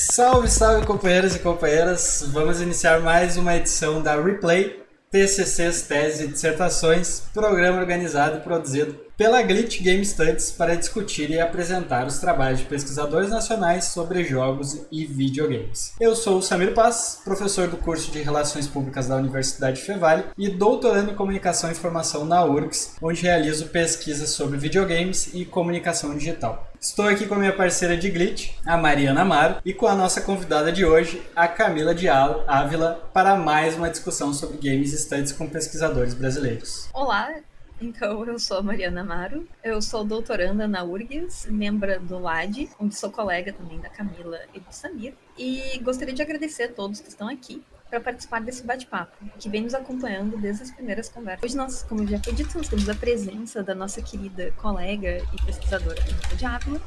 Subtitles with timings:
[0.00, 2.28] Salve, salve companheiros e companheiras!
[2.32, 4.82] Vamos iniciar mais uma edição da Replay,
[5.12, 11.40] TCCs, Teses e Dissertações, programa organizado e produzido pela Glitch Game Studies para discutir e
[11.40, 15.92] apresentar os trabalhos de pesquisadores nacionais sobre jogos e videogames.
[15.98, 20.48] Eu sou o Samir Paz, professor do curso de Relações Públicas da Universidade Fevale e
[20.48, 26.70] doutorando em Comunicação e Informação na URGS, onde realizo pesquisas sobre videogames e comunicação digital.
[26.80, 30.20] Estou aqui com a minha parceira de Glitch, a Mariana Amaro, e com a nossa
[30.20, 35.48] convidada de hoje, a Camila de Ávila, para mais uma discussão sobre games studies com
[35.48, 36.88] pesquisadores brasileiros.
[36.94, 37.34] Olá,
[37.80, 42.94] então, eu sou a Mariana Amaro, eu sou doutoranda na URGS, membro do LAD, onde
[42.96, 47.08] sou colega também da Camila e do Samir, e gostaria de agradecer a todos que
[47.08, 51.42] estão aqui para participar desse bate-papo, que vem nos acompanhando desde as primeiras conversas.
[51.42, 55.46] Hoje nós, como já foi dito, nós temos a presença da nossa querida colega e
[55.46, 56.80] pesquisadora Camila de Ávila,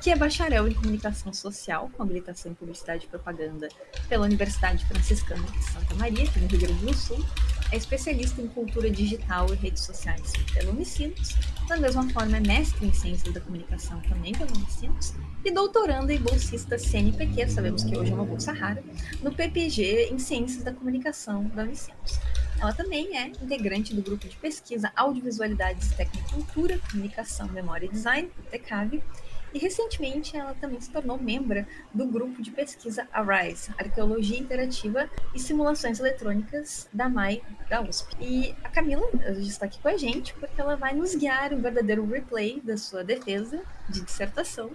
[0.00, 3.68] que é bacharel em comunicação social, com habilitação em publicidade e propaganda
[4.08, 7.22] pela Universidade Franciscana de Santa Maria, aqui no Rio Grande do Sul,
[7.72, 11.36] é especialista em cultura digital e redes sociais pela Unicinos,
[11.68, 16.18] da mesma forma é mestre em ciências da comunicação também pela Unicinos, e doutoranda e
[16.18, 18.82] bolsista CNPq, sabemos que hoje é uma bolsa rara,
[19.22, 22.18] no PPG em ciências da comunicação da Unicinos.
[22.60, 29.02] Ela também é integrante do grupo de pesquisa Audiovisualidades, Tecnocultura, Comunicação, Memória e Design, TECAV,
[29.52, 35.38] e recentemente ela também se tornou membro do grupo de pesquisa ARISE, Arqueologia Interativa e
[35.38, 38.16] Simulações Eletrônicas da MAI da USP.
[38.20, 42.06] E a Camila está aqui com a gente porque ela vai nos guiar um verdadeiro
[42.06, 44.70] replay da sua defesa de dissertação,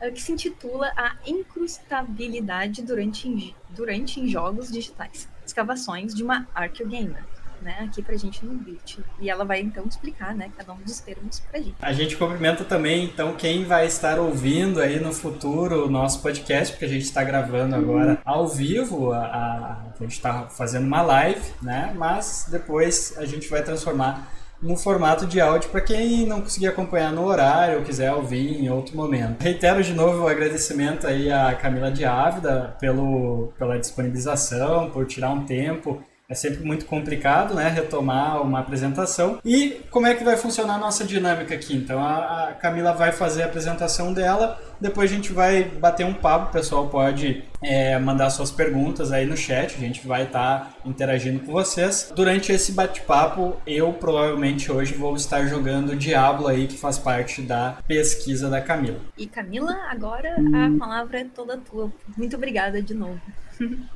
[0.00, 7.33] eh, que se intitula A Incrustabilidade durante, durante em Jogos Digitais, Escavações de uma Arqueogamer
[7.64, 8.98] né, aqui pra gente no Glitch.
[9.18, 11.74] E ela vai então explicar, né, cada um dos termos pra gente.
[11.80, 16.74] A gente cumprimenta também, então, quem vai estar ouvindo aí no futuro o nosso podcast,
[16.74, 21.02] porque a gente está gravando agora ao vivo, a, a, a gente está fazendo uma
[21.02, 24.30] live, né, mas depois a gente vai transformar
[24.62, 28.70] no formato de áudio para quem não conseguir acompanhar no horário ou quiser ouvir em
[28.70, 29.42] outro momento.
[29.42, 35.30] Reitero de novo o agradecimento aí à Camila de Ávida pelo, pela disponibilização, por tirar
[35.30, 39.38] um tempo é sempre muito complicado, né, retomar uma apresentação.
[39.44, 41.76] E como é que vai funcionar a nossa dinâmica aqui?
[41.76, 46.14] Então a, a Camila vai fazer a apresentação dela, depois a gente vai bater um
[46.14, 50.60] papo, o pessoal pode é, mandar suas perguntas aí no chat, a gente vai estar
[50.60, 52.12] tá interagindo com vocês.
[52.14, 57.78] Durante esse bate-papo, eu provavelmente hoje vou estar jogando Diablo aí, que faz parte da
[57.86, 58.98] pesquisa da Camila.
[59.16, 61.92] E Camila, agora a palavra é toda tua.
[62.16, 63.20] Muito obrigada de novo.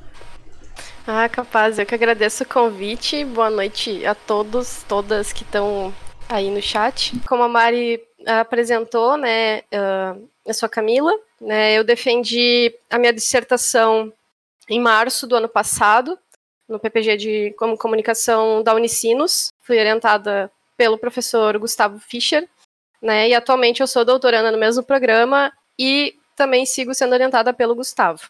[1.11, 3.25] Ah, capaz, eu que agradeço o convite.
[3.25, 5.91] Boa noite a todos, todas que estão
[6.29, 7.19] aí no chat.
[7.27, 11.11] Como a Mari apresentou, né, uh, eu sou a Camila,
[11.41, 14.13] né, eu defendi a minha dissertação
[14.69, 16.15] em março do ano passado,
[16.67, 19.51] no PPG de Comunicação da Unicinos.
[19.63, 22.47] Fui orientada pelo professor Gustavo Fischer,
[23.01, 27.73] né, e atualmente eu sou doutoranda no mesmo programa e também sigo sendo orientada pelo
[27.73, 28.29] Gustavo.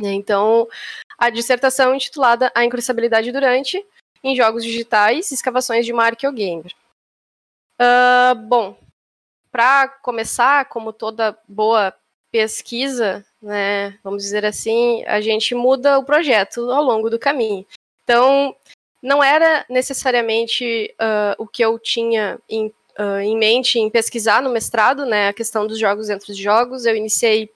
[0.00, 0.68] Então,
[1.18, 3.84] a dissertação intitulada A Incrustabilidade Durante
[4.22, 6.72] em Jogos Digitais, Escavações de uma Arqueogamer.
[7.80, 8.78] Uh, bom,
[9.50, 11.92] para começar, como toda boa
[12.30, 17.66] pesquisa, né, vamos dizer assim, a gente muda o projeto ao longo do caminho.
[18.04, 18.54] Então,
[19.02, 22.66] não era necessariamente uh, o que eu tinha em,
[22.98, 26.84] uh, em mente em pesquisar no mestrado, né, a questão dos jogos dentro de jogos.
[26.84, 27.50] Eu iniciei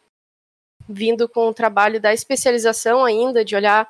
[0.93, 3.89] vindo com o trabalho da especialização ainda, de olhar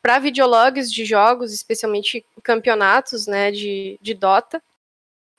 [0.00, 4.62] para videologs de jogos, especialmente campeonatos né, de, de Dota.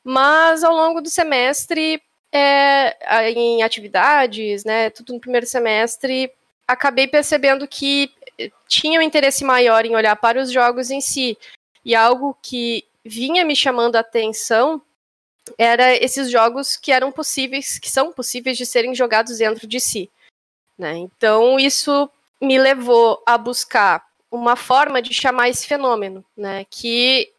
[0.03, 2.01] Mas ao longo do semestre,
[2.31, 6.31] é, em atividades, né, tudo no primeiro semestre,
[6.67, 8.11] acabei percebendo que
[8.67, 11.37] tinha um interesse maior em olhar para os jogos em si.
[11.83, 14.81] E algo que vinha me chamando a atenção
[15.57, 20.11] era esses jogos que eram possíveis, que são possíveis de serem jogados dentro de si.
[20.77, 20.97] Né?
[20.97, 22.09] Então, isso
[22.41, 26.65] me levou a buscar uma forma de chamar esse fenômeno, né?
[26.69, 27.31] que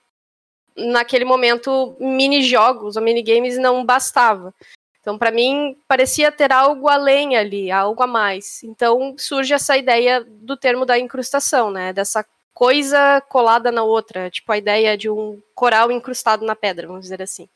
[0.77, 4.55] naquele momento mini-jogos ou minigames não bastava.
[5.01, 8.63] Então, para mim, parecia ter algo além ali, algo a mais.
[8.63, 11.93] Então, surge essa ideia do termo da incrustação, né?
[11.93, 17.03] Dessa coisa colada na outra, tipo a ideia de um coral incrustado na pedra, vamos
[17.03, 17.49] dizer assim.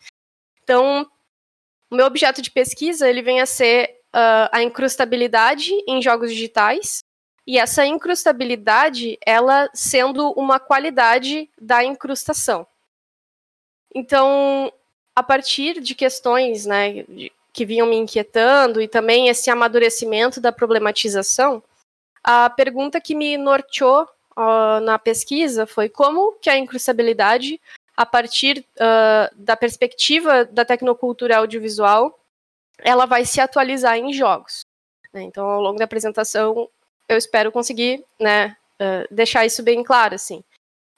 [0.62, 1.06] Então,
[1.90, 7.02] o meu objeto de pesquisa, ele vem a ser uh, a incrustabilidade em jogos digitais,
[7.46, 12.66] e essa incrustabilidade, ela sendo uma qualidade da incrustação.
[13.94, 14.72] Então,
[15.14, 17.04] a partir de questões né,
[17.52, 21.62] que vinham me inquietando e também esse amadurecimento da problematização,
[22.22, 24.04] a pergunta que me norteou
[24.36, 27.60] uh, na pesquisa foi como que a incrustabilidade,
[27.96, 32.18] a partir uh, da perspectiva da tecnocultura audiovisual,
[32.78, 34.64] ela vai se atualizar em jogos.
[35.12, 35.22] Né?
[35.22, 36.68] Então, ao longo da apresentação,
[37.08, 40.14] eu espero conseguir né, uh, deixar isso bem claro.
[40.14, 40.42] Assim.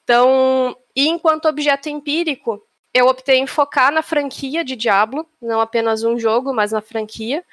[0.05, 6.05] Então, e enquanto objeto empírico, eu optei em focar na franquia de Diablo, não apenas
[6.05, 7.45] um jogo, mas na franquia,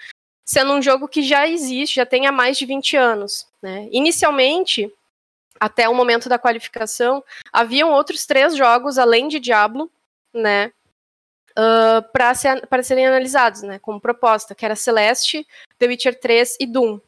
[0.45, 3.47] sendo um jogo que já existe, já tem há mais de 20 anos.
[3.61, 3.87] Né?
[3.91, 4.93] Inicialmente,
[5.59, 9.89] até o momento da qualificação, haviam outros três jogos além de Diablo,
[10.33, 10.71] né,
[11.57, 15.45] uh, para ser, serem analisados, né, como proposta, que era Celeste,
[15.77, 16.99] The Witcher 3 e Doom.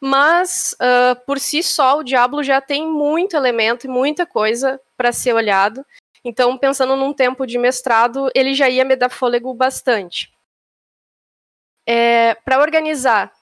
[0.00, 5.12] Mas, uh, por si só, o Diablo já tem muito elemento e muita coisa para
[5.12, 5.84] ser olhado.
[6.24, 10.32] Então, pensando num tempo de mestrado, ele já ia me dar fôlego bastante.
[11.86, 13.32] É, para organizar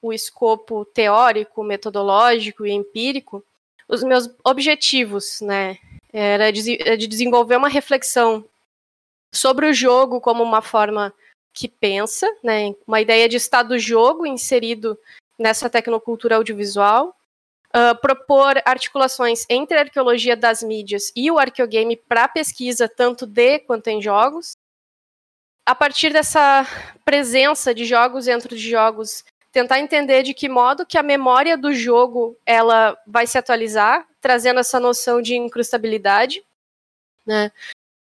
[0.00, 3.44] o escopo teórico, metodológico e empírico,
[3.88, 5.78] os meus objetivos, né,
[6.12, 8.44] era de, de desenvolver uma reflexão
[9.32, 11.12] sobre o jogo como uma forma
[11.52, 14.98] que pensa, né, uma ideia de estado-jogo inserido
[15.38, 17.14] nessa tecnocultura audiovisual,
[17.74, 23.58] uh, propor articulações entre a arqueologia das mídias e o arqueogame para pesquisa tanto de
[23.60, 24.56] quanto em jogos.
[25.66, 26.66] A partir dessa
[27.04, 31.72] presença de jogos dentro de jogos, tentar entender de que modo que a memória do
[31.72, 36.42] jogo ela vai se atualizar, trazendo essa noção de incrustabilidade,
[37.26, 37.52] né?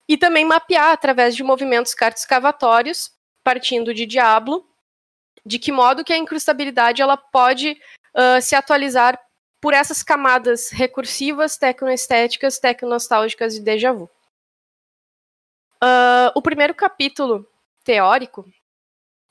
[0.08, 3.10] E também mapear através de movimentos cartoscavatórios,
[3.42, 4.68] partindo de Diablo,
[5.44, 7.80] de que modo que a incrustabilidade ela pode
[8.14, 9.18] uh, se atualizar
[9.60, 14.10] por essas camadas recursivas, tecnoestéticas, tecnostálgicas e déjà vu.
[15.82, 17.46] Uh, o primeiro capítulo
[17.84, 18.44] teórico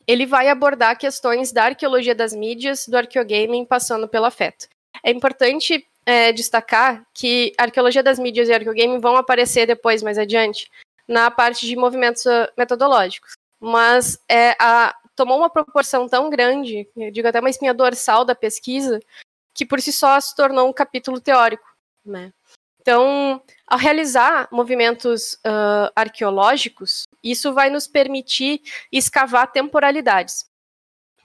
[0.07, 4.67] ele vai abordar questões da arqueologia das mídias, do arqueogaming, passando pelo afeto.
[5.03, 10.69] É importante é, destacar que arqueologia das mídias e arqueogaming vão aparecer depois, mais adiante,
[11.07, 12.23] na parte de movimentos
[12.57, 13.33] metodológicos.
[13.59, 18.99] Mas é, a, tomou uma proporção tão grande, digo até uma espinha dorsal da pesquisa,
[19.53, 21.65] que por si só se tornou um capítulo teórico.
[22.05, 22.31] Né?
[22.81, 28.61] Então, ao realizar movimentos uh, arqueológicos, isso vai nos permitir
[28.91, 30.45] escavar temporalidades.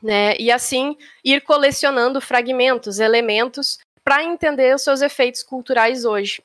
[0.03, 0.35] Né?
[0.38, 3.79] E assim ir colecionando fragmentos, elementos,
[4.11, 6.43] para entender os seus efeitos culturais hoje.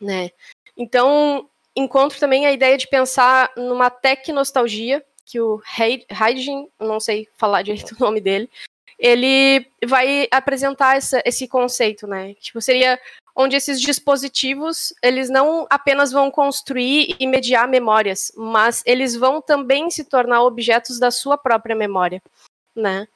[0.00, 0.30] Né?
[0.76, 7.62] Então, encontro também a ideia de pensar numa tecnostalgia, que o Heidegger, não sei falar
[7.62, 8.50] direito o nome dele,
[8.98, 12.34] ele vai apresentar essa, esse conceito, né?
[12.34, 12.98] Tipo, seria
[13.36, 19.88] onde esses dispositivos, eles não apenas vão construir e mediar memórias, mas eles vão também
[19.88, 22.20] se tornar objetos da sua própria memória,
[22.74, 23.06] né?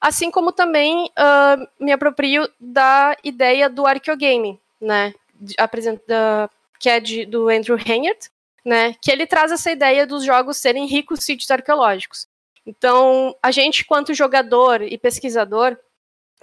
[0.00, 5.14] Assim como também uh, me aproprio da ideia do arqueogame, né?
[5.58, 8.30] Apresenta, que é de, do Andrew Hanyard,
[8.66, 12.26] né, que ele traz essa ideia dos jogos serem ricos sítios arqueológicos.
[12.66, 15.76] Então, a gente, quanto jogador e pesquisador,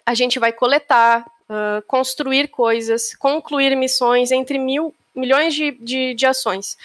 [0.05, 6.25] a gente vai coletar, uh, construir coisas, concluir missões entre mil, milhões de, de, de
[6.25, 6.77] ações.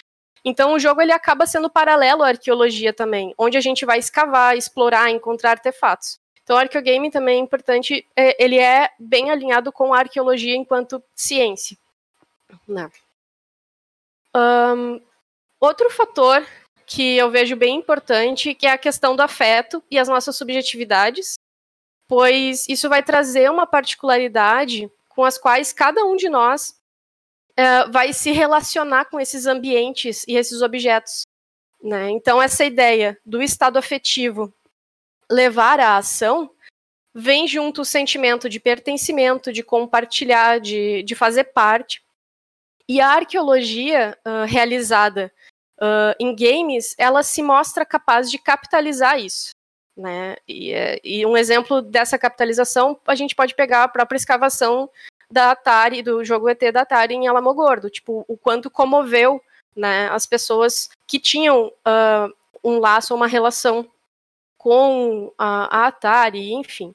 [0.43, 4.57] Então, o jogo ele acaba sendo paralelo à arqueologia também, onde a gente vai escavar,
[4.57, 6.19] explorar, encontrar artefatos.
[6.49, 10.99] Então, o arqueogame também é importante, é, ele é bem alinhado com a arqueologia enquanto
[11.15, 11.77] ciência.
[12.67, 12.89] Né?
[14.35, 14.99] Um,
[15.59, 16.43] Outro fator
[16.87, 21.35] que eu vejo bem importante, que é a questão do afeto e as nossas subjetividades,
[22.07, 26.75] pois isso vai trazer uma particularidade com as quais cada um de nós
[27.55, 31.27] é, vai se relacionar com esses ambientes e esses objetos.
[31.83, 32.09] Né?
[32.09, 34.51] Então, essa ideia do estado afetivo
[35.31, 36.49] levar à ação
[37.13, 42.03] vem junto o sentimento de pertencimento, de compartilhar, de, de fazer parte.
[42.87, 45.31] E a arqueologia uh, realizada
[45.79, 49.49] uh, em games, ela se mostra capaz de capitalizar isso.
[49.95, 50.37] Né?
[50.47, 54.89] E, é, e, um exemplo dessa capitalização, a gente pode pegar a própria escavação
[55.29, 59.41] da Atari, do jogo ET da Atari em Alamogordo, tipo, o quanto comoveu
[59.75, 62.33] né, as pessoas que tinham uh,
[62.63, 63.89] um laço, uma relação
[64.59, 66.93] com a, a Atari, enfim.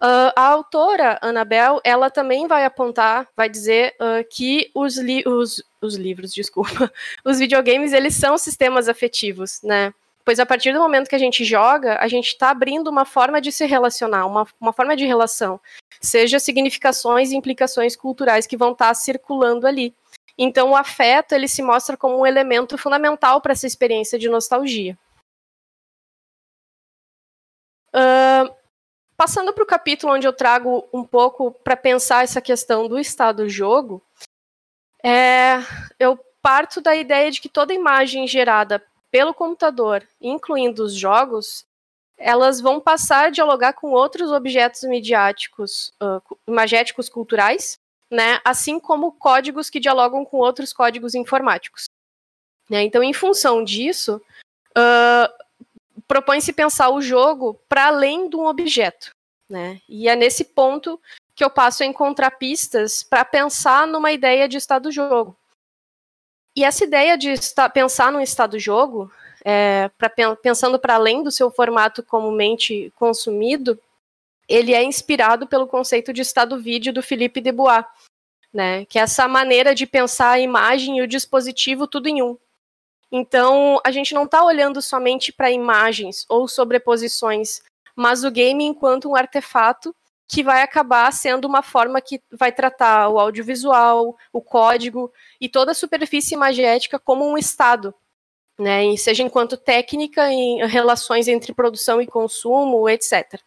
[0.00, 5.62] Uh, a autora, Annabel, ela também vai apontar, vai dizer uh, que os, li os,
[5.82, 6.92] os livros, desculpa,
[7.24, 9.92] os videogames, eles são sistemas afetivos, né?
[10.24, 13.40] Pois a partir do momento que a gente joga, a gente está abrindo uma forma
[13.40, 15.60] de se relacionar, uma, uma forma de relação,
[16.00, 19.94] seja significações e implicações culturais que vão estar tá circulando ali.
[20.38, 24.98] Então, o afeto ele se mostra como um elemento fundamental para essa experiência de nostalgia.
[27.96, 28.54] Uh,
[29.16, 34.02] passando para o capítulo onde eu trago um pouco para pensar essa questão do estado-jogo,
[35.02, 35.56] é,
[35.98, 41.64] eu parto da ideia de que toda imagem gerada pelo computador, incluindo os jogos,
[42.18, 47.78] elas vão passar a dialogar com outros objetos midiáticos, uh, imagéticos culturais,
[48.10, 51.86] né, assim como códigos que dialogam com outros códigos informáticos.
[52.68, 52.82] Né?
[52.82, 54.20] Então, em função disso,
[54.76, 55.45] uh,
[56.08, 59.10] propõe-se pensar o jogo para além de um objeto.
[59.48, 59.80] Né?
[59.88, 61.00] E é nesse ponto
[61.34, 65.36] que eu passo a encontrar pistas para pensar numa ideia de estado-jogo.
[66.56, 67.34] E essa ideia de
[67.74, 69.12] pensar num estado-jogo,
[69.44, 73.78] é, pra, pensando para além do seu formato comumente consumido,
[74.48, 77.84] ele é inspirado pelo conceito de estado-vídeo do Philippe Debois,
[78.52, 82.38] né, que é essa maneira de pensar a imagem e o dispositivo tudo em um.
[83.18, 87.62] Então, a gente não está olhando somente para imagens ou sobreposições,
[87.96, 89.96] mas o game enquanto um artefato
[90.28, 95.70] que vai acabar sendo uma forma que vai tratar o audiovisual, o código e toda
[95.72, 97.94] a superfície imagética como um estado,
[98.58, 103.40] né, seja enquanto técnica em relações entre produção e consumo, etc.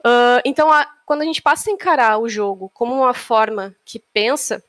[0.00, 3.98] Uh, então, a, quando a gente passa a encarar o jogo como uma forma que
[3.98, 4.64] pensa,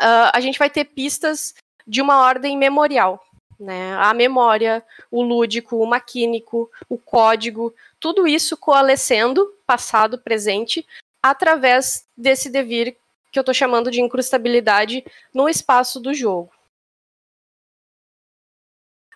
[0.00, 1.54] uh, a gente vai ter pistas
[1.86, 3.24] de uma ordem memorial,
[3.58, 3.94] né?
[3.96, 10.86] A memória, o lúdico, o maquínico, o código, tudo isso coalescendo, passado, presente,
[11.22, 12.96] através desse devir
[13.30, 16.52] que eu estou chamando de incrustabilidade no espaço do jogo.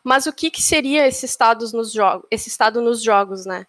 [0.02, 1.26] Mas o que, que seria esse,
[1.74, 1.94] nos
[2.30, 3.66] esse estado nos jogos, né?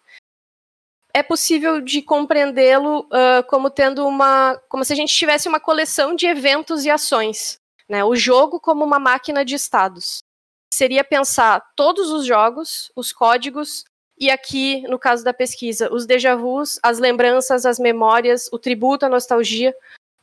[1.12, 6.14] É possível de compreendê-lo uh, como tendo uma, como se a gente tivesse uma coleção
[6.14, 8.04] de eventos e ações, né?
[8.04, 10.22] O jogo como uma máquina de estados
[10.72, 13.84] seria pensar todos os jogos, os códigos,
[14.18, 19.06] e aqui, no caso da pesquisa, os déjà vus, as lembranças, as memórias, o tributo,
[19.06, 19.74] a nostalgia,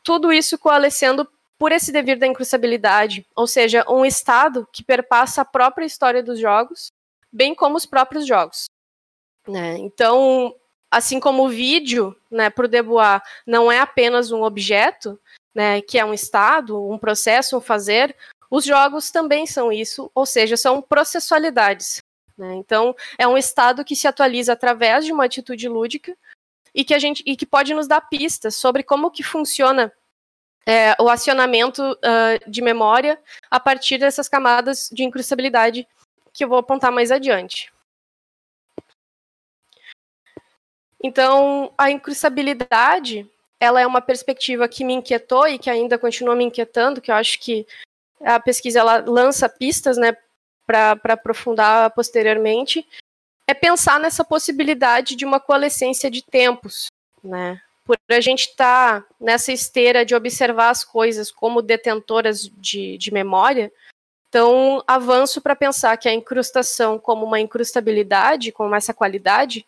[0.04, 5.46] tudo isso coalescendo por esse devir da incrustabilidade, ou seja, um estado que perpassa a
[5.46, 6.92] própria história dos jogos,
[7.32, 8.66] bem como os próprios jogos.
[9.48, 9.78] Né?
[9.78, 10.54] Então,
[10.92, 15.20] assim como o vídeo, né, para o Debois, não é apenas um objeto,
[15.56, 18.16] né, que é um estado, um processo, um fazer,
[18.52, 22.04] os jogos também são isso, ou seja, são processualidades.
[22.38, 22.56] Né?
[22.56, 26.16] Então, é um estado que se atualiza através de uma atitude lúdica
[26.74, 29.92] e que a gente e que pode nos dar pistas sobre como que funciona
[30.66, 33.20] é, o acionamento uh, de memória
[33.50, 35.88] a partir dessas camadas de incrustabilidade
[36.34, 37.72] que eu vou apontar mais adiante.
[41.02, 43.30] Então, a incrustabilidade,
[43.66, 47.16] ela é uma perspectiva que me inquietou e que ainda continua me inquietando, que eu
[47.16, 47.66] acho que
[48.22, 50.16] a pesquisa ela lança pistas, né,
[50.66, 52.88] para aprofundar posteriormente,
[53.48, 56.88] é pensar nessa possibilidade de uma coalescência de tempos,
[57.24, 57.62] né?
[57.86, 63.14] Por a gente estar tá nessa esteira de observar as coisas como detentoras de, de
[63.14, 63.72] memória,
[64.28, 69.66] então avanço para pensar que a incrustação como uma incrustabilidade, como essa qualidade,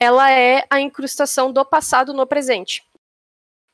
[0.00, 2.84] ela é a incrustação do passado no presente.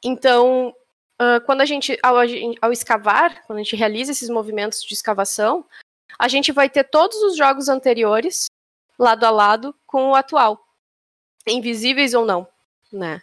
[0.02, 0.74] Então,
[1.20, 2.16] uh, quando a gente ao,
[2.62, 5.64] ao escavar, quando a gente realiza esses movimentos de escavação,
[6.18, 8.46] a gente vai ter todos os jogos anteriores
[8.98, 10.66] lado a lado com o atual,
[11.46, 12.46] invisíveis ou não,
[12.92, 13.22] né?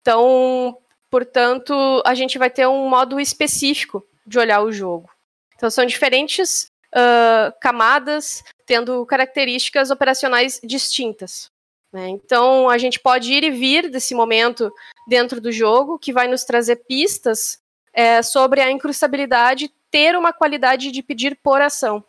[0.00, 0.78] Então,
[1.10, 5.10] portanto, a gente vai ter um modo específico de olhar o jogo.
[5.56, 11.50] Então, são diferentes uh, camadas tendo características operacionais distintas.
[11.92, 12.08] Né?
[12.10, 14.72] Então, a gente pode ir e vir desse momento
[15.08, 17.60] dentro do jogo, que vai nos trazer pistas
[17.92, 22.04] é, sobre a incrustabilidade ter uma qualidade de pedir por ação.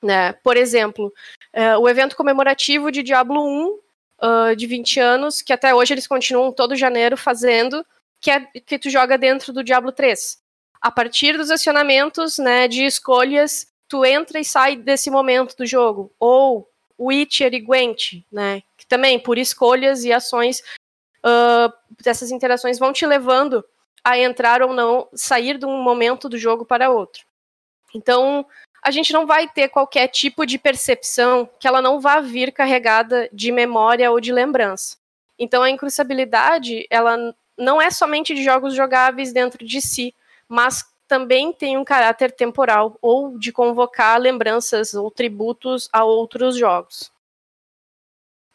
[0.00, 0.32] Né?
[0.34, 1.12] Por exemplo,
[1.52, 3.80] é, o evento comemorativo de Diablo 1, uh,
[4.20, 7.84] ah, de 20 anos, que até hoje eles continuam todo janeiro fazendo,
[8.20, 10.38] que é que tu joga dentro do Diablo 3.
[10.80, 16.12] A partir dos acionamentos né, de escolhas, tu entra e sai desse momento do jogo.
[16.20, 16.68] Ou
[16.98, 18.62] Witcher e Gwent, né?
[18.76, 20.62] Que também, por escolhas e ações,
[21.24, 21.72] uh,
[22.04, 23.64] essas interações vão te levando
[24.04, 27.24] a entrar ou não, sair de um momento do jogo para outro.
[27.94, 28.46] Então,
[28.82, 33.28] a gente não vai ter qualquer tipo de percepção que ela não vá vir carregada
[33.32, 34.96] de memória ou de lembrança.
[35.38, 40.14] Então, a incrustabilidade, ela não é somente de jogos jogáveis dentro de si,
[40.48, 47.10] mas também tem um caráter temporal ou de convocar lembranças ou tributos a outros jogos.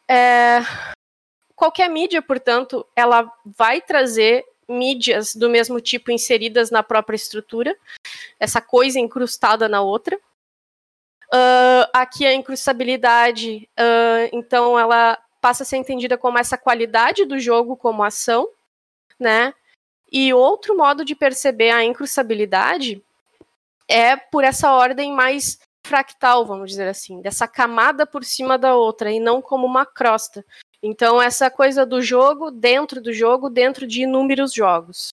[0.08, 0.60] É,
[1.54, 7.76] qualquer mídia, portanto, ela vai trazer mídias do mesmo tipo inseridas na própria estrutura,
[8.38, 10.16] essa coisa incrustada na outra.
[11.26, 17.38] Uh, aqui a incrustabilidade, uh, então, ela passa a ser entendida como essa qualidade do
[17.38, 18.48] jogo como ação,
[19.18, 19.52] né?
[20.10, 23.02] E outro modo de perceber a incrustabilidade
[23.88, 29.10] é por essa ordem mais fractal, vamos dizer assim, dessa camada por cima da outra
[29.12, 30.44] e não como uma crosta.
[30.86, 35.08] Então, essa coisa do jogo dentro do jogo, dentro de inúmeros jogos.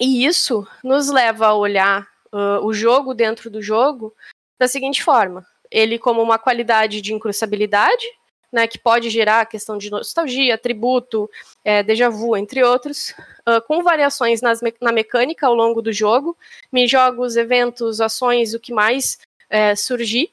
[0.00, 4.16] E isso nos leva a olhar uh, o jogo dentro do jogo
[4.58, 8.06] da seguinte forma: ele como uma qualidade de incrustabilidade,
[8.50, 11.30] né, que pode gerar a questão de nostalgia, tributo,
[11.62, 13.10] é, déjà vu, entre outros,
[13.46, 16.34] uh, com variações nas na mecânica ao longo do jogo,
[16.86, 19.18] jogos, eventos, ações, o que mais
[19.50, 20.32] é, surgir,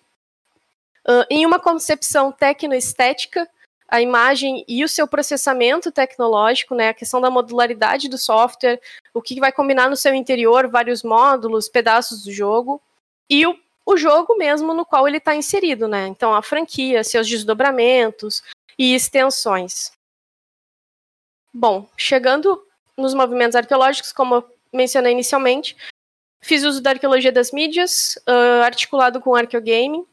[1.05, 3.45] uh, em uma concepção tecnoestética
[3.87, 8.81] a imagem e o seu processamento tecnológico, né, a questão da modularidade do software,
[9.13, 12.81] o que vai combinar no seu interior, vários módulos, pedaços do jogo,
[13.29, 16.07] e o, o jogo mesmo no qual ele está inserido, né?
[16.07, 18.43] Então a franquia, seus desdobramentos
[18.77, 19.91] e extensões.
[21.53, 22.61] Bom, chegando
[22.97, 25.75] nos movimentos arqueológicos, como eu mencionei inicialmente,
[26.41, 30.05] fiz uso da arqueologia das mídias, uh, articulado com arqueogaming,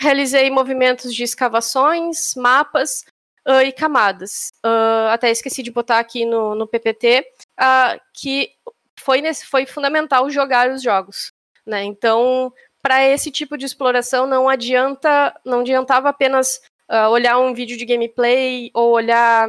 [0.00, 3.04] realizei movimentos de escavações, mapas,
[3.46, 4.50] uh, e camadas.
[4.64, 7.24] Uh, até esqueci de botar aqui no, no PPT
[7.58, 8.50] uh, que
[8.98, 11.32] foi, nesse, foi fundamental jogar os jogos.
[11.66, 11.84] Né?
[11.84, 16.60] Então, para esse tipo de exploração, não adianta, não adiantava apenas
[17.08, 19.48] olhar um vídeo de gameplay ou olhar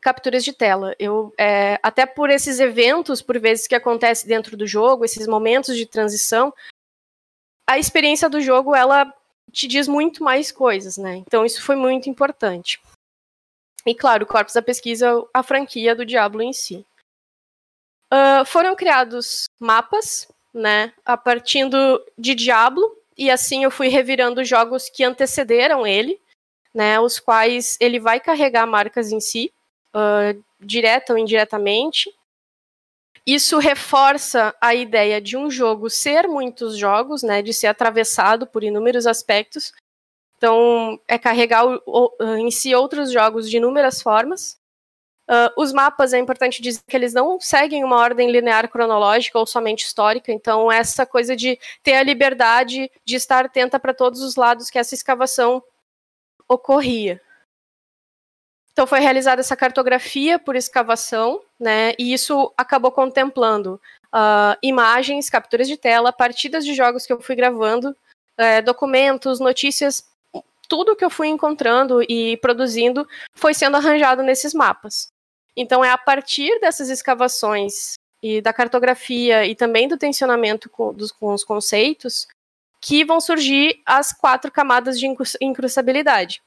[0.00, 0.94] capturas de tela.
[0.98, 5.76] Eu, é, até por esses eventos, por vezes que acontece dentro do jogo, esses momentos
[5.76, 6.52] de transição,
[7.66, 9.12] a experiência do jogo ela
[9.52, 11.16] te diz muito mais coisas, né?
[11.16, 12.80] Então isso foi muito importante.
[13.84, 16.86] E, claro, o corpus da pesquisa, a franquia do Diablo em si.
[18.12, 21.66] Uh, foram criados mapas, né, a partir
[22.18, 26.20] de Diablo, e assim eu fui revirando jogos que antecederam ele,
[26.74, 29.52] né, os quais ele vai carregar marcas em si,
[29.94, 32.12] uh, direta ou indiretamente.
[33.24, 38.62] Isso reforça a ideia de um jogo ser muitos jogos, né, de ser atravessado por
[38.62, 39.72] inúmeros aspectos,
[40.42, 44.58] então, é carregar o, o, em si outros jogos de inúmeras formas.
[45.30, 49.46] Uh, os mapas, é importante dizer que eles não seguem uma ordem linear cronológica ou
[49.46, 54.34] somente histórica, então essa coisa de ter a liberdade de estar atenta para todos os
[54.34, 55.62] lados que essa escavação
[56.48, 57.22] ocorria.
[58.72, 63.80] Então foi realizada essa cartografia por escavação, né, e isso acabou contemplando
[64.12, 70.10] uh, imagens, capturas de tela, partidas de jogos que eu fui gravando, uh, documentos, notícias
[70.72, 75.08] tudo que eu fui encontrando e produzindo foi sendo arranjado nesses mapas.
[75.54, 81.12] Então é a partir dessas escavações e da cartografia e também do tensionamento com, dos,
[81.12, 82.26] com os conceitos
[82.80, 85.06] que vão surgir as quatro camadas de
[85.42, 86.42] incrustabilidade,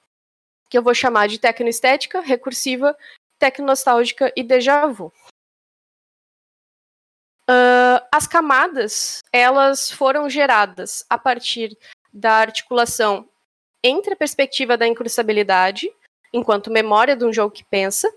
[0.71, 2.97] que eu vou chamar de tecnoestética, recursiva,
[3.37, 5.13] tecnostálgica e déjà vu.
[7.47, 11.77] Uh, as camadas, elas foram geradas a partir
[12.11, 13.29] da articulação
[13.85, 15.93] entre a perspectiva da incrustabilidade,
[16.33, 18.11] enquanto memória de um jogo que pensa,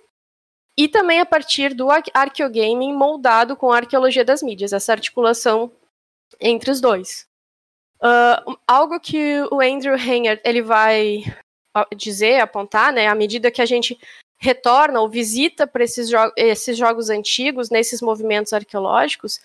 [0.79, 5.71] e também a partir do arqueogaming moldado com a arqueologia das mídias, essa articulação
[6.41, 7.27] entre os dois.
[8.01, 11.25] Uh, algo que o Andrew Hanger ele vai
[11.95, 13.99] dizer, apontar, né, à medida que a gente
[14.41, 19.41] retorna ou visita para esses, jo esses jogos antigos, nesses movimentos arqueológicos,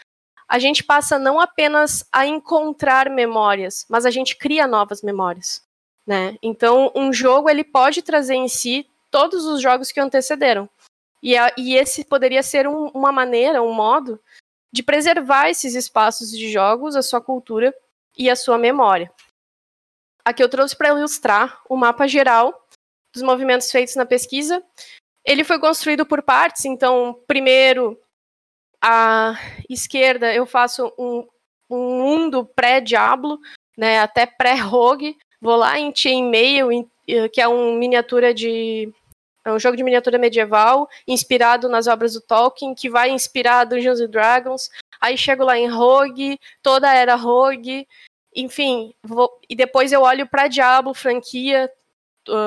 [0.48, 5.64] a gente passa não apenas a encontrar memórias, mas a gente cria novas memórias.
[6.06, 6.38] Né?
[6.42, 10.70] Então, um jogo ele pode trazer em si todos os jogos que antecederam.
[11.22, 14.20] E, a, e esse poderia ser um, uma maneira, um modo
[14.74, 17.74] de preservar esses espaços de jogos, a sua cultura
[18.18, 19.12] e a sua memória.
[20.26, 22.68] Aqui eu trouxe para ilustrar o mapa geral
[23.14, 24.64] dos movimentos feitos na pesquisa.
[25.24, 27.98] Ele foi construído por partes, então, primeiro,
[28.82, 29.36] à
[29.70, 31.26] esquerda eu faço um,
[31.70, 33.40] um mundo pré-Diablo,
[33.78, 38.90] né, até pré-Rogue, Vou lá em Chainmail, eh, que é um miniatura de
[39.44, 44.00] é um jogo de miniatura medieval inspirado nas obras do Tolkien, que vai inspirar Dungeons
[44.00, 44.70] and Dragons.
[45.02, 47.86] Aí chego lá em Rogue, toda era Rogue,
[48.34, 51.70] enfim, vou, e depois eu olho para Diablo, franquia,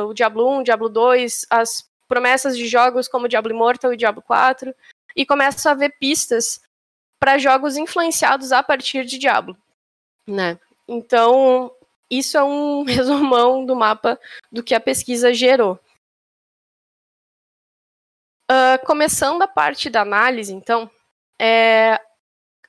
[0.09, 4.75] o Diablo 1, Diablo 2, as promessas de jogos como Diablo Immortal e Diablo 4,
[5.15, 6.63] e começo a ver pistas
[7.21, 9.55] para jogos influenciados a partir de Diablo,
[10.27, 10.59] né?
[10.89, 11.71] Então,
[12.11, 14.19] isso é um resumão do mapa
[14.51, 15.79] do que a pesquisa gerou.
[18.51, 20.89] Uh, começando a parte da análise, então,
[21.41, 22.01] é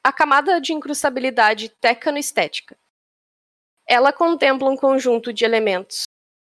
[0.04, 2.76] a camada de incrustabilidade tecnoestética.
[3.86, 6.04] Ela contempla um conjunto de elementos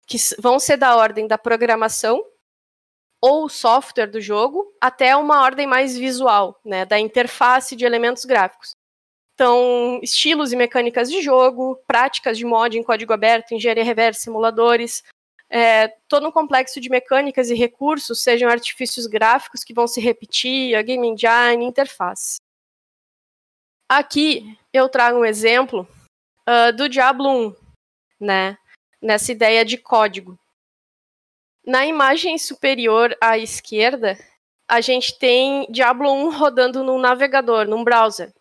[0.08, 2.24] que vão ser da ordem da programação
[3.22, 8.76] ou software do jogo, até uma ordem mais visual, né, da interface de elementos gráficos.
[9.40, 15.02] Então, estilos e mecânicas de jogo, práticas de mod em código aberto, engenharia reversa, simuladores,
[15.50, 20.76] é, todo um complexo de mecânicas e recursos, sejam artifícios gráficos que vão se repetir,
[20.76, 22.36] a game engine, interface.
[23.88, 25.88] Aqui eu trago um exemplo
[26.46, 27.56] uh, do Diablo 1,
[28.20, 28.58] né?
[29.02, 30.38] Nessa ideia de código.
[31.66, 34.20] Na imagem superior à esquerda,
[34.68, 38.34] a gente tem Diablo 1 rodando num navegador, num browser.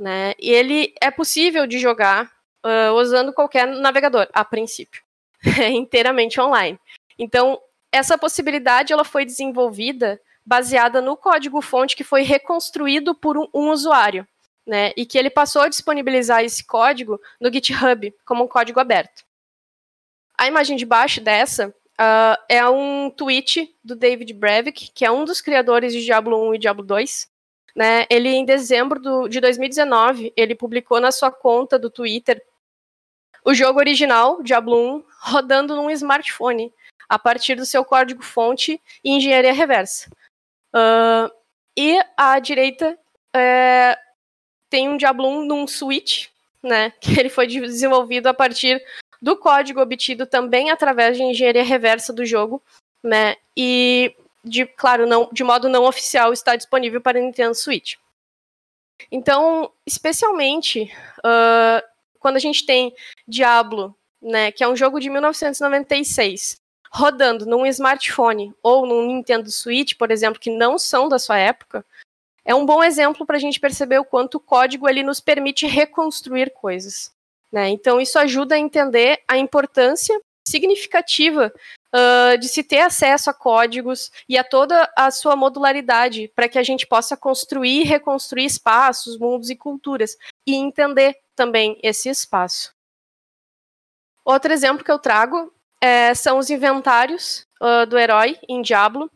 [0.00, 0.32] Né?
[0.38, 2.32] E ele é possível de jogar
[2.64, 5.02] uh, usando qualquer navegador, a princípio.
[5.60, 6.78] É inteiramente online.
[7.18, 7.58] Então,
[7.92, 14.26] essa possibilidade ela foi desenvolvida baseada no código-fonte que foi reconstruído por um, um usuário,
[14.66, 14.92] né?
[14.96, 19.22] E que ele passou a disponibilizar esse código no GitHub como um código aberto.
[20.36, 25.24] A imagem de baixo dessa uh, é um tweet do David Brevik, que é um
[25.24, 27.29] dos criadores de Diablo 1 e Diablo 2.
[27.74, 28.06] Né?
[28.10, 32.42] Ele, em dezembro do, de 2019, ele publicou na sua conta do Twitter
[33.44, 36.72] o jogo original, Diablo 1, rodando num smartphone,
[37.08, 40.10] a partir do seu código-fonte e engenharia reversa.
[40.74, 41.30] Uh,
[41.76, 42.96] e à direita
[43.34, 43.98] é,
[44.68, 46.28] tem um Diablo 1 num Switch,
[46.62, 48.82] né, que ele foi desenvolvido a partir
[49.20, 52.62] do código obtido também através de engenharia reversa do jogo,
[53.02, 57.96] né, e de, claro, não, de modo não oficial está disponível para Nintendo Switch.
[59.10, 61.82] Então, especialmente uh,
[62.18, 62.94] quando a gente tem
[63.26, 66.60] Diablo, né, que é um jogo de 1996,
[66.92, 71.84] rodando num smartphone ou num Nintendo Switch, por exemplo, que não são da sua época,
[72.44, 75.66] é um bom exemplo para a gente perceber o quanto o código ele nos permite
[75.66, 77.12] reconstruir coisas.
[77.52, 77.68] Né?
[77.68, 81.52] Então, isso ajuda a entender a importância significativa
[81.94, 86.58] uh, de se ter acesso a códigos e a toda a sua modularidade para que
[86.58, 92.72] a gente possa construir e reconstruir espaços, mundos e culturas e entender também esse espaço.
[94.24, 99.10] Outro exemplo que eu trago é, são os inventários uh, do herói em Diablo,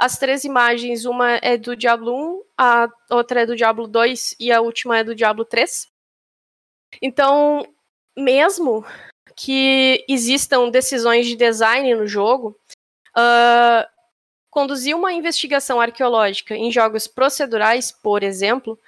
[0.00, 4.50] as três imagens, uma é do Diablo 1, a outra é do Diablo 2 e
[4.50, 5.88] a última é do Diablo 3.
[7.02, 7.66] Então,
[8.16, 8.82] mesmo
[9.36, 12.56] que existam decisões de design no jogo,
[13.16, 13.88] uh,
[14.50, 18.78] conduzir uma investigação arqueológica em jogos procedurais, por exemplo,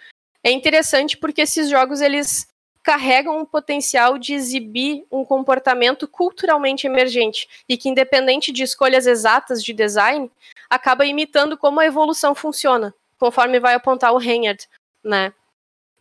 [0.42, 2.48] é interessante porque esses jogos eles
[2.82, 9.62] carregam um potencial de exibir um comportamento culturalmente emergente e que, independente de escolhas exatas
[9.62, 10.30] de design,
[10.68, 14.68] acaba imitando como a evolução funciona, conforme vai apontar o Reinhardt,
[15.02, 15.32] né?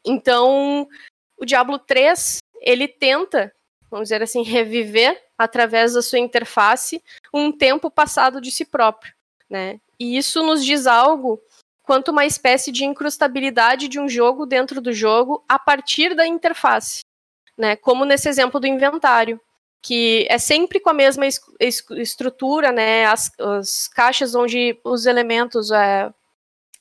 [0.03, 0.87] Então,
[1.37, 3.53] o Diablo 3, ele tenta,
[3.91, 9.13] vamos dizer assim, reviver através da sua interface um tempo passado de si próprio,
[9.49, 9.79] né?
[9.99, 11.39] E isso nos diz algo
[11.83, 17.01] quanto uma espécie de incrustabilidade de um jogo dentro do jogo a partir da interface,
[17.57, 17.75] né?
[17.75, 19.39] Como nesse exemplo do inventário,
[19.81, 23.05] que é sempre com a mesma es es estrutura, né?
[23.05, 26.09] As, as, caixas onde os elementos, é,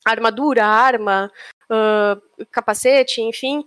[0.04, 1.30] armadura, arma,
[1.70, 3.64] uh, capacete, enfim,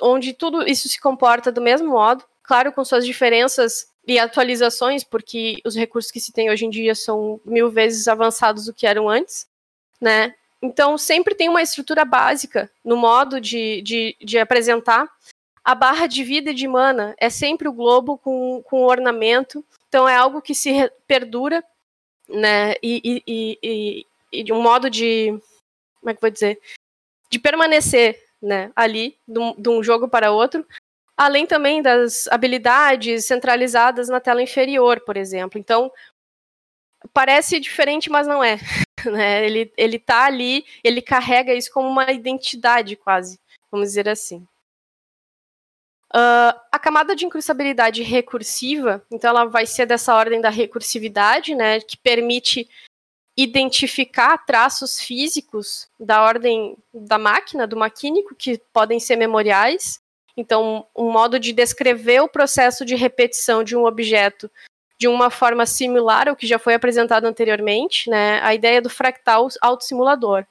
[0.00, 5.56] onde tudo isso se comporta do mesmo modo, claro, com suas diferenças e atualizações, porque
[5.64, 9.08] os recursos que se tem hoje em dia são mil vezes avançados do que eram
[9.08, 9.46] antes,
[10.00, 10.34] né?
[10.62, 15.08] Então, sempre tem uma estrutura básica no modo de, de, de apresentar.
[15.62, 19.64] A barra de vida e de mana é sempre o globo com, com ornamento.
[19.88, 21.62] Então, é algo que se perdura,
[22.28, 22.74] né?
[22.82, 25.38] E, e, e, e, de um modo de.
[26.00, 26.60] Como é que vou dizer?
[27.28, 30.64] De permanecer né, ali, de um, de um jogo para outro.
[31.16, 35.58] Além também das habilidades centralizadas na tela inferior, por exemplo.
[35.58, 35.90] Então,
[37.12, 38.58] parece diferente, mas não é.
[39.10, 39.46] né?
[39.46, 44.46] Ele, ele tá ali, ele carrega isso como uma identidade quase, vamos dizer assim.
[46.14, 51.80] Uh, a camada de incrustabilidade recursiva, então ela vai ser dessa ordem da recursividade, né,
[51.80, 52.68] que permite
[53.36, 60.00] identificar traços físicos da ordem da máquina, do maquínico, que podem ser memoriais.
[60.36, 64.50] Então, um modo de descrever o processo de repetição de um objeto
[64.98, 69.48] de uma forma similar ao que já foi apresentado anteriormente, né, a ideia do fractal
[69.60, 70.46] autossimulador.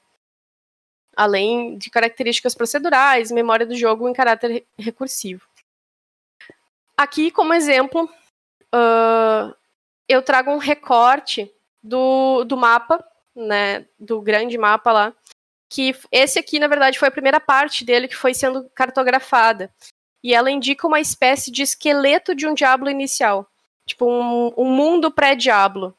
[1.16, 5.48] além de características procedurais, memória do jogo em caráter recursivo.
[6.94, 8.04] Aqui, como exemplo,
[8.74, 9.56] uh,
[10.06, 11.50] eu trago um recorte
[11.82, 13.02] do, do mapa,
[13.34, 15.14] né, do grande mapa lá,
[15.68, 19.72] que esse aqui, na verdade, foi a primeira parte dele que foi sendo cartografada.
[20.22, 23.48] E ela indica uma espécie de esqueleto de um diabo inicial.
[23.86, 25.96] Tipo, um, um mundo pré-diablo.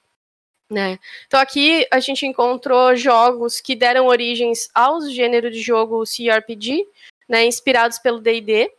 [0.69, 0.99] Né?
[1.25, 6.85] Então aqui a gente encontrou jogos que deram origens aos gêneros de jogo CRPG,
[7.27, 8.69] né, inspirados pelo D&D.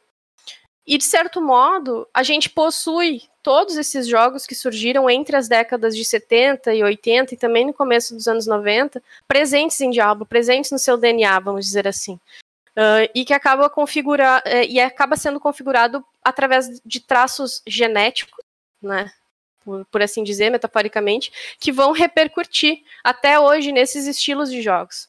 [0.86, 5.96] E de certo modo, a gente possui todos esses jogos que surgiram entre as décadas
[5.96, 10.70] de 70 e 80 e também no começo dos anos 90, presentes em Diablo, presentes
[10.70, 12.20] no seu DNA, vamos dizer assim.
[12.76, 18.44] Uh, e que acaba configurar uh, e acaba sendo configurado através de traços genéticos,
[18.82, 19.10] né?
[19.64, 25.08] Por, por assim dizer, metaforicamente, que vão repercutir até hoje nesses estilos de jogos.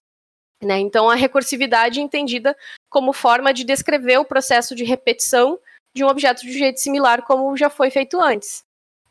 [0.63, 0.79] Né?
[0.79, 2.55] Então, a recursividade é entendida
[2.89, 5.59] como forma de descrever o processo de repetição
[5.95, 8.63] de um objeto de um jeito similar como já foi feito antes.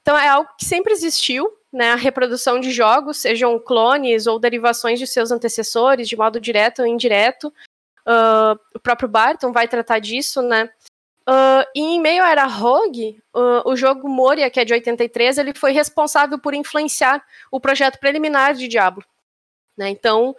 [0.03, 1.93] Então é algo que sempre existiu, né?
[1.93, 6.87] A reprodução de jogos, sejam clones ou derivações de seus antecessores, de modo direto ou
[6.87, 7.53] indireto.
[8.07, 10.71] Uh, o próprio Barton vai tratar disso, né?
[11.29, 15.37] Uh, e em meio à era Rogue, uh, o jogo Moria, que é de 83,
[15.37, 19.05] ele foi responsável por influenciar o projeto preliminar de Diablo.
[19.77, 19.91] Né?
[19.91, 20.35] Então,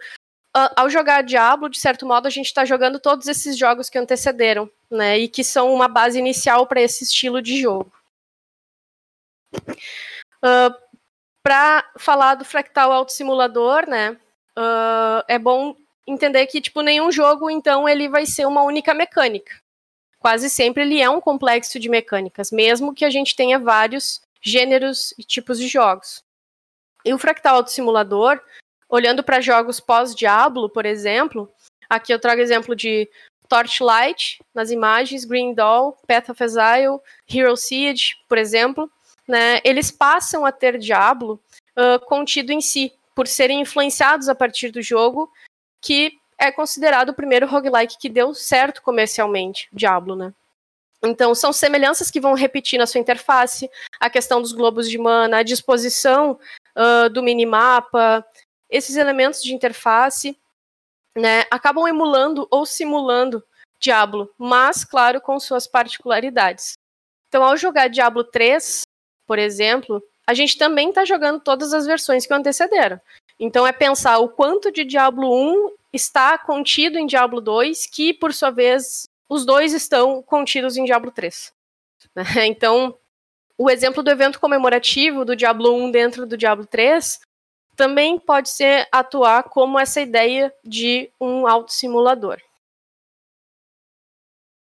[0.52, 4.70] ao jogar Diablo, de certo modo, a gente está jogando todos esses jogos que antecederam,
[4.90, 5.18] né?
[5.18, 7.92] E que são uma base inicial para esse estilo de jogo.
[10.42, 10.74] Uh,
[11.42, 14.12] para falar do Fractal Auto Simulador, né?
[14.58, 19.54] Uh, é bom entender que tipo nenhum jogo, então, ele vai ser uma única mecânica.
[20.18, 25.14] Quase sempre ele é um complexo de mecânicas, mesmo que a gente tenha vários gêneros
[25.16, 26.22] e tipos de jogos.
[27.04, 28.42] E o Fractal Auto Simulador
[28.90, 31.48] olhando para jogos pós-Diablo, por exemplo,
[31.88, 33.08] aqui eu trago exemplo de
[33.48, 36.98] Torchlight nas imagens, Green Doll, Path of Exile,
[37.32, 38.90] Hero Siege, por exemplo,
[39.26, 41.40] né, eles passam a ter Diablo
[41.78, 45.30] uh, contido em si, por serem influenciados a partir do jogo,
[45.80, 50.32] que é considerado o primeiro roguelike que deu certo comercialmente, Diablo, né?
[51.02, 55.38] Então, são semelhanças que vão repetir na sua interface, a questão dos globos de mana,
[55.38, 56.38] a disposição
[56.76, 58.24] uh, do minimapa,
[58.70, 60.38] esses elementos de interface
[61.16, 63.42] né, acabam emulando ou simulando
[63.80, 66.74] Diablo, mas, claro, com suas particularidades.
[67.28, 68.82] Então, ao jogar Diablo 3,
[69.26, 73.00] por exemplo, a gente também está jogando todas as versões que antecederam.
[73.38, 78.34] Então, é pensar o quanto de Diablo 1 está contido em Diablo 2, que, por
[78.34, 81.52] sua vez, os dois estão contidos em Diablo 3.
[82.46, 82.98] Então,
[83.56, 87.20] o exemplo do evento comemorativo do Diablo 1 dentro do Diablo 3
[87.80, 92.38] também pode ser atuar como essa ideia de um autossimulador.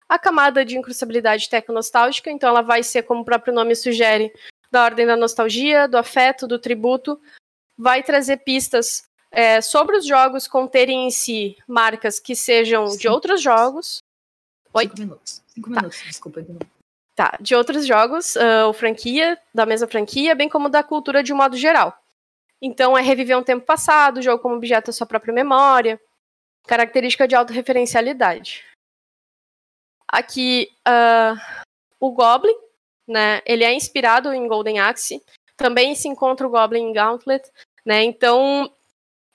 [0.07, 4.31] A camada de incrustabilidade tecnostálgica, então ela vai ser, como o próprio nome sugere,
[4.69, 7.19] da ordem da nostalgia, do afeto, do tributo,
[7.75, 13.41] vai trazer pistas é, sobre os jogos conterem em si marcas que sejam de outros
[13.41, 14.03] jogos.
[14.71, 14.83] Oi?
[14.83, 15.41] Cinco minutos.
[15.47, 15.75] Cinco tá.
[15.77, 16.45] minutos, desculpa.
[17.15, 21.33] Tá, de outros jogos, uh, ou franquia, da mesma franquia, bem como da cultura de
[21.33, 21.99] um modo geral.
[22.61, 25.99] Então, é reviver um tempo passado, o jogo como objeto da sua própria memória.
[26.67, 28.65] Característica de autorreferencialidade.
[30.07, 31.63] Aqui, uh,
[31.99, 32.55] o Goblin,
[33.07, 35.23] né, ele é inspirado em Golden Axe.
[35.55, 37.49] Também se encontra o Goblin em Gauntlet.
[37.85, 38.71] Né, então,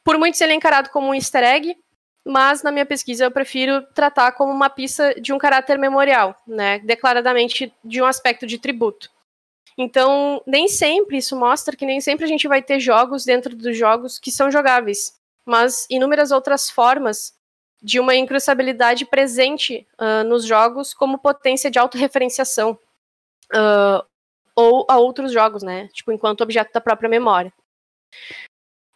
[0.05, 1.77] por muitos ele é encarado como um easter egg,
[2.25, 6.79] mas na minha pesquisa eu prefiro tratar como uma pista de um caráter memorial, né,
[6.81, 9.11] declaradamente de um aspecto de tributo.
[9.77, 13.77] Então, nem sempre isso mostra que nem sempre a gente vai ter jogos dentro dos
[13.77, 17.35] jogos que são jogáveis, mas inúmeras outras formas
[17.83, 22.79] de uma incrustabilidade presente uh, nos jogos como potência de autorreferenciação
[23.53, 24.05] uh,
[24.57, 25.89] ou a outros jogos, né?
[25.93, 27.53] Tipo, enquanto objeto da própria memória.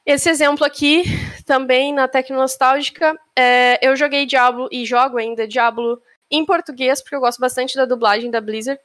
[0.06, 1.02] Esse exemplo aqui,
[1.44, 7.20] também na Tecnostálgica, é, eu joguei Diablo e jogo ainda Diablo em português, porque eu
[7.20, 8.80] gosto bastante da dublagem da Blizzard.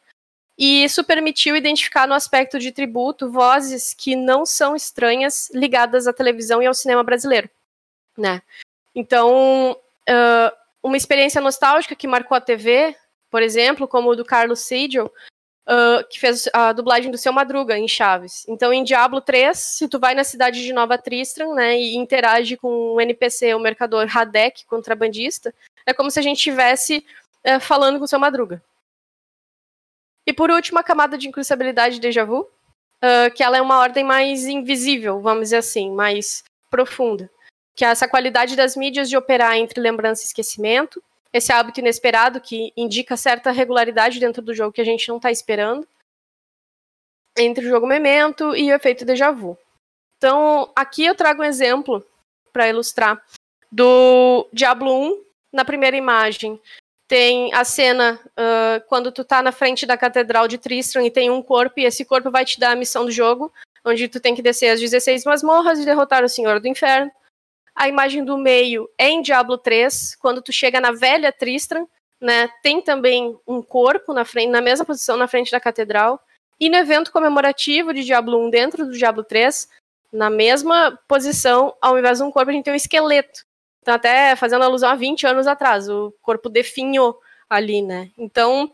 [0.58, 6.14] E isso permitiu identificar no aspecto de tributo vozes que não são estranhas ligadas à
[6.14, 7.50] televisão e ao cinema brasileiro,
[8.18, 8.42] né?
[8.94, 12.96] Então, uh, uma experiência nostálgica que marcou a TV,
[13.32, 15.12] por exemplo, como o do Carlos Seidel,
[15.68, 18.46] uh, que fez a dublagem do Seu Madruga em Chaves.
[18.48, 22.58] Então, em Diablo 3, se tu vai na cidade de Nova Tristram, né, e interage
[22.58, 25.54] com o NPC, o mercador Hadek, contrabandista,
[25.86, 27.04] é como se a gente estivesse
[27.46, 28.62] uh, falando com o Seu Madruga.
[30.26, 34.04] E por último, a camada de incrustabilidade déjà vu, uh, que ela é uma ordem
[34.04, 37.30] mais invisível, vamos dizer assim, mais profunda.
[37.76, 42.40] que é essa qualidade das mídias de operar entre lembrança e esquecimento, esse hábito inesperado
[42.40, 45.88] que indica certa regularidade dentro do jogo que a gente não está esperando,
[47.36, 49.58] entre o jogo memento e o efeito déjà vu.
[50.18, 52.06] Então, aqui eu trago um exemplo
[52.52, 53.22] para ilustrar
[53.72, 56.60] do Diablo 1, na primeira imagem.
[57.14, 61.30] Tem a cena uh, quando tu tá na frente da Catedral de Tristram e tem
[61.30, 63.54] um corpo, e esse corpo vai te dar a missão do jogo,
[63.86, 67.12] onde tu tem que descer as 16 masmorras e derrotar o Senhor do Inferno.
[67.76, 71.88] A imagem do meio é em Diablo 3, quando tu chega na velha Tristram,
[72.20, 76.20] né, tem também um corpo na frente, na mesma posição na frente da catedral.
[76.60, 79.70] E no evento comemorativo de Diablo 1 dentro do Diablo 3,
[80.12, 83.46] na mesma posição, ao invés de um corpo, a gente tem um esqueleto.
[83.84, 87.20] Então, até fazendo alusão a 20 anos atrás, o corpo definhou
[87.50, 88.10] ali, né?
[88.18, 88.72] Então,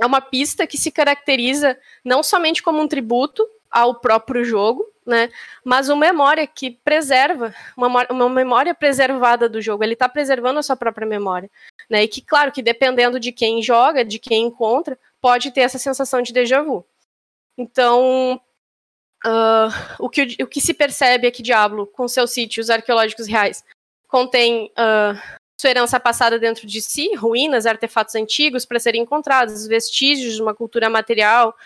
[0.00, 5.28] é uma pista que se caracteriza não somente como um tributo ao próprio jogo, né?
[5.62, 9.84] Mas uma memória que preserva, uma, uma memória preservada do jogo.
[9.84, 11.50] Ele está preservando a sua própria memória,
[11.90, 12.04] né?
[12.04, 16.22] E que, claro, que dependendo de quem joga, de quem encontra, pode ter essa sensação
[16.22, 16.82] de déjà vu.
[17.58, 18.40] Então,
[19.26, 23.62] uh, o, que, o que se percebe é que Diablo, com seus sítios arqueológicos reais,
[24.08, 30.34] contém uh, sua herança passada dentro de si, ruínas, artefatos antigos para serem encontrados, vestígios
[30.34, 31.56] de uma cultura material,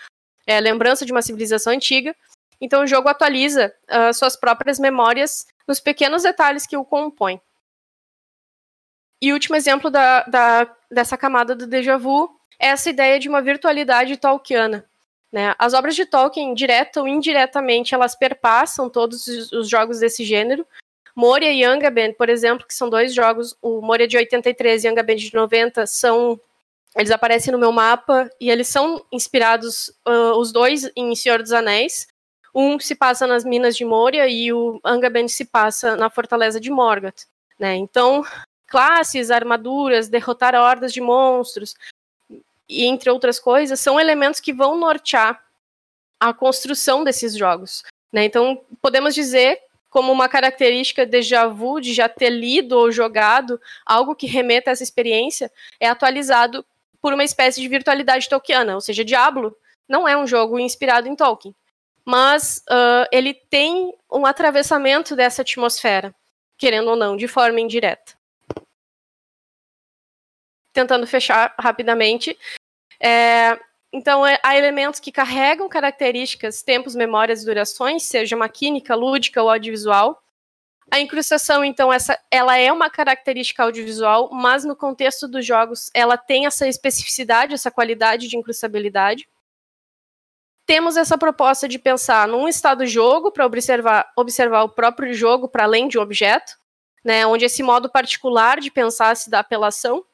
[0.45, 2.15] é, lembrança de uma civilização antiga.
[2.59, 7.41] Então o jogo atualiza uh, suas próprias memórias nos pequenos detalhes que o compõem.
[9.21, 13.41] E último exemplo da, da, dessa camada do déjà vu é essa ideia de uma
[13.41, 14.85] virtualidade tolkiana.
[15.31, 15.55] Né?
[15.57, 20.67] As obras de Tolkien, direta ou indiretamente, elas perpassam todos os jogos desse gênero.
[21.15, 25.15] Moria e Angaband, por exemplo, que são dois jogos, o Moria de 83 e Angaband
[25.15, 26.39] de 90, são
[26.95, 31.53] eles aparecem no meu mapa e eles são inspirados, uh, os dois, em Senhor dos
[31.53, 32.07] Anéis.
[32.53, 36.69] Um se passa nas minas de Moria e o Angaband se passa na fortaleza de
[36.69, 37.25] Morgoth.
[37.57, 37.75] Né?
[37.75, 38.25] Então,
[38.67, 41.75] classes, armaduras, derrotar hordas de monstros,
[42.67, 45.43] e entre outras coisas, são elementos que vão nortear
[46.19, 47.83] a construção desses jogos.
[48.11, 48.25] Né?
[48.25, 49.59] Então, podemos dizer
[49.91, 54.73] como uma característica déjà vu, de já ter lido ou jogado algo que remeta a
[54.73, 56.65] essa experiência, é atualizado
[57.01, 59.55] por uma espécie de virtualidade tolkiana, ou seja, Diablo
[59.87, 61.53] não é um jogo inspirado em Tolkien,
[62.05, 66.15] mas uh, ele tem um atravessamento dessa atmosfera,
[66.57, 68.13] querendo ou não, de forma indireta.
[70.71, 72.37] Tentando fechar rapidamente.
[72.97, 73.59] É,
[73.93, 79.49] então, é, há elementos que carregam características, tempos, memórias e durações, seja maquínica, lúdica ou
[79.49, 80.21] audiovisual,
[80.91, 86.17] a incrustação, então, essa, ela é uma característica audiovisual, mas no contexto dos jogos ela
[86.17, 89.25] tem essa especificidade, essa qualidade de incrustabilidade.
[90.65, 95.63] Temos essa proposta de pensar num estado jogo para observar, observar o próprio jogo para
[95.63, 96.57] além de um objeto,
[97.05, 100.05] né, onde esse modo particular de pensar se dá apelação.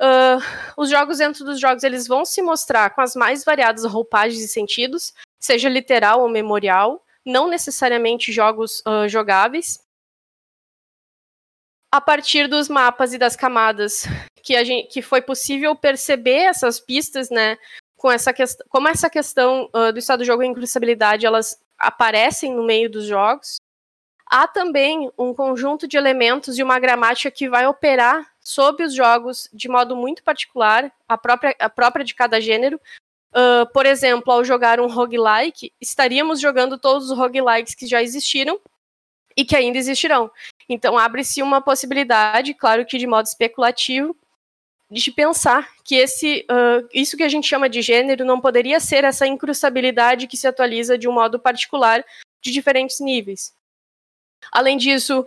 [0.00, 0.38] Uh,
[0.76, 4.48] os jogos dentro dos jogos eles vão se mostrar com as mais variadas roupagens e
[4.48, 9.80] sentidos, seja literal ou memorial, não necessariamente jogos uh, jogáveis
[11.96, 14.04] a partir dos mapas e das camadas
[14.42, 17.56] que, a gente, que foi possível perceber essas pistas, né?
[17.96, 22.54] Com essa questão, como essa questão uh, do estado do jogo e incrustabilidade, elas aparecem
[22.54, 23.56] no meio dos jogos.
[24.26, 29.48] Há também um conjunto de elementos e uma gramática que vai operar sobre os jogos
[29.52, 32.80] de modo muito particular, a própria, a própria de cada gênero.
[33.34, 38.60] Uh, por exemplo, ao jogar um roguelike, estaríamos jogando todos os roguelikes que já existiram
[39.36, 40.30] e que ainda existirão.
[40.68, 44.16] Então abre-se uma possibilidade, claro que de modo especulativo,
[44.88, 49.02] de pensar que esse, uh, isso que a gente chama de gênero não poderia ser
[49.02, 52.04] essa incrustabilidade que se atualiza de um modo particular
[52.40, 53.52] de diferentes níveis.
[54.52, 55.26] Além disso,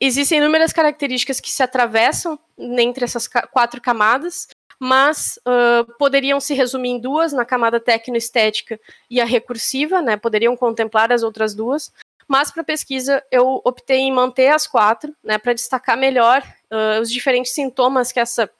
[0.00, 6.90] existem inúmeras características que se atravessam entre essas quatro camadas, mas uh, poderiam se resumir
[6.90, 11.92] em duas, na camada tecnoestética e a recursiva, né, poderiam contemplar as outras duas,
[12.26, 17.10] mas para pesquisa eu optei em manter as quatro, né, para destacar melhor uh, os
[17.10, 18.50] diferentes sintomas que essa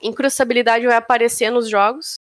[0.00, 2.18] incrustabilidade vai aparecer nos jogos.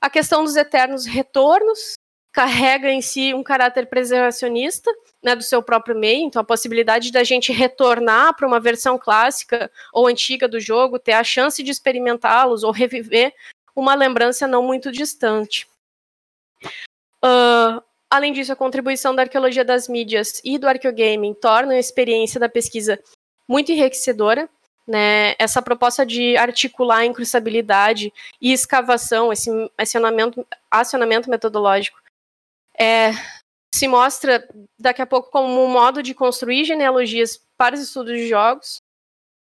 [0.00, 1.94] A questão dos eternos retornos
[2.32, 4.90] carrega em si um caráter preservacionista
[5.22, 9.70] né, do seu próprio meio, então a possibilidade da gente retornar para uma versão clássica
[9.92, 13.34] ou antiga do jogo, ter a chance de experimentá-los ou reviver
[13.76, 15.66] uma lembrança não muito distante.
[17.24, 22.38] Uh, Além disso, a contribuição da arqueologia das mídias e do arqueogaming torna a experiência
[22.38, 23.00] da pesquisa
[23.48, 24.50] muito enriquecedora.
[24.86, 25.34] Né?
[25.38, 32.01] Essa proposta de articular a incrustabilidade e escavação, esse acionamento, acionamento metodológico,
[32.82, 33.12] é
[33.74, 34.46] se mostra
[34.78, 38.82] daqui a pouco como um modo de construir genealogias para os estudos de jogos.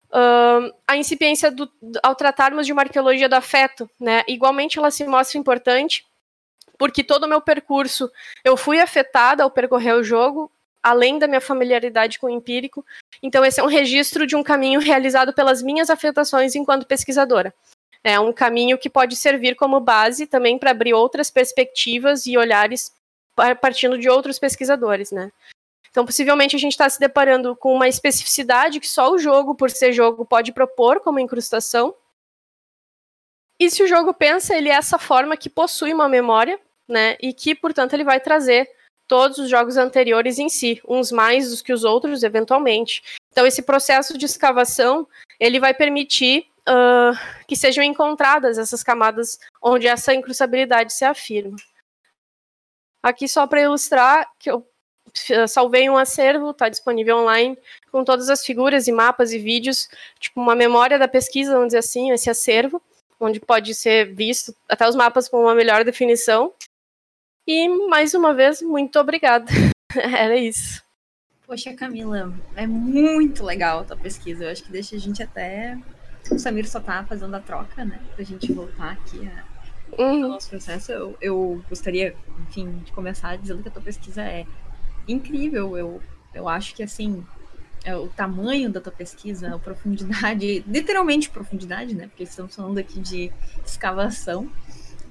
[0.10, 1.72] Uh, a incipiência do,
[2.04, 4.24] ao tratarmos de uma arqueologia do afeto, né?
[4.28, 6.06] Igualmente ela se mostra importante
[6.78, 8.10] porque todo o meu percurso
[8.44, 10.52] eu fui afetada ao percorrer o jogo,
[10.82, 12.84] além da minha familiaridade com o empírico.
[13.22, 17.54] Então esse é um registro de um caminho realizado pelas minhas afetações enquanto pesquisadora.
[18.04, 22.92] É um caminho que pode servir como base também para abrir outras perspectivas e olhares
[23.60, 25.32] partindo de outros pesquisadores, né?
[25.90, 29.72] Então, possivelmente a gente está se deparando com uma especificidade que só o jogo, por
[29.72, 31.96] ser jogo, pode propor como incrustação.
[33.60, 37.18] E se o jogo pensa, ele é essa forma que possui uma memória, né?
[37.20, 38.70] E que, portanto, ele vai trazer
[39.08, 43.02] todos os jogos anteriores em si, uns mais do que os outros, eventualmente.
[43.32, 45.08] Então, esse processo de escavação,
[45.40, 47.18] ele vai permitir uh,
[47.48, 51.58] que sejam encontradas essas camadas onde essa incrustabilidade se afirma.
[53.02, 54.68] Aqui só para ilustrar que eu
[55.48, 57.58] salvei um acervo, está disponível online,
[57.92, 59.90] com todas as figuras e mapas e vídeos,
[60.20, 62.82] tipo uma memória da pesquisa, vamos dizer assim, esse acervo,
[63.20, 66.54] onde pode ser visto até os mapas com uma melhor definição.
[67.48, 69.52] E mais uma vez, muito obrigada.
[69.96, 70.84] Era isso.
[71.46, 74.44] Poxa, Camila, é muito legal a tua pesquisa.
[74.44, 75.76] Eu acho que deixa a gente até.
[76.32, 78.00] O Samir só tá fazendo a troca, né?
[78.16, 79.44] Pra gente voltar aqui a,
[80.00, 80.24] uhum.
[80.24, 80.92] ao nosso processo.
[80.92, 82.16] Eu, eu gostaria,
[82.48, 84.46] enfim, de começar dizendo que a tua pesquisa é
[85.08, 85.78] incrível.
[85.78, 86.02] Eu,
[86.34, 87.26] eu acho que, assim,
[87.84, 92.08] é o tamanho da tua pesquisa, a profundidade, literalmente profundidade, né?
[92.08, 93.32] Porque estamos falando aqui de
[93.66, 94.50] escavação.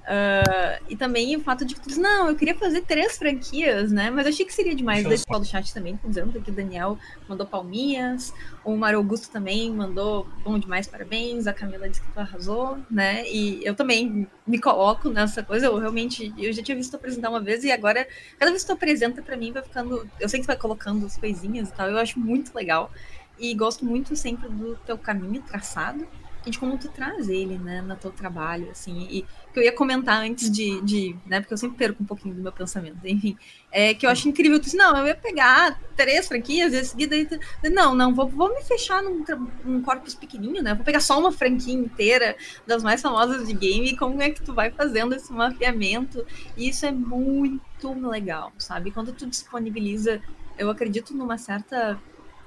[0.08, 3.92] Uh, e também o fato de que tu diz, não, eu queria fazer três franquias,
[3.92, 4.10] né?
[4.10, 5.06] Mas achei que seria demais.
[5.06, 6.98] Deixa o do chat também, dizendo que o Daniel
[7.28, 8.32] mandou palminhas,
[8.64, 11.46] o Mário Augusto também mandou bom demais, parabéns.
[11.46, 13.28] A Camila disse que tu arrasou, né?
[13.28, 15.66] E eu também me coloco nessa coisa.
[15.66, 18.68] Eu realmente, eu já tinha visto tu apresentar uma vez e agora, cada vez que
[18.68, 20.08] tu apresenta para mim, vai ficando.
[20.18, 22.90] Eu sei que tu vai colocando as coisinhas e tal, eu acho muito legal.
[23.38, 26.08] E gosto muito sempre do teu caminho traçado
[26.46, 29.22] e de como tu traz ele, né, no teu trabalho, assim, e
[29.52, 32.42] que eu ia comentar antes de, de, né, porque eu sempre perco um pouquinho do
[32.42, 33.36] meu pensamento, enfim,
[33.70, 37.16] é que eu acho incrível, tu disse, não, eu ia pegar três franquias e seguida,
[37.16, 37.28] e,
[37.70, 39.24] não, não, vou, vou me fechar num,
[39.64, 42.36] num corpus pequenininho, né, vou pegar só uma franquia inteira
[42.66, 46.24] das mais famosas de game, e como é que tu vai fazendo esse mapeamento,
[46.56, 50.20] e isso é muito legal, sabe, quando tu disponibiliza,
[50.56, 51.98] eu acredito numa certa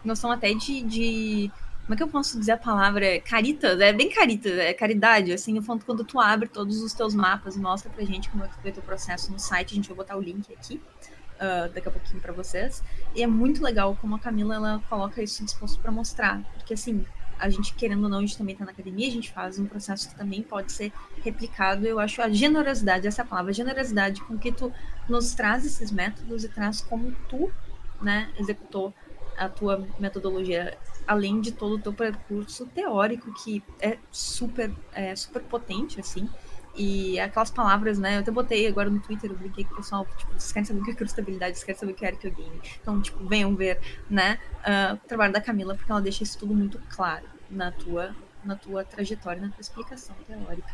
[0.03, 1.51] noção até de, de
[1.83, 3.19] como é que eu posso dizer a palavra?
[3.21, 7.13] Caritas, é bem caritas, é caridade, assim, no fundo, quando tu abre todos os teus
[7.13, 9.75] mapas e mostra pra gente como é que foi o teu processo no site, a
[9.75, 10.81] gente vai botar o link aqui,
[11.35, 12.83] uh, daqui a pouquinho para vocês,
[13.15, 17.05] e é muito legal como a Camila, ela coloca isso disposto para mostrar, porque assim,
[17.37, 19.65] a gente, querendo ou não, a gente também tá na academia, a gente faz um
[19.65, 24.21] processo que também pode ser replicado, eu acho a generosidade, essa é a palavra, generosidade
[24.21, 24.71] com que tu
[25.09, 27.51] nos traz esses métodos e traz como tu,
[27.99, 28.93] né, executou
[29.37, 30.77] a tua metodologia
[31.07, 36.29] além de todo o teu percurso teórico que é super, é, super potente, assim.
[36.75, 38.15] E aquelas palavras, né?
[38.15, 40.79] Eu até botei agora no Twitter, eu brinquei com o pessoal, tipo, vocês querem saber
[40.79, 42.61] o que é crustabilidade, vocês querem saber o que é arqueogame.
[42.81, 43.79] Então, tipo, venham ver,
[44.09, 44.39] né?
[44.59, 48.55] Uh, o trabalho da Camila, porque ela deixa isso tudo muito claro na tua, na
[48.55, 50.73] tua trajetória, na tua explicação teórica.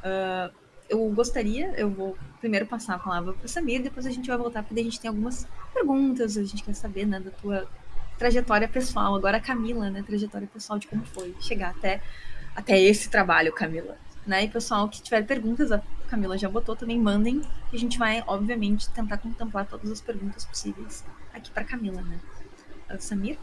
[0.00, 0.54] Uh,
[0.88, 4.36] eu gostaria, eu vou primeiro passar a palavra para o Samir, depois a gente vai
[4.36, 7.68] voltar, porque a gente tem algumas perguntas, a gente quer saber, né, da tua
[8.18, 9.14] trajetória pessoal.
[9.14, 10.02] Agora a Camila, né?
[10.02, 12.00] Trajetória pessoal de como foi chegar até,
[12.54, 13.96] até esse trabalho, Camila.
[14.26, 14.44] Né?
[14.44, 17.42] E pessoal que tiver perguntas, a Camila já botou também, mandem.
[17.72, 22.18] E a gente vai, obviamente, tentar contemplar todas as perguntas possíveis aqui para Camila, né?
[22.98, 23.38] Samir?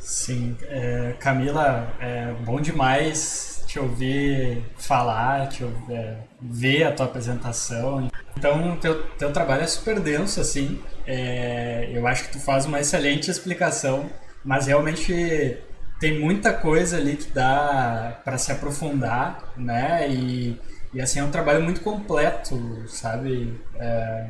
[0.00, 7.06] Sim, é, Camila, é bom demais te ouvir falar, te ouvir, é, ver a tua
[7.06, 8.10] apresentação.
[8.36, 10.82] Então, teu, teu trabalho é super denso, assim.
[11.06, 14.10] É, eu acho que tu faz uma excelente explicação,
[14.44, 15.58] mas realmente
[16.00, 20.08] tem muita coisa ali que dá para se aprofundar, né?
[20.08, 20.58] E,
[20.94, 23.60] e assim é um trabalho muito completo, sabe?
[23.78, 24.26] É,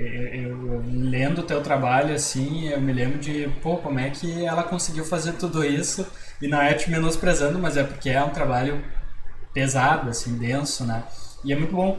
[0.00, 4.62] eu, lendo o teu trabalho assim, eu me lembro de, pô, como é que ela
[4.62, 6.06] conseguiu fazer tudo isso?
[6.40, 8.82] E não é te menosprezando, mas é porque é um trabalho
[9.52, 11.04] pesado, assim, denso, né?
[11.44, 11.98] E é muito bom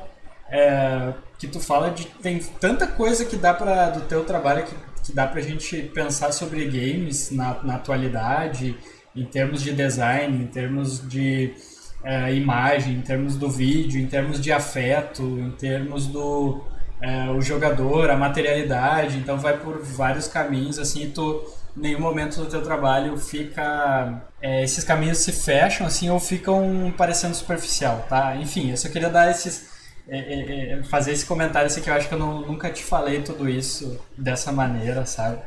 [0.49, 4.76] é, que tu fala de tem tanta coisa que dá para do teu trabalho que,
[5.06, 8.78] que dá pra gente pensar sobre games na, na atualidade,
[9.16, 11.54] em termos de design, em termos de
[12.04, 16.64] é, imagem, em termos do vídeo, em termos de afeto, em termos do
[17.02, 21.43] é, o jogador, a materialidade, então vai por vários caminhos assim, tu
[21.76, 27.36] nenhum momento do teu trabalho fica é, esses caminhos se fecham assim ou ficam parecendo
[27.36, 28.36] superficial, tá?
[28.36, 29.72] Enfim, eu só queria dar esses
[30.08, 32.84] é, é, é, fazer esse comentário assim que eu acho que eu não, nunca te
[32.84, 35.39] falei tudo isso dessa maneira, sabe?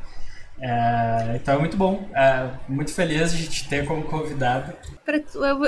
[0.60, 4.72] É, então é muito bom, é, muito feliz de te ter como convidado.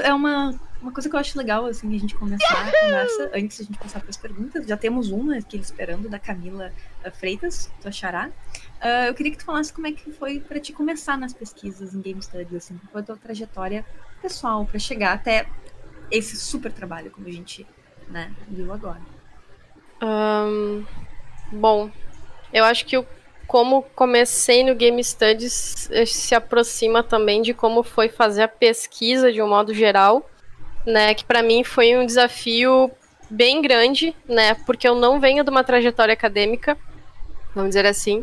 [0.03, 3.57] É uma, uma coisa que eu acho legal, assim, a gente começar a conversa, antes
[3.57, 4.67] de a gente passar para as perguntas.
[4.67, 6.73] Já temos uma aqui esperando, da Camila
[7.03, 8.29] eh, Freitas, do Xará.
[8.29, 11.95] Uh, eu queria que tu falasse como é que foi para te começar nas pesquisas
[11.95, 13.85] em Game Studies, assim, qual foi a tua trajetória
[14.21, 15.47] pessoal para chegar até
[16.11, 17.67] esse super trabalho, como a gente
[18.09, 19.01] né, viu agora.
[20.03, 20.85] Um,
[21.51, 21.91] bom,
[22.53, 23.07] eu acho que o
[23.47, 29.33] como comecei no Game Studies eh, se aproxima também de como foi fazer a pesquisa
[29.33, 30.29] de um modo geral,
[30.87, 31.15] né?
[31.15, 32.91] Que para mim foi um desafio
[33.29, 34.55] bem grande, né?
[34.67, 36.77] Porque eu não venho de uma trajetória acadêmica,
[37.55, 38.21] vamos dizer assim.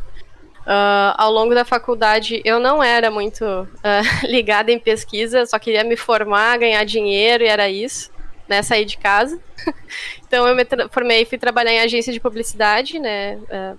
[0.65, 3.67] Uh, ao longo da faculdade eu não era muito uh,
[4.25, 8.11] ligada em pesquisa, só queria me formar, ganhar dinheiro e era isso,
[8.47, 8.61] né?
[8.61, 9.39] Sair de casa.
[10.25, 13.35] então eu me formei e fui trabalhar em agência de publicidade, né?
[13.35, 13.77] Uh,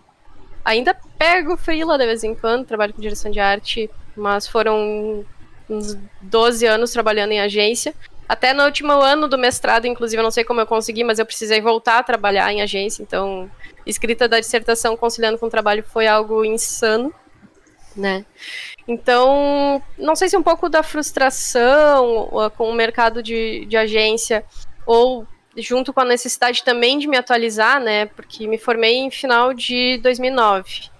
[0.65, 5.25] Ainda pego freela de vez em quando, trabalho com direção de arte, mas foram
[5.69, 7.95] uns 12 anos trabalhando em agência.
[8.29, 11.27] Até no último ano do mestrado, inclusive, eu não sei como eu consegui, mas eu
[11.27, 13.51] precisei voltar a trabalhar em agência, então
[13.87, 17.13] escrita da dissertação conciliando com o trabalho foi algo insano,
[17.95, 18.25] né?
[18.89, 24.45] Então, não sei se um pouco da frustração com o mercado de, de agência
[24.87, 28.07] ou junto com a necessidade também de me atualizar, né?
[28.07, 30.91] Porque me formei em final de 2009,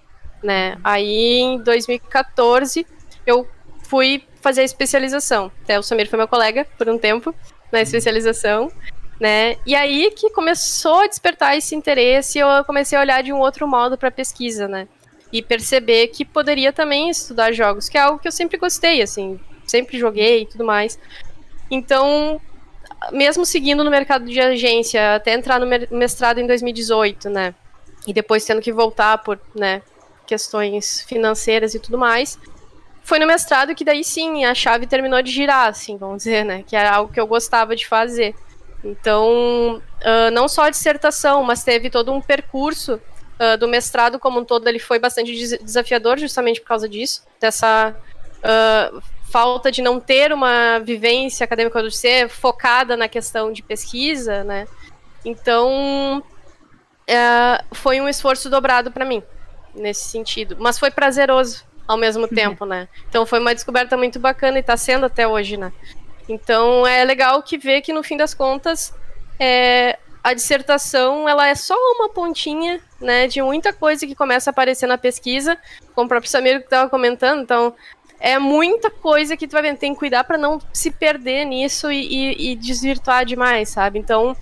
[0.43, 0.79] né?
[0.85, 2.87] Aí em 2014
[3.27, 3.49] eu
[3.89, 5.51] fui fazer a especialização.
[5.63, 7.35] Até o Samir foi meu colega por um tempo
[7.73, 8.71] na especialização,
[9.19, 9.57] né?
[9.65, 13.67] E aí que começou a despertar esse interesse, eu comecei a olhar de um outro
[13.67, 14.87] modo para pesquisa, né?
[15.33, 19.41] E perceber que poderia também estudar jogos, que é algo que eu sempre gostei, assim,
[19.67, 20.99] sempre joguei e tudo mais.
[21.71, 22.39] Então,
[23.13, 27.55] mesmo seguindo no mercado de agência, até entrar no mestrado em 2018, né?
[28.07, 29.81] E depois tendo que voltar por, né,
[30.27, 32.39] questões financeiras e tudo mais.
[33.05, 36.65] Foi no mestrado que daí sim a chave terminou de girar, assim, vamos dizer, né?
[36.67, 38.35] Que era algo que eu gostava de fazer.
[38.83, 44.41] Então, uh, não só a dissertação, mas teve todo um percurso uh, do mestrado como
[44.41, 47.95] um todo, ele foi bastante desafiador justamente por causa disso, dessa
[48.39, 54.43] uh, falta de não ter uma vivência acadêmica do ser focada na questão de pesquisa,
[54.45, 54.67] né?
[55.27, 56.23] Então,
[57.73, 59.23] foi um esforço dobrado para mim
[59.75, 62.89] nesse sentido, mas foi prazeroso ao mesmo tempo, né?
[63.09, 65.73] Então foi uma descoberta muito bacana e está sendo até hoje, né?
[66.29, 68.95] Então é legal que ver que no fim das contas
[69.39, 74.53] é, a dissertação ela é só uma pontinha, né, de muita coisa que começa a
[74.53, 75.59] aparecer na pesquisa,
[75.95, 77.43] como o próprio Samir que estava comentando.
[77.43, 77.75] Então
[78.25, 82.07] é muita coisa que tu vai tem que cuidar para não se perder nisso e,
[82.07, 83.99] e, e, desvirtuar demais, sabe?
[83.99, 84.35] Então,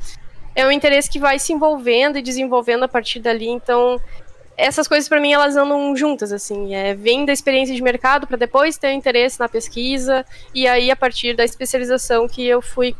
[0.54, 3.48] é um interesse que vai se envolvendo e desenvolvendo a partir dali.
[3.48, 4.00] Então,
[4.62, 6.74] essas coisas para mim elas andam juntas, assim.
[6.74, 10.96] É, vem da experiência de mercado para depois ter interesse na pesquisa e aí a
[10.96, 12.94] partir da especialização que eu fui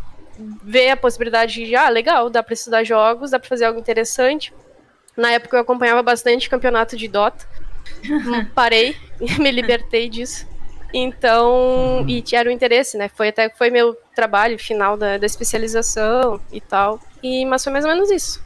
[0.63, 4.53] ver a possibilidade de, ah, legal, dá para estudar jogos, dá para fazer algo interessante.
[5.17, 7.47] Na época eu acompanhava bastante campeonato de Dota.
[8.55, 8.97] Parei,
[9.39, 10.51] me libertei disso.
[10.95, 13.09] Então, e era o interesse, né?
[13.09, 17.01] Foi até foi meu trabalho final da, da especialização e tal.
[17.23, 18.43] E, mas foi mais ou menos isso.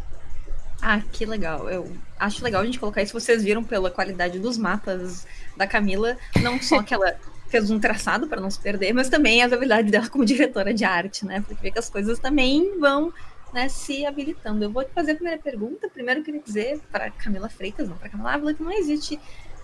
[0.81, 1.69] Ah, que legal.
[1.69, 3.19] Eu acho legal a gente colocar isso.
[3.19, 7.17] Vocês viram pela qualidade dos mapas da Camila, não só que ela
[7.49, 10.85] fez um traçado para não se perder, mas também as habilidades dela como diretora de
[10.85, 11.41] arte, né?
[11.41, 13.13] Porque vê que as coisas também vão
[13.53, 14.65] né, se habilitando.
[14.65, 15.89] Eu vou fazer a primeira pergunta.
[15.89, 19.19] Primeiro, eu queria dizer para Camila Freitas, não para Camila Ávila, que não existe,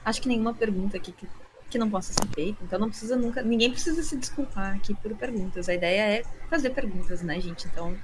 [0.05, 1.27] acho que nenhuma pergunta aqui que
[1.73, 2.63] que não possa ser feito.
[2.63, 5.71] Então não precisa nunca, ninguém precisa se desculpar aqui por perguntas.
[5.71, 7.67] A ideia é fazer perguntas, né, gente?
[7.67, 7.97] Então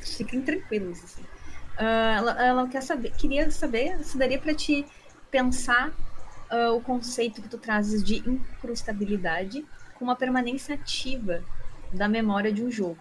[0.00, 1.04] fiquem tranquilos.
[1.04, 1.22] Assim.
[1.78, 4.86] Uh, ela, ela, quer saber, queria saber se daria para te
[5.30, 5.88] pensar
[6.50, 9.64] uh, o conceito que tu trazes de incrustabilidade
[9.98, 11.42] com uma permanência ativa
[11.92, 12.98] da memória de um jogo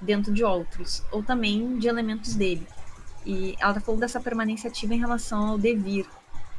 [0.00, 2.66] dentro de outros, ou também de elementos dele.
[3.24, 6.06] E ela tá falando dessa permanência ativa em relação ao devir,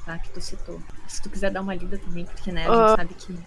[0.03, 0.17] tá?
[0.17, 0.81] Que tu citou.
[1.07, 3.39] Se tu quiser dar uma lida também, porque né, a gente uh, sabe que.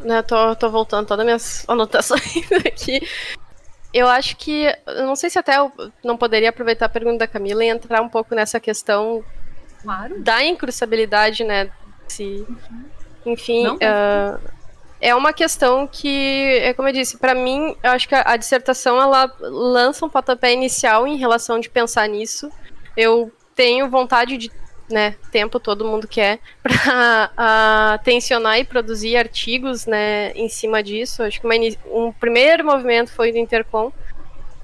[0.00, 2.22] Né, tô, tô voltando todas as minhas anotações
[2.66, 3.06] aqui.
[3.92, 4.66] Eu acho que.
[4.86, 5.72] Eu não sei se até eu
[6.04, 9.24] não poderia aproveitar a pergunta da Camila e entrar um pouco nessa questão
[9.82, 10.20] claro.
[10.20, 11.70] da incrustabilidade, né?
[12.06, 12.84] Se, uhum.
[13.26, 13.64] Enfim.
[13.64, 14.40] Não, uh,
[15.00, 18.36] é uma questão que, é como eu disse, para mim, eu acho que a, a,
[18.36, 22.50] dissertação ela lança um pontapé inicial em relação de pensar nisso.
[22.96, 24.50] Eu tenho vontade de
[24.90, 31.22] né, tempo todo mundo quer para tensionar e produzir artigos, né, em cima disso.
[31.22, 31.46] Acho que
[31.86, 33.92] um primeiro movimento foi do Intercom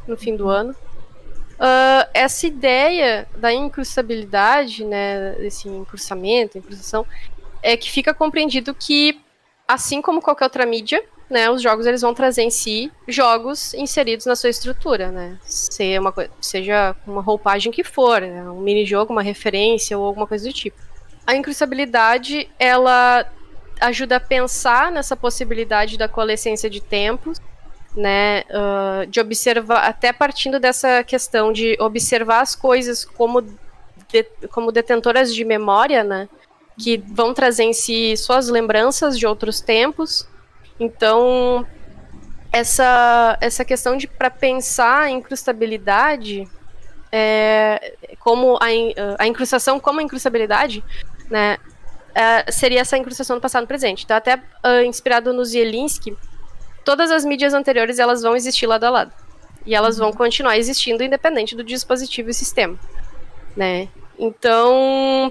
[0.07, 0.73] no fim do ano.
[0.73, 7.07] uh, essa ideia da incrustabilidade, né, desse encrustamento, incrustação,
[7.63, 9.21] é que fica compreendido que,
[9.67, 14.27] assim como qualquer outra mídia, né, os jogos eles vão trazer em si jogos inseridos
[14.27, 19.23] na sua estrutura, né, seja uma, seja uma roupagem que for, né, um mini-jogo, uma
[19.23, 20.77] referência ou alguma coisa do tipo.
[21.27, 23.27] A incrustabilidade, ela
[23.81, 27.41] ajuda a pensar nessa possibilidade da coalescência de tempos,
[27.97, 34.23] né, uh, de observar, até partindo dessa questão de observar as coisas como, de,
[34.53, 36.29] como detentoras de memória, né,
[36.79, 40.29] que vão trazer em si suas lembranças de outros tempos.
[40.79, 41.67] Então,
[42.53, 46.49] essa, essa questão de para pensar a incrustabilidade,
[47.13, 48.67] é, como a,
[49.19, 50.83] a incrustação como a incrustabilidade,
[51.31, 51.59] né,
[52.15, 54.05] é, seria essa incrustação do passado no presente.
[54.05, 56.17] Então, até uh, inspirado no Zielinski,
[56.85, 59.13] todas as mídias anteriores elas vão existir lado a lado.
[59.67, 62.79] E elas vão continuar existindo independente do dispositivo e sistema.
[63.55, 63.89] Né?
[64.19, 65.31] Então,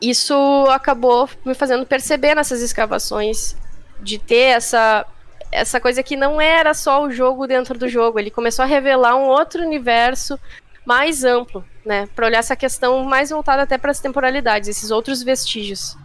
[0.00, 0.34] isso
[0.68, 3.56] acabou me fazendo perceber nessas escavações
[4.00, 5.06] de ter essa
[5.50, 9.16] essa coisa que não era só o jogo dentro do jogo, ele começou a revelar
[9.16, 10.38] um outro universo
[10.84, 15.22] mais amplo, né, para olhar essa questão mais voltada até para as temporalidades, esses outros
[15.22, 15.96] vestígios,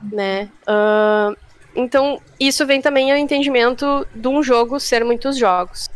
[0.00, 0.48] né.
[0.68, 1.36] Uh,
[1.74, 5.88] então isso vem também ao entendimento de um jogo ser muitos jogos,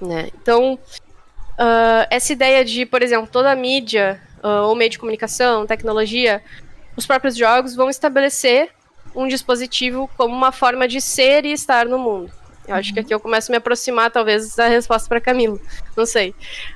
[0.00, 0.28] né.
[0.40, 5.66] Então uh, essa ideia de, por exemplo, toda a mídia uh, ou meio de comunicação,
[5.66, 6.42] tecnologia,
[6.96, 8.70] os próprios jogos vão estabelecer
[9.18, 12.30] um dispositivo como uma forma de ser e estar no mundo.
[12.68, 15.60] Eu acho que aqui eu começo a me aproximar, talvez, da resposta para Camilo.
[15.96, 16.34] Não sei.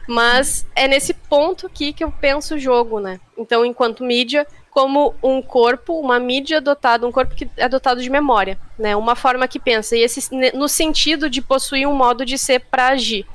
[0.08, 3.20] Mas é nesse ponto aqui que eu penso o jogo, né?
[3.36, 8.08] Então, enquanto mídia, como um corpo, uma mídia dotada, um corpo que é dotado de
[8.08, 8.96] memória, né?
[8.96, 9.94] Uma forma que pensa.
[9.94, 13.26] E esse, no sentido de possuir um modo de ser para agir.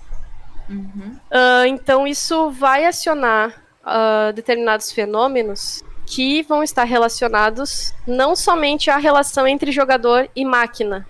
[0.68, 1.16] Uhum.
[1.32, 3.54] Uh, então, isso vai acionar
[3.84, 11.06] uh, determinados fenômenos que vão estar relacionados não somente à relação entre jogador e máquina,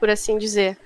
[0.00, 0.78] por assim dizer,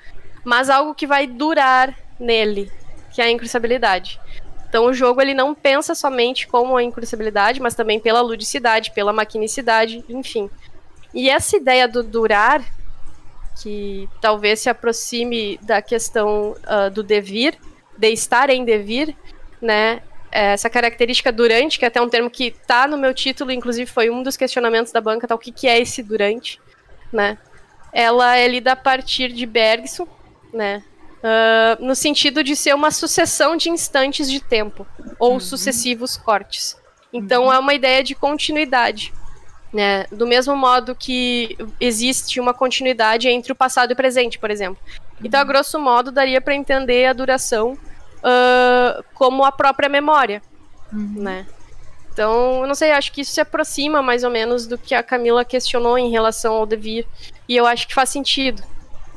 [0.45, 2.71] mas algo que vai durar nele,
[3.13, 4.21] que é a incrucibilidade.
[4.69, 9.13] Então o jogo ele não pensa somente como a incrucibilidade, mas também pela ludicidade, pela
[9.13, 10.51] maquinicidade, enfim.
[11.15, 12.65] E essa ideia do durar,
[13.63, 17.57] que talvez se aproxime da questão uh, do devir,
[17.97, 19.15] de estar em devir,
[19.61, 20.03] né?
[20.33, 24.09] Essa característica durante, que é até um termo que está no meu título, inclusive foi
[24.09, 26.59] um dos questionamentos da banca, tá, o que, que é esse durante,
[27.13, 27.37] né?
[27.93, 30.09] Ela é lida a partir de Bergson,
[30.53, 30.83] né?
[31.19, 34.87] Uh, no sentido de ser uma sucessão de instantes de tempo
[35.21, 35.41] ou uhum.
[35.41, 36.77] sucessivos cortes.
[37.13, 37.53] Então uhum.
[37.53, 39.13] é uma ideia de continuidade.
[39.73, 40.05] Né?
[40.11, 44.83] Do mesmo modo que existe uma continuidade entre o passado e o presente, por exemplo.
[45.25, 47.79] Então, a grosso modo, daria para entender a duração
[48.23, 50.43] uh, como a própria memória.
[50.93, 51.15] Uhum.
[51.17, 51.47] Né?
[52.13, 55.03] Então, eu não sei, acho que isso se aproxima mais ou menos do que a
[55.03, 57.07] Camila questionou em relação ao devir.
[57.49, 58.63] E eu acho que faz sentido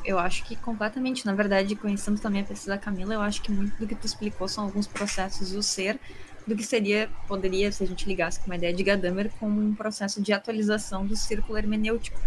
[0.05, 1.25] eu acho que completamente.
[1.25, 4.05] Na verdade, conhecendo também a pesquisa da Camila, eu acho que muito do que tu
[4.05, 5.99] explicou são alguns processos do ser,
[6.45, 9.73] do que seria, poderia, se a gente ligasse com uma ideia de Gadamer, como um
[9.73, 12.19] processo de atualização do círculo hermenêutico,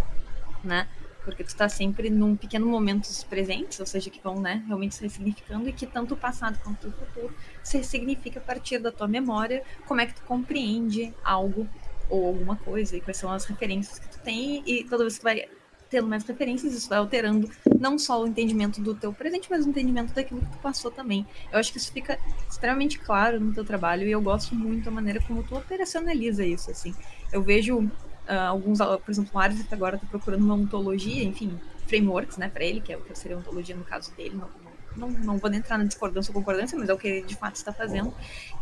[0.65, 0.89] né?
[1.29, 5.03] Porque tu está sempre num pequeno momentos presentes, ou seja, que vão, né, realmente se
[5.03, 9.07] ressignificando, e que tanto o passado quanto o futuro se ressignifica a partir da tua
[9.07, 11.69] memória, como é que tu compreende algo
[12.09, 15.25] ou alguma coisa, e quais são as referências que tu tem, e toda vez que
[15.25, 15.47] vai
[15.91, 19.69] tendo mais referências, isso vai alterando não só o entendimento do teu presente, mas o
[19.69, 21.27] entendimento daquilo que tu passou também.
[21.53, 22.19] Eu acho que isso fica
[22.49, 26.71] extremamente claro no teu trabalho e eu gosto muito da maneira como tu operacionaliza isso,
[26.71, 26.95] assim.
[27.31, 27.91] Eu vejo
[28.29, 32.65] uh, alguns, por exemplo, o Ares agora está procurando uma ontologia, enfim, frameworks, né, para
[32.65, 34.49] ele, que é o que seria ontologia no caso dele, não,
[34.97, 37.57] não, não vou entrar na discordância ou concordância, mas é o que ele de fato
[37.57, 38.13] está fazendo.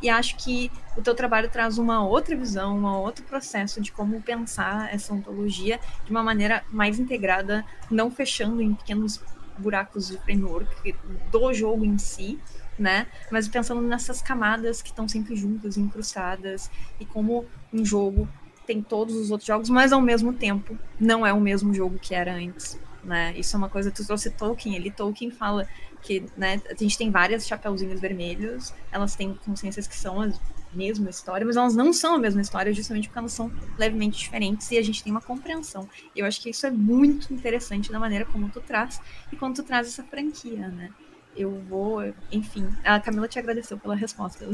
[0.01, 4.21] E acho que o teu trabalho traz uma outra visão, um outro processo de como
[4.23, 9.21] pensar essa ontologia de uma maneira mais integrada, não fechando em pequenos
[9.59, 10.95] buracos de framework
[11.31, 12.39] do jogo em si,
[12.79, 13.07] né?
[13.31, 18.29] Mas pensando nessas camadas que estão sempre juntas, incrustadas, e como um jogo
[18.67, 22.15] tem todos os outros jogos, mas ao mesmo tempo não é o mesmo jogo que
[22.15, 22.79] era antes.
[23.03, 23.33] Né?
[23.37, 25.67] Isso é uma coisa, tu trouxe Tolkien, ele Tolkien fala
[26.03, 30.29] que né, a gente tem várias chapeuzinhos vermelhos, elas têm consciências que são a
[30.73, 34.71] mesma história, mas elas não são a mesma história justamente porque elas são levemente diferentes
[34.71, 35.89] e a gente tem uma compreensão.
[36.15, 39.01] Eu acho que isso é muito interessante da maneira como tu traz
[39.33, 40.91] e como tu traz essa franquia, né?
[41.37, 42.03] Eu vou,
[42.33, 44.45] enfim, a Camila te agradeceu pela resposta.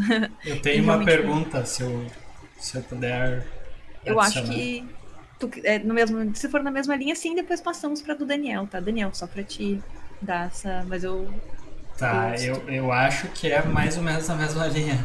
[0.44, 2.06] Eu tenho uma pergunta, se eu,
[2.58, 3.61] se eu puder.
[4.04, 4.86] Eu acho que
[5.38, 8.66] tu, é, no mesmo, se for na mesma linha, sim, depois passamos para do Daniel,
[8.66, 8.80] tá?
[8.80, 9.80] Daniel, só para te
[10.20, 10.84] dar essa.
[10.88, 11.32] Mas eu.
[11.98, 15.04] Tá, eu, eu acho que é mais ou menos a mesma linha.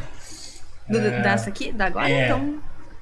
[0.88, 1.22] Do, é...
[1.22, 1.70] Dessa aqui?
[1.70, 2.08] Da agora?
[2.08, 2.26] É.
[2.26, 2.60] Então,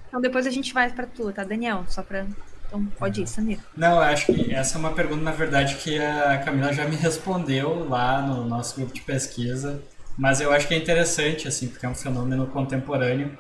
[0.09, 1.85] então depois a gente vai pra tu, tá, Daniel?
[1.89, 2.27] Só pra.
[2.67, 3.61] Então pode ir, Samir.
[3.77, 6.97] Não, eu acho que essa é uma pergunta, na verdade, que a Camila já me
[6.97, 9.81] respondeu lá no nosso grupo de pesquisa.
[10.19, 13.37] Mas eu acho que é interessante, assim, porque é um fenômeno contemporâneo,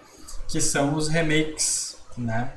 [0.48, 2.50] que são os remakes, né?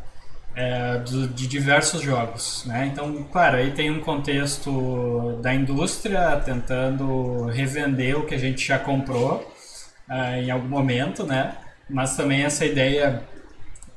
[0.55, 2.89] É, do, de diversos jogos, né?
[2.91, 8.79] Então, claro, aí tem um contexto da indústria tentando revender o que a gente já
[8.79, 9.47] comprou
[10.09, 11.55] uh, em algum momento, né?
[11.89, 13.23] Mas também essa ideia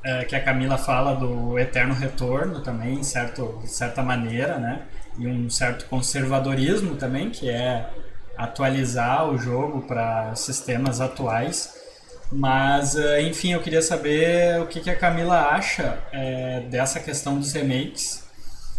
[0.05, 4.83] uh, que a Camila fala do eterno retorno também, certo, de certa maneira, né?
[5.19, 7.89] E um certo conservadorismo também, que é
[8.37, 11.82] atualizar o jogo para sistemas atuais.
[12.33, 17.39] Mas, eh, enfim, eu queria saber o que, que a Camila acha é, dessa questão
[17.39, 18.25] dos remakes,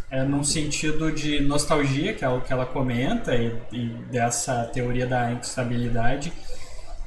[0.10, 5.06] é, num sentido de nostalgia, que é o que ela comenta, e, e dessa teoria
[5.06, 6.34] da instabilidade.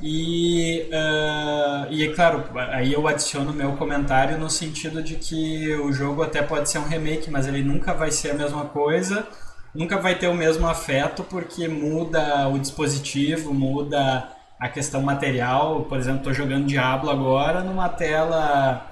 [0.00, 5.90] E, uh, e é claro, aí eu adiciono meu comentário no sentido de que o
[5.90, 9.26] jogo até pode ser um remake, mas ele nunca vai ser a mesma coisa
[9.76, 15.84] nunca vai ter o mesmo afeto porque muda o dispositivo, muda a questão material.
[15.88, 18.90] Por exemplo, estou jogando Diablo agora numa tela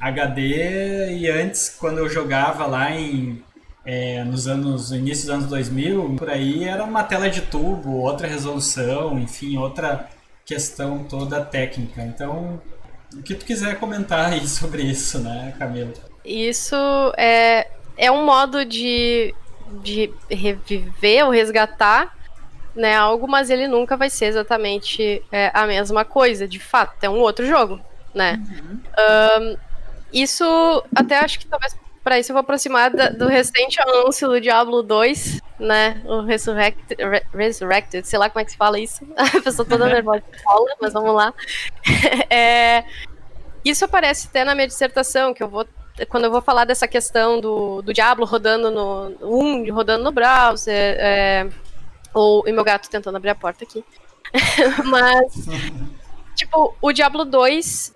[0.00, 3.42] HD e antes, quando eu jogava lá em
[3.84, 7.98] é, nos anos no início dos anos 2000, por aí era uma tela de tubo,
[7.98, 10.08] outra resolução, enfim, outra
[10.44, 12.02] questão toda técnica.
[12.02, 12.60] Então,
[13.14, 15.92] o que tu quiser comentar aí sobre isso, né, Camila?
[16.24, 16.76] Isso
[17.16, 19.32] é, é um modo de
[19.82, 22.15] de reviver ou resgatar
[22.76, 27.08] né, algo, mas ele nunca vai ser exatamente é, a mesma coisa, de fato, é
[27.08, 27.80] um outro jogo,
[28.14, 28.40] né?
[28.48, 28.80] Uhum.
[29.40, 29.56] Um,
[30.12, 34.40] isso, até acho que talvez para isso eu vou aproximar da, do recente anúncio do
[34.40, 39.04] Diablo 2, né, o Resurrected, Re Resurrected, sei lá como é que se fala isso,
[39.16, 41.34] a pessoa toda nervosa fala, mas vamos lá.
[42.30, 42.84] é,
[43.64, 45.66] isso aparece até na minha dissertação, que eu vou
[46.10, 50.96] quando eu vou falar dessa questão do, do Diablo rodando no 1, rodando no browser,
[51.00, 51.48] é,
[52.16, 53.84] ou e meu gato tentando abrir a porta aqui.
[54.86, 55.46] Mas,
[56.34, 57.94] tipo, o Diablo 2,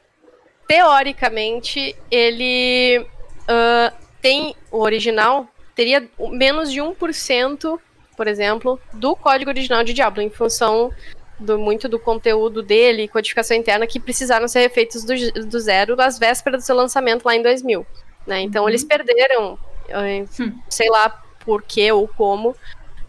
[0.68, 7.80] teoricamente, ele uh, tem o original, teria menos de 1%,
[8.14, 10.92] por exemplo, do código original de Diablo, em função
[11.38, 15.14] do, muito do conteúdo dele, codificação interna, que precisaram ser refeitos do,
[15.46, 17.86] do zero às vésperas do seu lançamento lá em 2000.
[18.26, 18.42] Né?
[18.42, 18.68] Então uhum.
[18.68, 19.58] eles perderam,
[19.88, 20.58] eh, hum.
[20.68, 21.08] sei lá
[21.42, 22.54] por que ou como,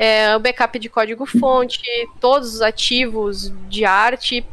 [0.01, 1.79] é, o backup de código-fonte,
[2.19, 4.43] todos os ativos de arte.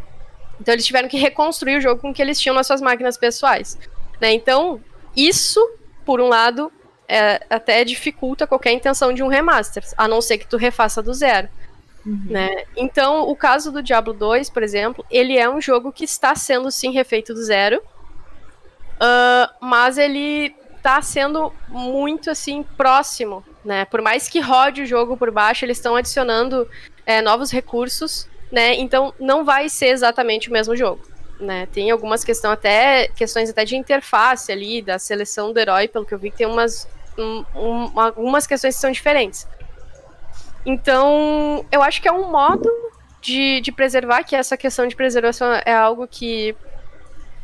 [0.61, 3.16] Então eles tiveram que reconstruir o jogo com o que eles tinham nas suas máquinas
[3.16, 3.78] pessoais.
[4.20, 4.34] Né?
[4.34, 4.78] Então,
[5.16, 5.59] isso,
[6.05, 6.70] por um lado,
[7.09, 11.14] é, até dificulta qualquer intenção de um remaster, a não ser que tu refaça do
[11.14, 11.49] zero.
[12.05, 12.26] Uhum.
[12.26, 12.64] Né?
[12.76, 16.70] Então, o caso do Diablo 2, por exemplo, ele é um jogo que está sendo
[16.70, 17.80] sim refeito do zero,
[19.01, 23.84] uh, mas ele está sendo muito assim próximo, né?
[23.84, 26.68] Por mais que rode o jogo por baixo, eles estão adicionando
[27.04, 28.74] é, novos recursos, né?
[28.74, 31.00] Então não vai ser exatamente o mesmo jogo.
[31.40, 36.04] Né, tem algumas questões até questões até de interface ali da seleção do herói, pelo
[36.04, 39.46] que eu vi tem umas um, um, algumas questões que são diferentes.
[40.66, 42.68] Então, eu acho que é um modo
[43.20, 46.54] de, de preservar, que essa questão de preservação é algo que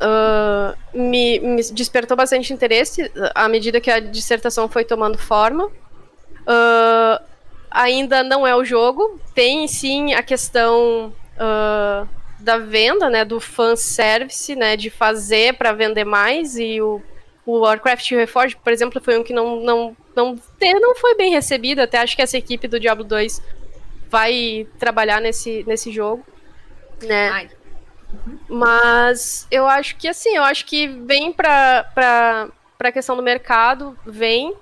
[0.00, 5.70] uh, me, me, despertou bastante interesse à medida que a dissertação foi tomando forma.
[6.46, 7.22] Uh,
[7.70, 14.54] ainda não é o jogo, tem sim a questão uh, da venda, né, do fanservice,
[14.54, 17.02] né, de fazer para vender mais, e o,
[17.46, 20.38] o Warcraft Reforged, por exemplo, foi um que não, não não,
[20.80, 21.80] não foi bem recebido.
[21.80, 23.42] Até acho que essa equipe do Diablo 2
[24.08, 26.24] vai trabalhar nesse, nesse jogo,
[27.02, 27.28] né?
[27.30, 27.50] Ai.
[28.48, 33.98] Mas eu acho que assim, eu acho que vem para pra, pra questão do mercado,
[34.06, 34.54] vem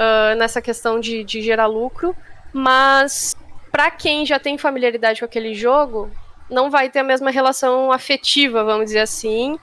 [0.00, 2.16] uh, nessa questão de, de gerar lucro,
[2.52, 3.36] mas
[3.70, 6.10] para quem já tem familiaridade com aquele jogo,
[6.48, 9.58] não vai ter a mesma relação afetiva, vamos dizer assim,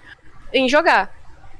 [0.53, 1.17] em jogar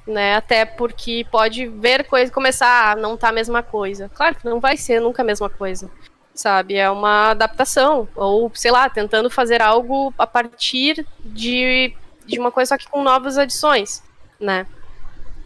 [0.08, 0.36] né?
[0.38, 4.10] Até porque pode ver coisa começar a não tá a mesma coisa.
[4.16, 5.92] Claro que não vai ser nunca a mesma coisa.
[6.34, 6.76] Sabe?
[6.76, 8.08] É uma adaptação.
[8.16, 11.94] Ou, sei lá, tentando fazer algo a partir de,
[12.26, 14.02] de uma coisa só que com novas adições,
[14.40, 14.66] né?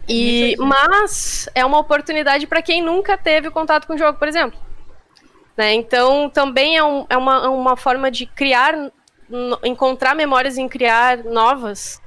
[0.08, 4.58] E, mas é uma oportunidade para quem nunca teve contato com o jogo, por exemplo.
[5.56, 5.74] Né?
[5.74, 8.74] Então, também é, um, é uma, uma forma de criar,
[9.62, 12.02] encontrar memórias em criar novas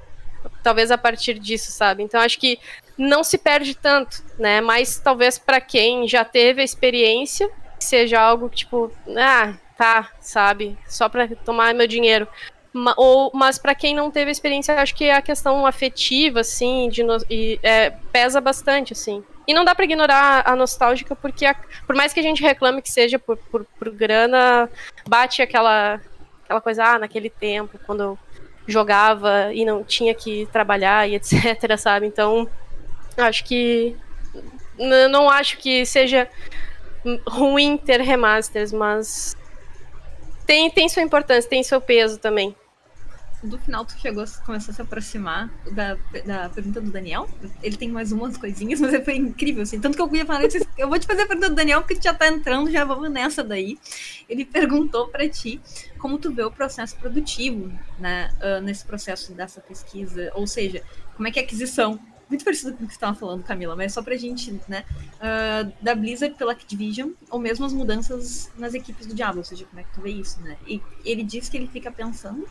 [0.64, 2.04] talvez a partir disso, sabe?
[2.04, 2.60] Então acho que
[2.98, 4.62] não se perde tanto, né?
[4.62, 10.78] Mas talvez para quem já teve a experiência, seja algo tipo, ah, tá, sabe?
[10.88, 12.28] Só para tomar meu dinheiro.
[12.98, 17.58] Ou, mas para quem não teve experiência, acho que a questão afetiva, assim, de e,
[17.64, 19.24] é, pesa bastante, assim.
[19.48, 21.56] E não dá para ignorar a nostálgica, porque a,
[21.88, 24.70] por mais que a gente reclame que seja por, por, por, grana,
[25.08, 26.02] bate aquela,
[26.44, 28.20] aquela coisa, ah, naquele tempo, quando eu
[28.68, 32.08] jogava e não tinha que trabalhar e etc, sabe?
[32.08, 32.50] Então,
[33.16, 33.96] acho que.
[34.78, 36.30] Não acho que seja
[37.26, 39.38] ruim ter remasters, mas
[40.46, 42.54] tem, tem sua importância, tem seu peso também
[43.46, 47.30] do final tu chegou, começou a se aproximar da, da pergunta do Daniel.
[47.62, 49.80] Ele tem mais umas coisinhas, mas foi incrível, assim.
[49.80, 50.44] Tanto que eu ia falar,
[50.78, 53.10] eu vou te fazer a pergunta do Daniel, porque tu já tá entrando, já vamos
[53.12, 53.78] nessa daí.
[54.28, 55.62] Ele perguntou para ti
[55.98, 60.84] como tu vê o processo produtivo, né, uh, nesse processo dessa pesquisa, ou seja,
[61.16, 63.76] como é que é a aquisição muito parecido com o que você estava falando, Camila,
[63.76, 64.84] mas só pra gente, né?
[65.16, 69.66] Uh, da Blizzard pela Activision, ou mesmo as mudanças nas equipes do Diablo, ou seja,
[69.66, 70.58] como é que tu vê isso, né?
[70.68, 72.48] E ele diz que ele fica pensando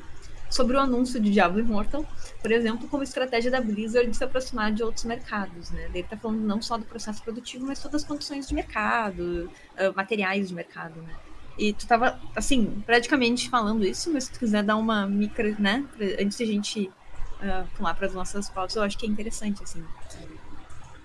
[0.54, 2.06] sobre o anúncio de Diablo Immortal,
[2.40, 5.86] por exemplo, como estratégia da Blizzard de se aproximar de outros mercados, né?
[5.86, 9.96] Ele está falando não só do processo produtivo, mas todas as condições de mercado, uh,
[9.96, 11.12] materiais de mercado, né?
[11.58, 15.84] E tu estava, assim, praticamente falando isso, mas se tu quiser dar uma micro, né,
[16.20, 16.90] antes de a gente
[17.40, 19.84] uh, pular para as nossas pautas, eu acho que é interessante, assim.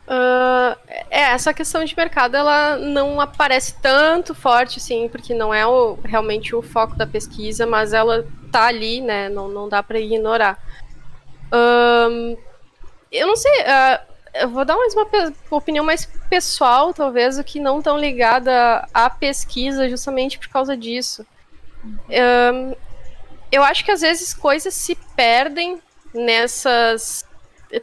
[0.10, 0.76] Uh,
[1.12, 5.99] é, essa questão de mercado, ela não aparece tanto forte, assim, porque não é o,
[6.03, 9.30] realmente o foco da pesquisa, mas ela tá ali, né?
[9.30, 10.57] Não, não dá para ignorar.
[11.53, 12.36] Um,
[13.12, 13.99] eu não sei, uh,
[14.34, 15.07] eu vou dar mais uma
[15.51, 21.24] opinião mais pessoal, talvez, o que não tão ligada à pesquisa, justamente por causa disso.
[23.51, 25.80] Eu acho que às vezes coisas se perdem
[26.14, 27.29] nessas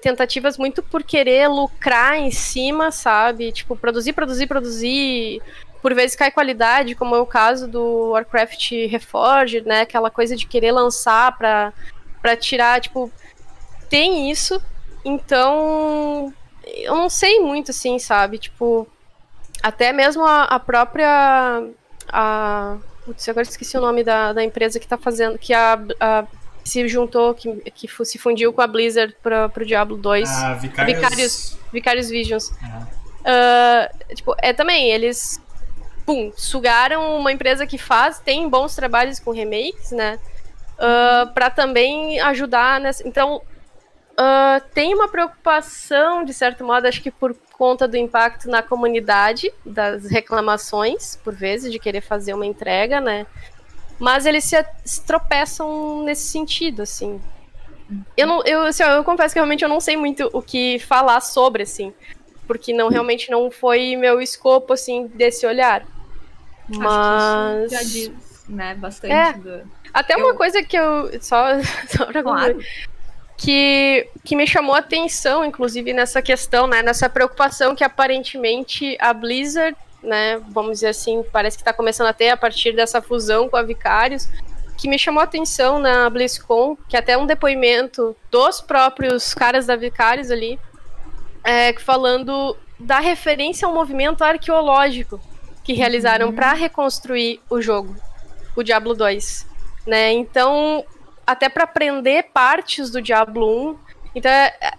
[0.00, 3.52] tentativas muito por querer lucrar em cima, sabe?
[3.52, 5.42] Tipo, produzir, produzir, produzir,
[5.80, 9.82] por vezes cai qualidade, como é o caso do Warcraft Reforged, né?
[9.82, 11.72] Aquela coisa de querer lançar pra,
[12.20, 13.10] pra tirar, tipo,
[13.88, 14.60] tem isso.
[15.04, 16.34] Então,
[16.64, 18.38] eu não sei muito, assim, sabe?
[18.38, 18.88] Tipo,
[19.62, 21.68] até mesmo a, a própria.
[22.08, 26.24] A, putz, agora esqueci o nome da, da empresa que tá fazendo, que a, a
[26.68, 30.28] se juntou, que, que se fundiu com a Blizzard para o Diablo 2.
[30.28, 30.98] Ah, Vicarious...
[31.00, 32.48] Vicarious, Vicarious Visions.
[33.26, 35.40] Uh, tipo, é também, eles
[36.04, 40.18] pum, sugaram uma empresa que faz, tem bons trabalhos com remakes, né?
[40.78, 43.06] Uh, para também ajudar nessa.
[43.06, 43.42] Então,
[44.12, 49.52] uh, tem uma preocupação, de certo modo, acho que por conta do impacto na comunidade,
[49.64, 53.26] das reclamações, por vezes, de querer fazer uma entrega, né?
[53.98, 57.20] Mas eles se, se tropeçam nesse sentido, assim.
[58.16, 61.20] Eu, não, eu, assim, eu confesso que realmente eu não sei muito o que falar
[61.20, 61.92] sobre, assim.
[62.46, 65.86] Porque não, realmente não foi meu escopo, assim, desse olhar.
[66.68, 67.70] Mas.
[67.70, 68.12] já diz,
[68.48, 69.32] né, bastante é.
[69.32, 69.62] do...
[69.94, 70.18] Até eu...
[70.18, 71.10] uma coisa que eu.
[71.22, 71.46] Só,
[71.88, 72.58] só pra claro.
[73.36, 76.82] que, que me chamou a atenção, inclusive, nessa questão, né?
[76.82, 79.76] Nessa preocupação que aparentemente a Blizzard,
[80.06, 80.40] né?
[80.48, 83.62] Vamos dizer assim, parece que está começando a ter a partir dessa fusão com a
[83.62, 84.28] Vicarious.
[84.78, 89.74] Que me chamou a atenção na BlizzCon, que até um depoimento dos próprios caras da
[89.74, 90.58] Vicarious ali,
[91.42, 95.20] é, falando da referência ao movimento arqueológico
[95.64, 96.34] que realizaram uhum.
[96.34, 97.96] para reconstruir o jogo,
[98.54, 99.46] o Diablo 2,
[99.86, 100.12] né?
[100.12, 100.84] Então,
[101.26, 103.78] até para aprender partes do Diablo 1,
[104.14, 104.72] então é, é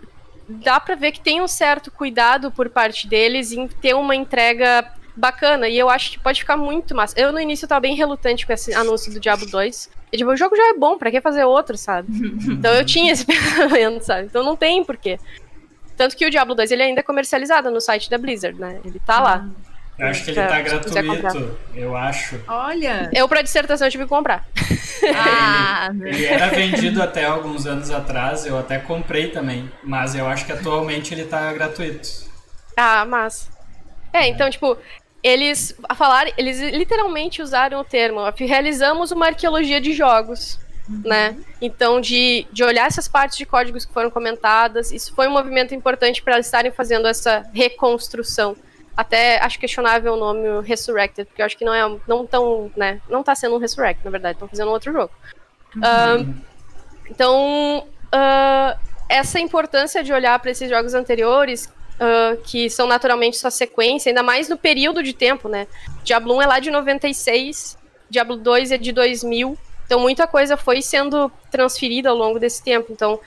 [0.48, 4.94] dá para ver que tem um certo cuidado por parte deles em ter uma entrega
[5.18, 7.20] bacana, e eu acho que pode ficar muito massa.
[7.20, 9.90] Eu no início tava bem relutante com esse anúncio do Diablo 2.
[10.12, 12.08] E, tipo, o jogo já é bom, para que fazer outro, sabe?
[12.48, 14.28] Então eu tinha esse pensamento, sabe?
[14.28, 15.20] Então não tem porquê.
[15.96, 18.80] Tanto que o Diablo 2 ele ainda é comercializado no site da Blizzard, né?
[18.86, 19.50] Ele tá lá.
[19.98, 22.40] Eu acho que ele tá gratuito, eu acho.
[22.48, 23.10] Olha!
[23.12, 24.48] Eu, pra dissertação, eu tive que comprar.
[25.16, 29.72] Ah, ele, ele era vendido até alguns anos atrás, eu até comprei também.
[29.82, 32.10] Mas eu acho que atualmente ele tá gratuito.
[32.76, 33.50] Ah, mas.
[34.12, 34.78] É, então, tipo,
[35.28, 40.60] eles a falar, eles literalmente usaram o termo, realizamos uma arqueologia de jogos.
[40.90, 41.02] Uhum.
[41.04, 41.38] Né?
[41.62, 45.76] Então, de, de olhar essas partes de códigos que foram comentadas, isso foi um movimento
[45.76, 48.56] importante para eles estarem fazendo essa reconstrução
[48.98, 53.00] até acho questionável o nome Resurrected, porque eu acho que não é não tão, né,
[53.08, 55.12] não tá sendo um Resurrect, na verdade, estão fazendo um outro jogo.
[55.76, 55.82] Uhum.
[55.82, 56.36] Uh,
[57.08, 63.52] então, uh, essa importância de olhar para esses jogos anteriores, uh, que são naturalmente sua
[63.52, 65.68] sequência, ainda mais no período de tempo, né?
[66.04, 67.78] Diablo 1 é lá de 96,
[68.10, 72.92] Diablo 2 é de 2000, então muita coisa foi sendo transferida ao longo desse tempo.
[72.92, 73.20] Então,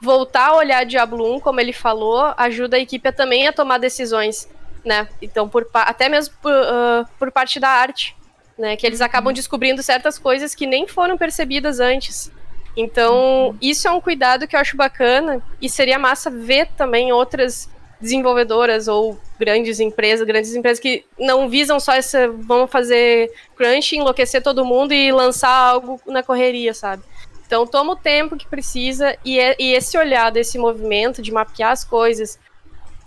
[0.00, 3.78] voltar a olhar Diablo 1, como ele falou, ajuda a equipe a também a tomar
[3.78, 4.48] decisões
[4.84, 5.08] né?
[5.20, 8.16] Então, por, até mesmo por, uh, por parte da arte,
[8.58, 8.76] né?
[8.76, 12.30] Que eles acabam descobrindo certas coisas que nem foram percebidas antes.
[12.76, 17.68] Então, isso é um cuidado que eu acho bacana e seria massa ver também outras
[18.00, 24.42] desenvolvedoras ou grandes empresas, grandes empresas que não visam só essa, vamos fazer crunch, enlouquecer
[24.42, 27.02] todo mundo e lançar algo na correria, sabe?
[27.46, 31.72] Então, toma o tempo que precisa e, é, e esse olhar desse movimento de mapear
[31.72, 32.38] as coisas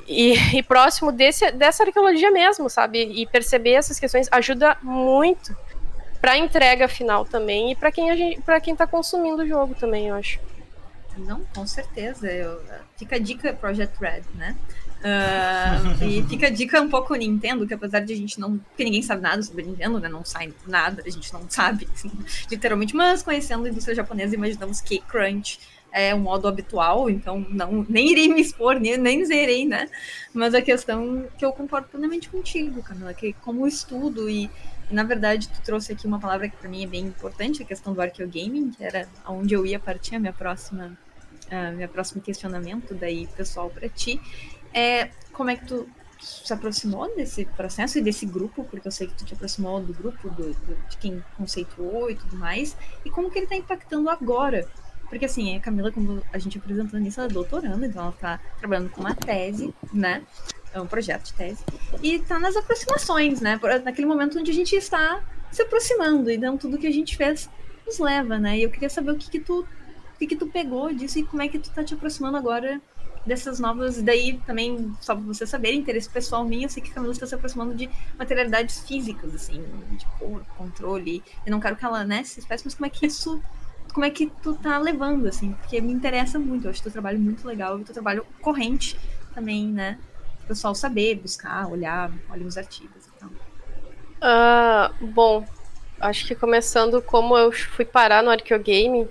[0.07, 3.03] e, e, próximo desse, dessa arqueologia mesmo, sabe?
[3.03, 5.55] E perceber essas questões ajuda muito
[6.19, 10.15] para entrega final também e para quem para quem está consumindo o jogo também, eu
[10.15, 10.39] acho.
[11.17, 12.31] Não, com certeza.
[12.31, 12.61] Eu,
[12.97, 14.55] fica a dica Project Red, né?
[15.03, 18.57] Uh, e fica a dica um pouco Nintendo, que apesar de a gente não.
[18.57, 20.07] Porque ninguém sabe nada sobre Nintendo, né?
[20.07, 22.09] Não sai nada, a gente não sabe, assim,
[22.49, 25.59] literalmente, mas conhecendo a indústria japonesa, imaginamos que Crunch
[25.91, 29.89] é um modo habitual, então não, nem irei me expor, nem, nem zerei, né?
[30.33, 34.49] Mas a questão que eu concordo plenamente contigo, Camila, que como estudo e,
[34.89, 37.93] na verdade tu trouxe aqui uma palavra que para mim é bem importante, a questão
[37.93, 40.97] do arqueogaming, que era onde eu ia partir a minha próxima,
[41.51, 44.19] uh, minha próximo questionamento daí pessoal para ti,
[44.73, 45.87] é como é que tu
[46.19, 49.93] se aproximou desse processo e desse grupo, porque eu sei que tu te aproximou do
[49.93, 54.09] grupo, do, do de quem conceituou e tudo mais, e como que ele está impactando
[54.09, 54.67] agora
[55.13, 58.39] porque assim, a Camila, como a gente apresentou nisso, ela é doutoranda, então ela está
[58.57, 60.23] trabalhando com uma tese, né?
[60.73, 61.63] É um projeto de tese.
[62.01, 63.59] E está nas aproximações, né?
[63.83, 66.31] Naquele momento onde a gente está se aproximando.
[66.31, 67.47] Então tudo que a gente fez
[67.85, 68.57] nos leva, né?
[68.57, 69.59] E eu queria saber o que, que tu.
[69.59, 72.81] O que, que tu pegou disso e como é que tu tá te aproximando agora
[73.25, 74.01] dessas novas.
[74.01, 77.25] Daí também, só pra você saber, interesse pessoal minha, eu sei que a Camila está
[77.25, 81.23] se aproximando de materialidades físicas, assim, de cor, controle.
[81.45, 83.41] Eu não quero que ela, né, se espécie, mas como é que isso
[83.93, 87.19] como é que tu tá levando, assim, porque me interessa muito, eu acho teu trabalho
[87.19, 88.99] muito legal, e teu trabalho corrente
[89.35, 89.99] também, né?
[90.43, 93.29] O pessoal saber, buscar, olhar, olhar os artigos e tal.
[94.19, 95.45] Uh, bom,
[95.99, 99.07] acho que começando como eu fui parar no Arqueogame,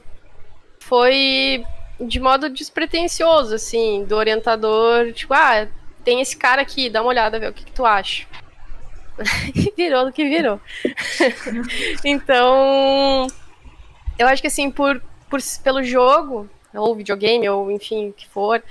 [0.80, 1.64] foi
[2.06, 5.66] de modo despretensioso, assim, do orientador, tipo, ah,
[6.04, 8.26] tem esse cara aqui, dá uma olhada, ver o que, que tu acha.
[9.76, 10.60] virou do que virou.
[12.04, 13.26] então,
[14.18, 18.62] eu acho que assim, por, por, pelo jogo, ou videogame, ou enfim, o que for,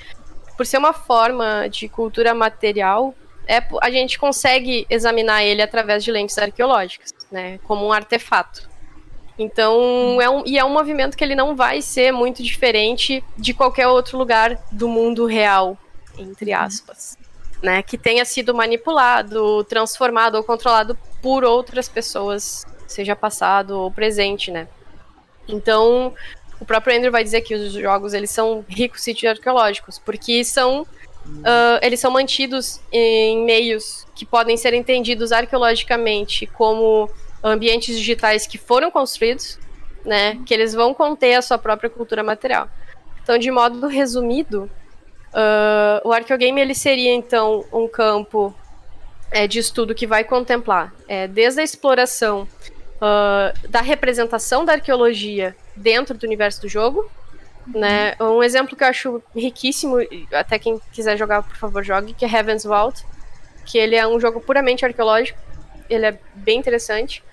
[0.57, 3.15] por ser uma forma de cultura material,
[3.47, 7.59] é, a gente consegue examinar ele através de lentes arqueológicas, né?
[7.63, 8.70] Como um artefato.
[9.37, 13.53] Então, é um, e é um movimento que ele não vai ser muito diferente de
[13.53, 15.77] qualquer outro lugar do mundo real,
[16.17, 17.17] entre aspas.
[17.61, 24.49] Né, que tenha sido manipulado, transformado ou controlado por outras pessoas, seja passado ou presente,
[24.49, 24.67] né?
[25.47, 26.11] Então,
[26.59, 30.81] o próprio Andrew vai dizer que os jogos eles são ricos sítios arqueológicos, porque são
[30.81, 37.09] uh, eles são mantidos em meios que podem ser entendidos arqueologicamente como
[37.43, 39.59] ambientes digitais que foram construídos,
[40.05, 42.67] né, que eles vão conter a sua própria cultura material.
[43.23, 44.69] Então, de modo resumido,
[45.33, 48.53] uh, o arqueogame ele seria então um campo
[49.31, 52.47] é, de estudo que vai contemplar é, desde a exploração
[52.97, 57.09] uh, da representação da arqueologia dentro do universo do jogo.
[57.67, 58.15] Né?
[58.19, 59.97] Um exemplo que eu acho riquíssimo,
[60.33, 63.05] até quem quiser jogar, por favor, jogue, que é Heaven's Vault,
[63.65, 65.39] que ele é um jogo puramente arqueológico.
[65.89, 67.23] Ele é bem interessante.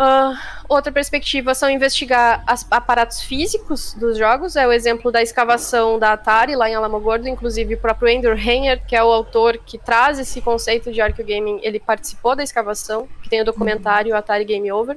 [0.00, 0.34] Uh,
[0.66, 4.56] outra perspectiva são investigar as aparatos físicos dos jogos.
[4.56, 7.28] É o exemplo da escavação da Atari lá em Alamogordo.
[7.28, 11.60] Inclusive, o próprio Andrew Henner, que é o autor que traz esse conceito de arqueogaming,
[11.62, 14.96] ele participou da escavação, que tem o documentário Atari Game Over.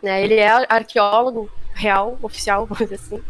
[0.00, 0.22] Né?
[0.22, 3.20] Ele é arqueólogo real, oficial, vamos dizer assim.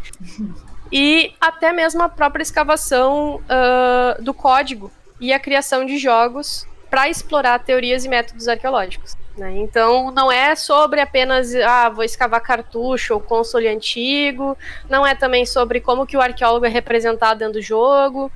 [0.91, 7.09] E até mesmo a própria escavação uh, do código e a criação de jogos para
[7.09, 9.17] explorar teorias e métodos arqueológicos.
[9.39, 9.57] Né?
[9.59, 14.57] Então, não é sobre apenas, ah, vou escavar cartucho ou console antigo,
[14.89, 18.29] não é também sobre como que o arqueólogo é representado dentro do jogo.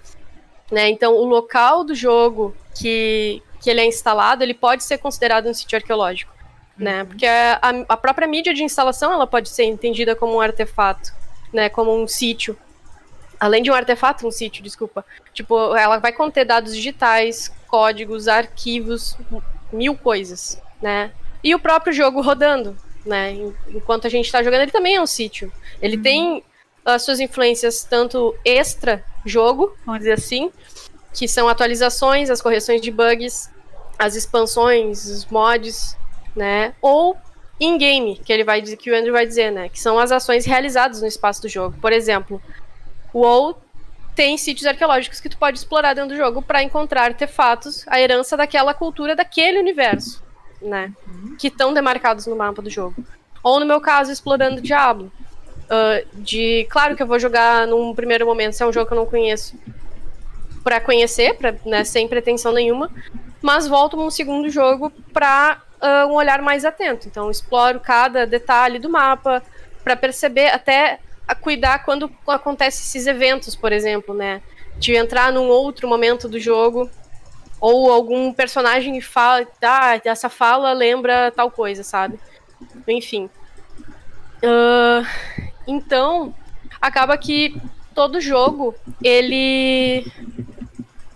[0.72, 0.89] Né?
[0.89, 5.54] Então, o local do jogo que, que ele é instalado, ele pode ser considerado um
[5.54, 6.32] sítio arqueológico.
[6.78, 6.91] Né?
[6.91, 6.97] Uhum.
[6.99, 7.04] Né?
[7.04, 11.12] Porque a, a própria mídia de instalação ela pode ser entendida como um artefato,
[11.51, 11.68] né?
[11.68, 12.58] como um sítio.
[13.38, 15.04] Além de um artefato, um sítio, desculpa.
[15.34, 19.18] Tipo, ela vai conter dados digitais, códigos, arquivos,
[19.70, 21.11] mil coisas né?
[21.41, 22.75] E o próprio jogo rodando,
[23.05, 23.31] né?
[23.69, 25.51] Enquanto a gente está jogando, ele também é um sítio.
[25.81, 26.03] Ele uhum.
[26.03, 26.43] tem
[26.86, 30.51] as suas influências tanto extra jogo, vamos dizer assim,
[31.13, 33.49] que são atualizações, as correções de bugs,
[33.97, 35.95] as expansões, os mods,
[36.36, 36.75] né?
[36.81, 37.15] Ou
[37.59, 39.69] in-game, que ele vai dizer, que o Andrew vai dizer, né?
[39.69, 41.77] Que são as ações realizadas no espaço do jogo.
[41.79, 42.41] Por exemplo,
[43.13, 43.57] o WoW
[44.13, 48.36] tem sítios arqueológicos que tu pode explorar dentro do jogo para encontrar artefatos, a herança
[48.36, 50.21] daquela cultura daquele universo
[50.64, 50.91] né?
[51.07, 51.36] Uhum.
[51.38, 52.95] Que estão demarcados no mapa do jogo.
[53.43, 55.11] Ou no meu caso, explorando Diablo.
[55.64, 58.93] Uh, de, claro que eu vou jogar num primeiro momento, se é um jogo que
[58.93, 59.55] eu não conheço,
[60.64, 62.89] para conhecer, pra, né, sem pretensão nenhuma,
[63.41, 67.07] mas volto num segundo jogo para uh, um olhar mais atento.
[67.07, 69.43] Então, exploro cada detalhe do mapa
[69.84, 74.41] para perceber até a cuidar quando acontecem esses eventos, por exemplo, né?
[74.78, 76.89] De entrar num outro momento do jogo
[77.64, 82.20] ou algum personagem fala, ah, essa fala lembra tal coisa, sabe?
[82.86, 83.30] Enfim.
[84.43, 85.07] Uh,
[85.66, 86.36] então,
[86.82, 87.55] acaba que
[87.95, 90.05] todo jogo, ele.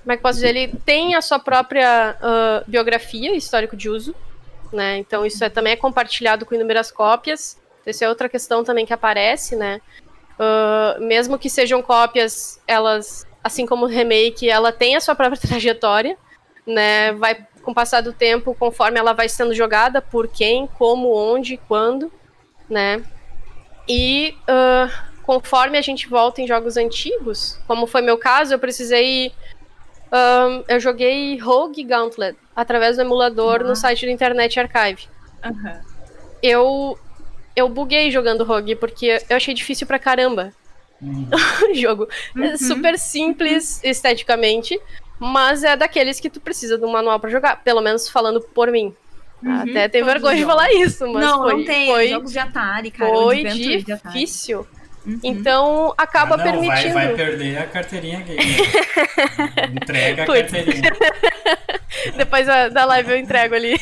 [0.02, 0.56] Como é que posso dizer?
[0.56, 4.16] Ele tem a sua própria uh, biografia, histórico de uso.
[4.72, 5.00] Né?
[5.00, 7.60] Então, isso é, também é compartilhado com inúmeras cópias.
[7.86, 9.82] Essa é outra questão também que aparece, né?
[10.40, 15.42] Uh, mesmo que sejam cópias, elas, assim como o remake, ela tem a sua própria
[15.46, 16.18] trajetória,
[16.68, 17.14] né?
[17.14, 21.58] Vai com o passar do tempo, conforme ela vai sendo jogada, por quem, como, onde,
[21.68, 22.12] quando,
[22.70, 23.04] né?
[23.88, 24.92] E uh,
[25.24, 29.34] conforme a gente volta em jogos antigos, como foi meu caso, eu precisei.
[30.10, 33.68] Um, eu joguei Rogue Gauntlet através do emulador uhum.
[33.68, 35.10] no site do Internet Archive.
[35.44, 35.82] Uhum.
[36.42, 37.00] Eu,
[37.54, 40.54] eu buguei jogando Rogue porque eu achei difícil pra caramba
[41.02, 41.28] uhum.
[41.70, 42.08] o jogo.
[42.34, 42.58] Uhum.
[42.58, 44.80] super simples esteticamente,
[45.20, 48.72] mas é daqueles que tu precisa de um manual para jogar, pelo menos falando por
[48.72, 48.96] mim.
[49.42, 51.92] Uhum, Até tem vergonha de falar isso, mas não, foi, não tem.
[51.92, 53.12] Foi, jogos de Atari, cara.
[53.12, 54.68] Foi difícil.
[55.06, 55.20] Uhum.
[55.24, 56.94] Então acaba ah, não, permitindo.
[56.94, 58.38] Vai, vai perder a carteirinha gay.
[59.74, 60.92] Entrega a carteirinha.
[62.18, 63.78] Depois da live eu entrego ali.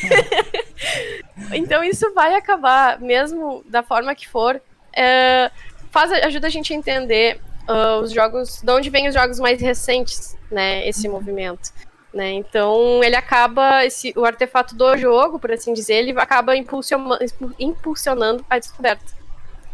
[1.52, 4.60] então isso vai acabar, mesmo da forma que for.
[4.94, 5.50] É,
[5.90, 9.60] faz, ajuda a gente a entender uh, os jogos, de onde vêm os jogos mais
[9.60, 10.86] recentes, né?
[10.86, 11.14] Esse uhum.
[11.14, 11.70] movimento.
[12.12, 12.32] Né?
[12.32, 17.18] Então ele acaba, esse, o artefato do jogo, por assim dizer, ele acaba impulsionando,
[17.58, 19.12] impulsionando a descoberta,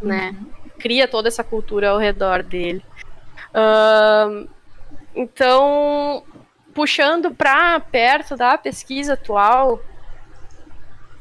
[0.01, 0.35] né?
[0.37, 0.71] Uhum.
[0.77, 2.83] Cria toda essa cultura ao redor dele.
[3.53, 4.49] Uh,
[5.15, 6.23] então,
[6.73, 9.79] puxando para perto da pesquisa atual,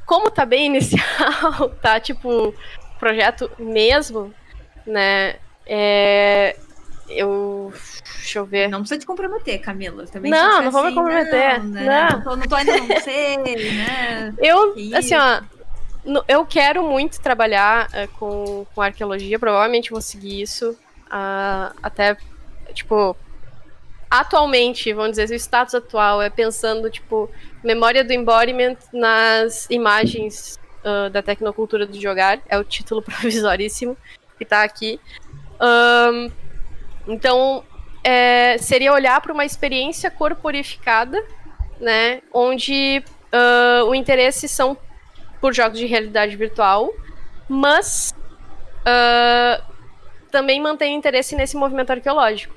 [0.04, 2.52] como tá bem inicial, tá tipo
[2.98, 4.34] projeto mesmo,
[4.86, 5.36] né?
[5.66, 6.56] É,
[7.08, 7.72] eu.
[8.16, 8.68] Deixa eu ver.
[8.68, 10.06] Não precisa te comprometer, Camila.
[10.06, 11.62] Também não, não vou assim, me comprometer.
[11.62, 12.08] Não, né?
[12.24, 12.36] não.
[12.36, 14.34] não, tô, ainda não sei, né?
[14.38, 15.42] Eu, assim, ó.
[16.26, 20.70] Eu quero muito trabalhar uh, com, com arqueologia, provavelmente vou seguir isso.
[21.06, 22.16] Uh, até,
[22.74, 23.16] tipo,
[24.10, 27.30] atualmente, vamos dizer, o status atual é pensando, tipo,
[27.62, 32.40] memória do embodiment nas imagens uh, da tecnocultura do jogar.
[32.48, 33.96] É o título provisoríssimo
[34.38, 35.00] que tá aqui.
[35.62, 36.30] Um,
[37.06, 37.64] então,
[38.02, 41.22] é, seria olhar para uma experiência corporificada,
[41.80, 43.02] né, onde
[43.32, 44.76] uh, o interesse são
[45.40, 46.92] por jogos de realidade virtual,
[47.48, 48.14] mas
[48.86, 49.62] uh,
[50.30, 52.54] também mantém interesse nesse movimento arqueológico.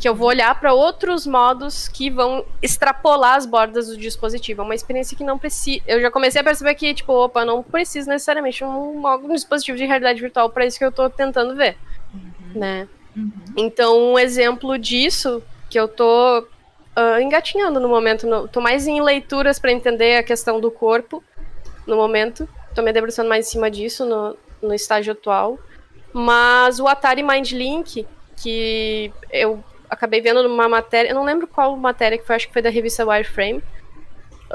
[0.00, 4.62] Que eu vou olhar para outros modos que vão extrapolar as bordas do dispositivo.
[4.62, 5.82] É uma experiência que não precisa.
[5.86, 9.84] Eu já comecei a perceber que, tipo, opa, não preciso necessariamente um, um dispositivo de
[9.84, 11.76] realidade virtual para isso que eu estou tentando ver.
[12.14, 12.60] Uhum.
[12.60, 12.88] Né?
[13.16, 13.32] Uhum.
[13.56, 19.00] Então, um exemplo disso, que eu tô uh, engatinhando no momento, no, tô mais em
[19.00, 21.22] leituras para entender a questão do corpo
[21.86, 25.58] no momento, tô me debruçando mais em cima disso no, no estágio atual.
[26.12, 28.06] Mas o Atari Mind Link,
[28.36, 32.52] que eu acabei vendo numa matéria, eu não lembro qual matéria que foi, acho que
[32.52, 33.62] foi da revista Wireframe,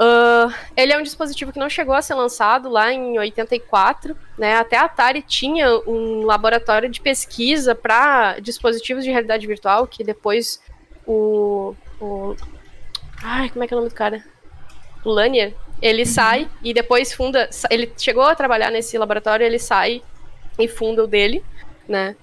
[0.00, 4.56] Uh, ele é um dispositivo que não chegou a ser lançado lá em 84, né?
[4.56, 10.58] Até a Atari tinha um laboratório de pesquisa para dispositivos de realidade virtual, que depois
[11.06, 12.34] o, o,
[13.22, 14.24] ai, como é que é o nome do cara?
[15.04, 16.08] O Lanier, ele uhum.
[16.08, 20.02] sai e depois funda, ele chegou a trabalhar nesse laboratório, ele sai
[20.58, 21.44] e funda o dele,
[21.86, 22.16] né?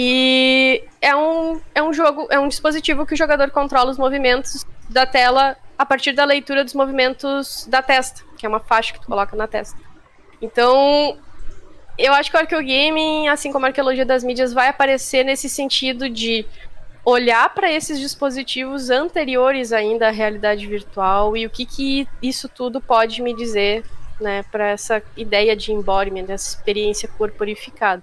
[0.00, 4.64] E é um, é um jogo, é um dispositivo que o jogador controla os movimentos
[4.88, 9.00] da tela a partir da leitura dos movimentos da testa, que é uma faixa que
[9.00, 9.76] tu coloca na testa.
[10.40, 11.18] Então,
[11.98, 16.08] eu acho que o arqueogaming, assim como a arqueologia das mídias, vai aparecer nesse sentido
[16.08, 16.46] de
[17.04, 22.80] olhar para esses dispositivos anteriores ainda à realidade virtual e o que, que isso tudo
[22.80, 23.84] pode me dizer
[24.20, 28.00] né, para essa ideia de embodiment, dessa experiência corporificada.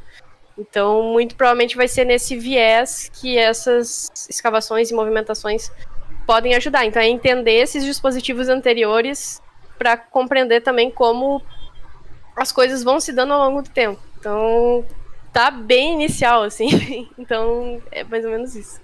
[0.58, 5.70] Então, muito provavelmente vai ser nesse viés que essas escavações e movimentações
[6.26, 6.86] podem ajudar.
[6.86, 9.42] Então é entender esses dispositivos anteriores
[9.78, 11.42] para compreender também como
[12.36, 14.02] as coisas vão se dando ao longo do tempo.
[14.20, 14.86] Então
[15.32, 17.10] tá bem inicial assim.
[17.18, 18.82] então é mais ou menos isso.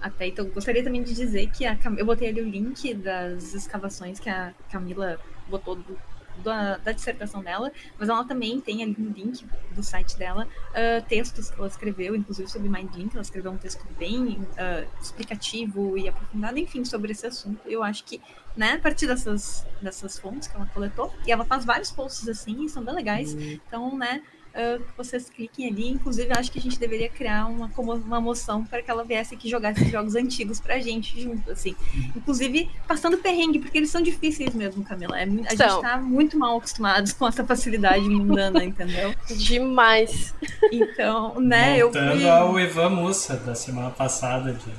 [0.00, 1.94] Até então gostaria também de dizer que a Cam...
[1.96, 5.98] eu botei ali o link das escavações que a Camila botou do,
[6.42, 9.44] da, da, dissertação dela, mas ela também tem ali no link
[9.74, 13.84] do site dela uh, textos que ela escreveu, inclusive sobre MindLink, ela escreveu um texto
[13.98, 17.60] bem uh, explicativo e aprofundado, enfim, sobre esse assunto.
[17.66, 18.20] Eu acho que,
[18.56, 22.64] né, a partir dessas, dessas fontes que ela coletou, e ela faz vários posts assim,
[22.64, 23.60] e são bem legais, uhum.
[23.66, 24.22] então, né,
[24.54, 25.88] uh, que vocês cliquem ali.
[25.88, 29.48] Inclusive, acho que a gente deveria criar uma, uma moção para que ela viesse aqui
[29.48, 31.74] jogar esses jogos antigos pra gente junto, assim.
[32.16, 35.18] Inclusive, passando perrengue, porque eles são difíceis mesmo, Camila.
[35.18, 39.14] É, a gente tá muito mal acostumados com essa facilidade mundana, entendeu?
[39.36, 40.34] Demais.
[40.72, 42.28] Então, né, Voltando eu fui...
[42.28, 44.70] ao Ivan Mussa da semana passada de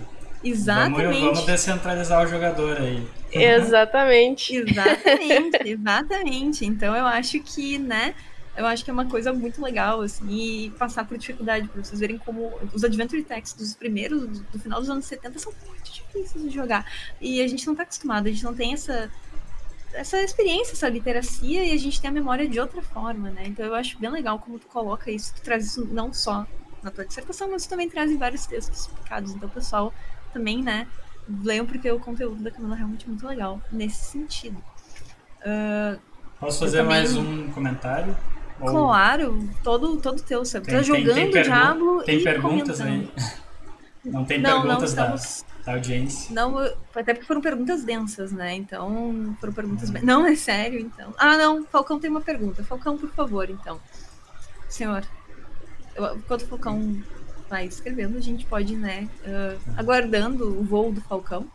[0.44, 1.04] Exatamente.
[1.04, 3.06] Vamos, vamos, descentralizar o jogador aí.
[3.32, 4.56] Exatamente.
[4.56, 6.66] exatamente, exatamente.
[6.66, 8.16] Então eu acho que, né,
[8.60, 11.98] eu acho que é uma coisa muito legal, assim, e passar por dificuldade, para vocês
[11.98, 15.90] verem como os Adventure Texts dos primeiros, do, do, final dos anos 70, são muito
[15.90, 16.86] difíceis de jogar.
[17.22, 19.10] E a gente não está acostumado, a gente não tem essa,
[19.94, 23.44] essa experiência, essa literacia, e a gente tem a memória de outra forma, né?
[23.46, 26.46] Então eu acho bem legal como tu coloca isso, tu traz isso não só
[26.84, 29.32] na tua dissertação, mas tu também traz em vários textos explicados.
[29.32, 29.94] Então, pessoal,
[30.34, 30.86] também, né,
[31.44, 34.62] leiam porque o conteúdo da Camila é realmente muito legal nesse sentido.
[35.40, 35.98] Uh,
[36.42, 36.98] Posso fazer também...
[36.98, 38.18] mais um comentário?
[38.60, 40.44] Claro, todo, todo teu?
[40.44, 43.10] Tem, tá jogando tem, tem Diablo Tem perguntas aí?
[44.04, 45.46] Não tem não, perguntas não, estamos...
[45.60, 46.34] da, da, audiência?
[46.34, 46.58] Não,
[46.96, 48.56] até porque foram perguntas densas, né?
[48.56, 49.90] Então, foram perguntas...
[49.90, 49.94] Hum.
[50.02, 51.14] Não, é sério, então.
[51.18, 52.64] Ah, não, Falcão tem uma pergunta.
[52.64, 53.80] Falcão, por favor, então.
[54.70, 55.04] Senhor,
[55.96, 57.04] eu, enquanto o Falcão
[57.50, 61.46] vai escrevendo, a gente pode, né, uh, aguardando o voo do Falcão.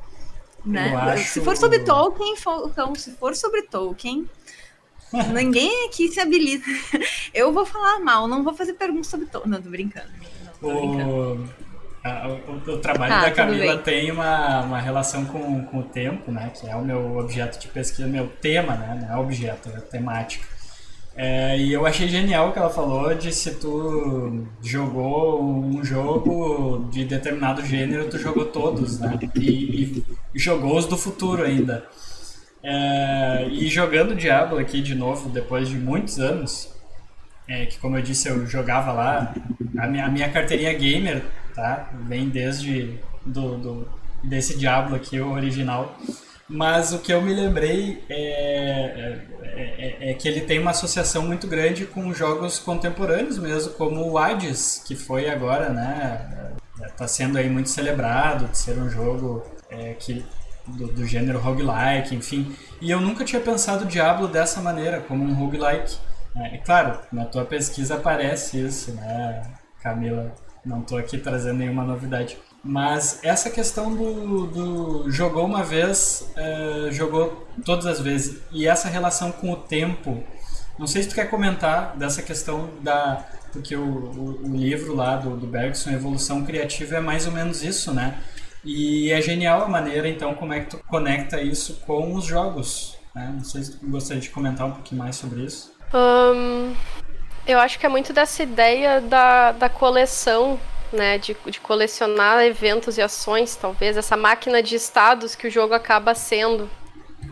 [0.64, 0.94] Né?
[0.94, 1.28] Acho...
[1.28, 4.28] Se for sobre Tolkien, Falcão, se for sobre Tolkien,
[5.32, 6.65] Ninguém aqui se habilita.
[7.32, 9.49] Eu vou falar mal, não vou fazer perguntas sobre todo.
[9.49, 10.09] Não, tô brincando.
[10.45, 11.65] Não, tô brincando.
[12.05, 16.51] O, o, trabalho tá, da Camila tem uma, uma relação com, com o tempo, né?
[16.55, 19.07] Que é o meu objeto de pesquisa, meu tema, né?
[19.09, 20.47] Não é objeto, é temática.
[21.16, 26.89] É, e eu achei genial o que ela falou de se tu jogou um jogo
[26.91, 29.19] de determinado gênero, tu jogou todos, né?
[29.36, 30.05] E,
[30.35, 31.86] e jogou os do futuro ainda.
[32.66, 36.74] É, e jogando Diablo aqui de novo, depois de muitos anos,
[37.47, 39.35] é, que como eu disse, eu jogava lá,
[39.78, 41.23] a minha, a minha carteirinha gamer,
[41.55, 41.91] tá?
[42.09, 43.89] Vem desde do, do,
[44.23, 45.95] desse Diablo aqui, o original.
[46.49, 51.23] Mas o que eu me lembrei é, é, é, é, que ele tem uma associação
[51.23, 56.53] muito grande com jogos contemporâneos mesmo, como o Hades, que foi agora, né?
[56.86, 60.24] Está sendo aí muito celebrado de ser um jogo é, que
[60.66, 62.55] do, do gênero roguelike, enfim.
[62.81, 65.97] E eu nunca tinha pensado Diablo dessa maneira, como um roguelike.
[66.36, 69.43] É, claro, na tua pesquisa aparece isso, né,
[69.82, 70.35] Camila?
[70.65, 72.36] Não estou aqui trazendo nenhuma novidade.
[72.65, 78.41] Mas essa questão do, do jogou uma vez, é, jogou todas as vezes.
[78.51, 80.24] E essa relação com o tempo.
[80.78, 83.23] Não sei se tu quer comentar dessa questão da.
[83.53, 87.62] Porque o, o, o livro lá do, do Bergson, Evolução Criativa, é mais ou menos
[87.62, 88.19] isso, né?
[88.65, 92.99] E é genial a maneira, então, como é que tu conecta isso com os jogos.
[93.15, 93.31] Né?
[93.35, 95.74] Não sei se tu gostaria de comentar um pouquinho mais sobre isso.
[95.93, 96.74] Um,
[97.47, 100.59] eu acho que é muito dessa ideia da, da coleção,
[100.93, 101.19] né?
[101.19, 103.97] De, de colecionar eventos e ações, talvez.
[103.97, 106.69] Essa máquina de estados que o jogo acaba sendo,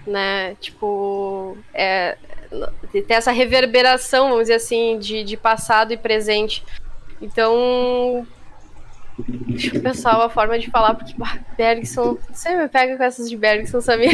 [0.06, 0.54] né?
[0.60, 2.18] Tipo, é,
[2.90, 6.62] ter essa reverberação, vamos dizer assim, de, de passado e presente.
[7.20, 8.26] Então,
[9.18, 12.16] Deixa eu pensar uma forma de falar, porque bah, Bergson.
[12.32, 14.10] Você me pega com essas de Bergson, sabia?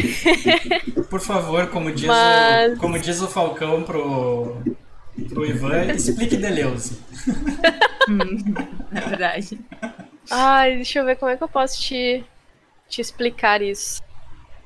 [1.08, 2.74] Por favor, como diz, Mas...
[2.74, 4.56] o, como diz o Falcão pro,
[5.28, 6.98] pro Ivan, explique Deleuze.
[8.08, 8.54] hum,
[8.92, 9.60] é verdade.
[10.30, 12.24] Ai, deixa eu ver como é que eu posso te,
[12.88, 14.02] te explicar isso.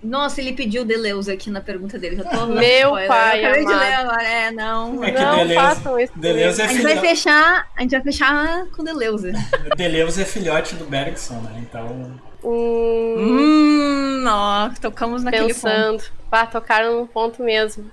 [0.03, 2.17] Nossa, ele pediu Deleuze aqui na pergunta dele.
[2.17, 3.09] Já tô Meu spoiler.
[3.09, 4.23] pai, eu de ler agora.
[4.29, 5.05] É, não.
[5.05, 6.13] É que não Deleuze, façam isso.
[6.17, 9.33] Deleuze é a gente vai fechar, a gente vai fechar com Deleuze.
[9.77, 11.53] Deleuze é filhote do Bergson, né?
[11.59, 12.32] Então.
[12.45, 13.93] Hum, hum
[14.27, 15.99] ó, tocamos naquele Pensando.
[15.99, 16.13] ponto.
[16.31, 17.91] Pá, tocaram no ponto mesmo.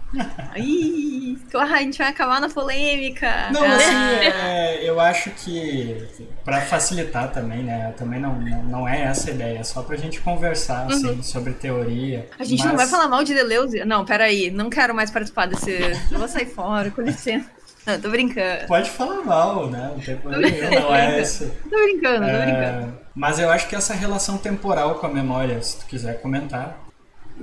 [0.55, 3.49] Ih, a gente vai acabar na polêmica.
[3.51, 3.95] Não, assim,
[4.33, 6.07] é, eu acho que
[6.45, 7.93] para facilitar também, né?
[7.97, 11.23] Também não, não, não, é essa a ideia, é só pra gente conversar assim, uhum.
[11.23, 12.29] sobre teoria.
[12.39, 12.69] A gente mas...
[12.69, 13.83] não vai falar mal de Deleuze?
[13.83, 15.71] Não, peraí, não quero mais participar desse.
[16.09, 17.49] Eu vou sair fora, com licença.
[17.85, 18.67] Não, tô brincando.
[18.67, 19.91] Pode falar mal, né?
[19.93, 21.45] Não tem problema não é esse.
[21.69, 22.99] Tô brincando, tô é, brincando.
[23.19, 26.89] Mas eu acho que essa relação temporal com a memória, se tu quiser comentar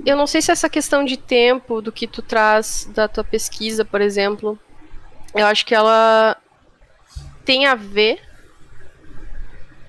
[0.05, 3.83] eu não sei se essa questão de tempo do que tu traz da tua pesquisa,
[3.83, 4.59] por exemplo,
[5.33, 6.37] eu acho que ela
[7.43, 8.19] tem a ver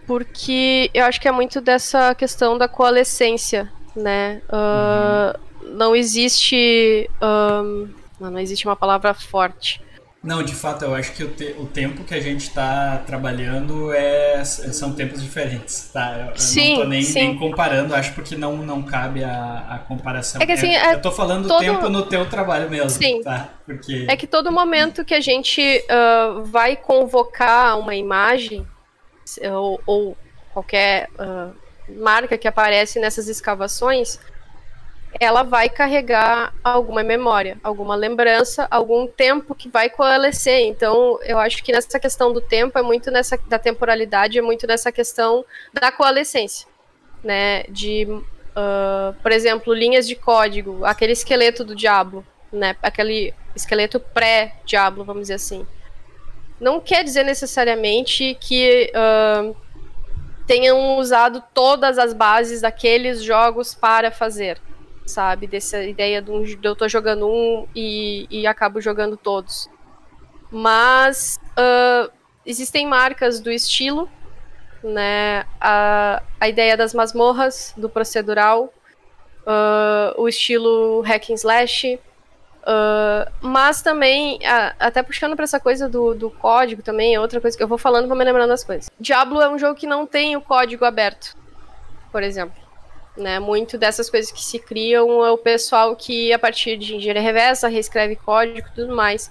[0.06, 4.40] porque eu acho que é muito dessa questão da coalescência, né?
[4.48, 5.38] Uh,
[5.74, 7.88] não existe um,
[8.18, 9.82] Não existe uma palavra forte.
[10.22, 13.92] Não, de fato, eu acho que o, te, o tempo que a gente está trabalhando
[13.92, 16.30] é, são tempos diferentes, tá?
[16.30, 17.14] Eu, sim, não tô nem, sim.
[17.14, 20.42] nem comparando, acho porque não, não cabe a, a comparação.
[20.42, 21.60] É que, assim, é, é eu tô falando todo...
[21.60, 23.22] tempo no teu trabalho mesmo, sim.
[23.22, 23.48] tá?
[23.64, 24.06] Porque...
[24.08, 28.66] É que todo momento que a gente uh, vai convocar uma imagem,
[29.52, 30.16] ou, ou
[30.52, 31.54] qualquer uh,
[31.96, 34.18] marca que aparece nessas escavações,
[35.20, 40.60] ela vai carregar alguma memória, alguma lembrança, algum tempo que vai coalescer.
[40.66, 44.66] Então, eu acho que nessa questão do tempo é muito nessa da temporalidade, é muito
[44.66, 46.66] nessa questão da coalescência,
[47.22, 47.62] né?
[47.64, 52.76] De, uh, por exemplo, linhas de código, aquele esqueleto do Diablo, né?
[52.82, 55.66] Aquele esqueleto pré-Diablo, vamos dizer assim.
[56.60, 59.56] Não quer dizer necessariamente que uh,
[60.46, 64.58] tenham usado todas as bases daqueles jogos para fazer
[65.08, 65.46] sabe?
[65.46, 69.68] Dessa ideia de, um, de eu tô jogando um e, e acabo jogando todos.
[70.50, 72.10] Mas uh,
[72.46, 74.08] existem marcas do estilo,
[74.82, 75.44] né?
[75.60, 78.72] A, a ideia das masmorras, do procedural,
[79.44, 81.98] uh, o estilo hack and slash,
[82.68, 87.40] Uh, mas também, uh, até puxando para essa coisa do, do código também, é outra
[87.40, 88.90] coisa que eu vou falando, vou me lembrando das coisas.
[89.00, 91.34] Diablo é um jogo que não tem o código aberto,
[92.12, 92.67] por exemplo.
[93.18, 93.38] Né?
[93.38, 97.68] Muito dessas coisas que se criam é o pessoal que, a partir de engenharia reversa,
[97.68, 99.30] reescreve código e tudo mais.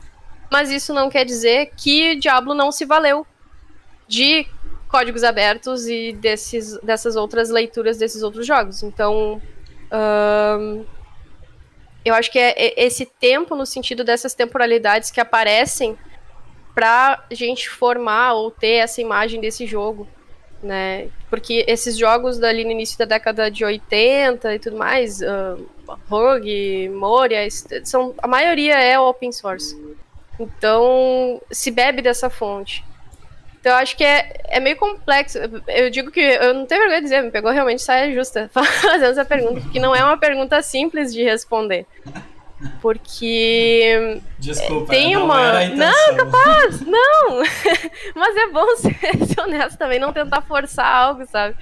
[0.52, 3.26] Mas isso não quer dizer que Diablo não se valeu
[4.08, 4.46] de
[4.88, 8.84] códigos abertos e desses, dessas outras leituras desses outros jogos.
[8.84, 9.42] Então,
[9.92, 10.86] um,
[12.04, 15.98] eu acho que é esse tempo, no sentido dessas temporalidades que aparecem
[16.74, 20.08] para a gente formar ou ter essa imagem desse jogo
[20.62, 21.10] né?
[21.30, 25.68] Porque esses jogos dali no início da década de 80 e tudo mais, uh,
[26.10, 27.48] Rogue, Moria,
[27.84, 29.76] são, a maioria é open source.
[30.40, 32.84] Então, se bebe dessa fonte.
[33.60, 35.40] Então, eu acho que é, é meio complexo.
[35.68, 39.12] Eu digo que eu não tenho vergonha de dizer, me pegou realmente saia justa fazendo
[39.12, 41.86] essa pergunta, porque não é uma pergunta simples de responder.
[42.82, 44.20] Porque.
[44.40, 45.42] Desculpa, tem não uma.
[45.42, 46.82] Era a não, capaz!
[46.82, 47.44] Não!
[48.16, 51.56] Mas é bom ser, ser honesto também, não tentar forçar algo, sabe?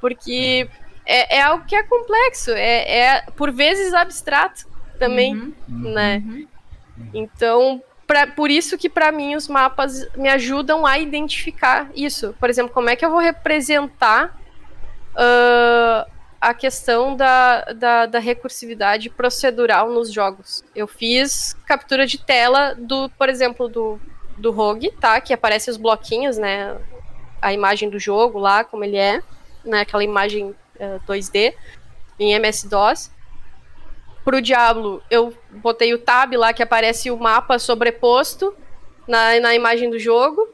[0.00, 0.68] Porque
[1.04, 4.66] é, é algo que é complexo, é, é por vezes abstrato
[4.98, 5.54] também, Uhum.
[5.68, 6.22] né?
[6.24, 6.46] Uhum.
[7.14, 12.34] Então, pra, por isso que para mim os mapas me ajudam a identificar isso.
[12.40, 14.36] Por exemplo, como é que eu vou representar
[15.14, 16.06] ah,
[16.40, 20.64] a questão da, da, da recursividade procedural nos jogos.
[20.74, 24.00] Eu fiz captura de tela do, por exemplo, do,
[24.36, 25.20] do Rogue, tá?
[25.20, 26.76] Que aparece os bloquinhos, né?
[27.42, 29.22] A imagem do jogo lá, como ele é,
[29.64, 29.80] né?
[29.80, 31.54] Aquela imagem eh, 2D
[32.18, 33.10] em MS-DOS.
[34.24, 38.54] Pro Diablo, eu botei o tab lá que aparece o mapa sobreposto
[39.06, 40.46] na, na imagem do jogo,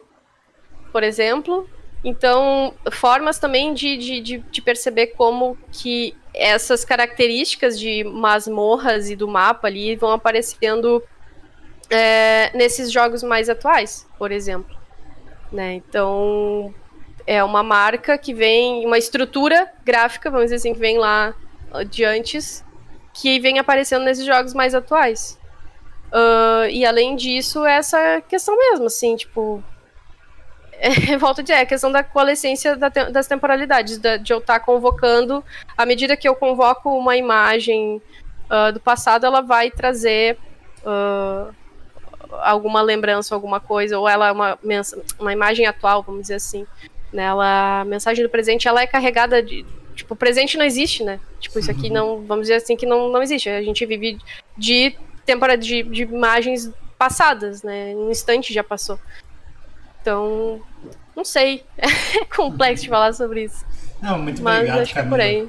[0.92, 1.68] por exemplo.
[2.04, 9.16] Então, formas também de, de, de, de perceber como que essas características de masmorras e
[9.16, 11.02] do mapa ali vão aparecendo
[11.88, 14.76] é, nesses jogos mais atuais, por exemplo.
[15.50, 15.74] Né?
[15.74, 16.74] Então,
[17.26, 21.34] é uma marca que vem, uma estrutura gráfica, vamos dizer assim, que vem lá
[21.88, 22.62] de antes,
[23.14, 25.38] que vem aparecendo nesses jogos mais atuais.
[26.08, 29.62] Uh, e além disso, essa questão mesmo, assim, tipo,
[31.12, 34.32] é, volto a dizer, é a questão da coalescência da te das temporalidades, da, de
[34.32, 35.44] eu estar convocando,
[35.76, 38.00] à medida que eu convoco uma imagem
[38.50, 40.38] uh, do passado, ela vai trazer
[40.84, 41.54] uh,
[42.42, 44.58] alguma lembrança, alguma coisa, ou ela é uma,
[45.18, 46.66] uma imagem atual, vamos dizer assim.
[47.12, 47.24] Né?
[47.24, 49.64] Ela, a mensagem do presente ela é carregada de.
[49.94, 51.20] Tipo, o presente não existe, né?
[51.38, 52.22] Tipo, isso aqui não.
[52.22, 53.48] Vamos dizer assim que não, não existe.
[53.48, 54.18] A gente vive
[54.58, 57.94] de temporada de, de imagens passadas, né?
[57.94, 58.98] Um instante já passou.
[60.04, 60.60] Então,
[61.16, 61.64] não sei.
[62.16, 63.64] É complexo de falar sobre isso.
[64.02, 65.16] Não, muito Mas obrigado, acho que é Camila.
[65.16, 65.48] por aí.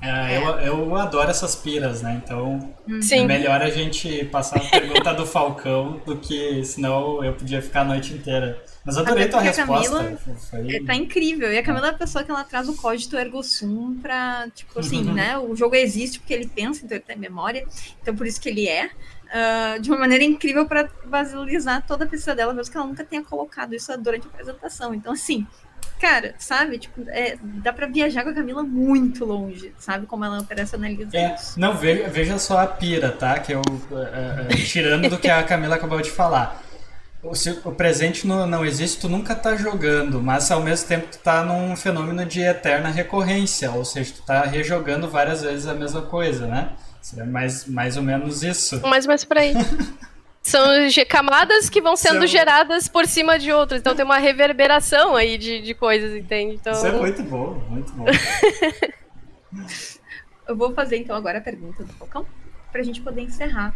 [0.00, 2.22] É, eu, eu adoro essas piras, né?
[2.24, 3.26] Então é Sim.
[3.26, 7.84] melhor a gente passar a pergunta do Falcão do que senão eu podia ficar a
[7.84, 8.62] noite inteira.
[8.84, 9.96] Mas eu adorei tua porque a resposta.
[9.96, 10.18] Camila
[10.50, 10.76] Foi...
[10.76, 11.52] É, tá incrível.
[11.52, 14.78] E a Camila é a pessoa que ela traz o código ergo sum pra, tipo
[14.78, 15.14] assim, Uhum.
[15.14, 15.36] né?
[15.36, 17.66] O jogo existe porque ele pensa, então ele tem memória.
[18.00, 18.90] Então por isso que ele é.
[19.32, 20.88] Ah, de uma maneira incrível pra
[21.24, 24.94] visualizar toda a pesquisa dela, mesmo que ela nunca tenha colocado isso durante a apresentação.
[24.94, 25.46] Então, assim,
[26.00, 26.78] cara, sabe?
[26.78, 30.06] Tipo, é, dá pra viajar com a Camila muito longe, sabe?
[30.06, 31.58] Como ela operacionaliza É, isso.
[31.58, 33.38] não, veja, veja só a pira, tá?
[33.38, 36.62] Que eu, é, é, tirando do que a Camila acabou de falar.
[37.20, 41.08] O, se o presente não, não existe, tu nunca tá jogando, mas ao mesmo tempo
[41.10, 45.74] tu tá num fenômeno de eterna recorrência, ou seja, tu tá rejogando várias vezes a
[45.74, 46.70] mesma coisa, né?
[47.08, 48.82] Seria mais, mais ou menos isso.
[48.82, 49.54] Mais ou menos por aí.
[50.42, 50.62] São
[51.08, 52.26] camadas que vão sendo São...
[52.26, 53.80] geradas por cima de outras.
[53.80, 56.56] Então tem uma reverberação aí de, de coisas, entende?
[56.56, 56.74] Então...
[56.74, 58.04] Isso é muito bom, muito bom.
[60.46, 62.26] Eu vou fazer então agora a pergunta do Falcão
[62.70, 63.74] para a gente poder encerrar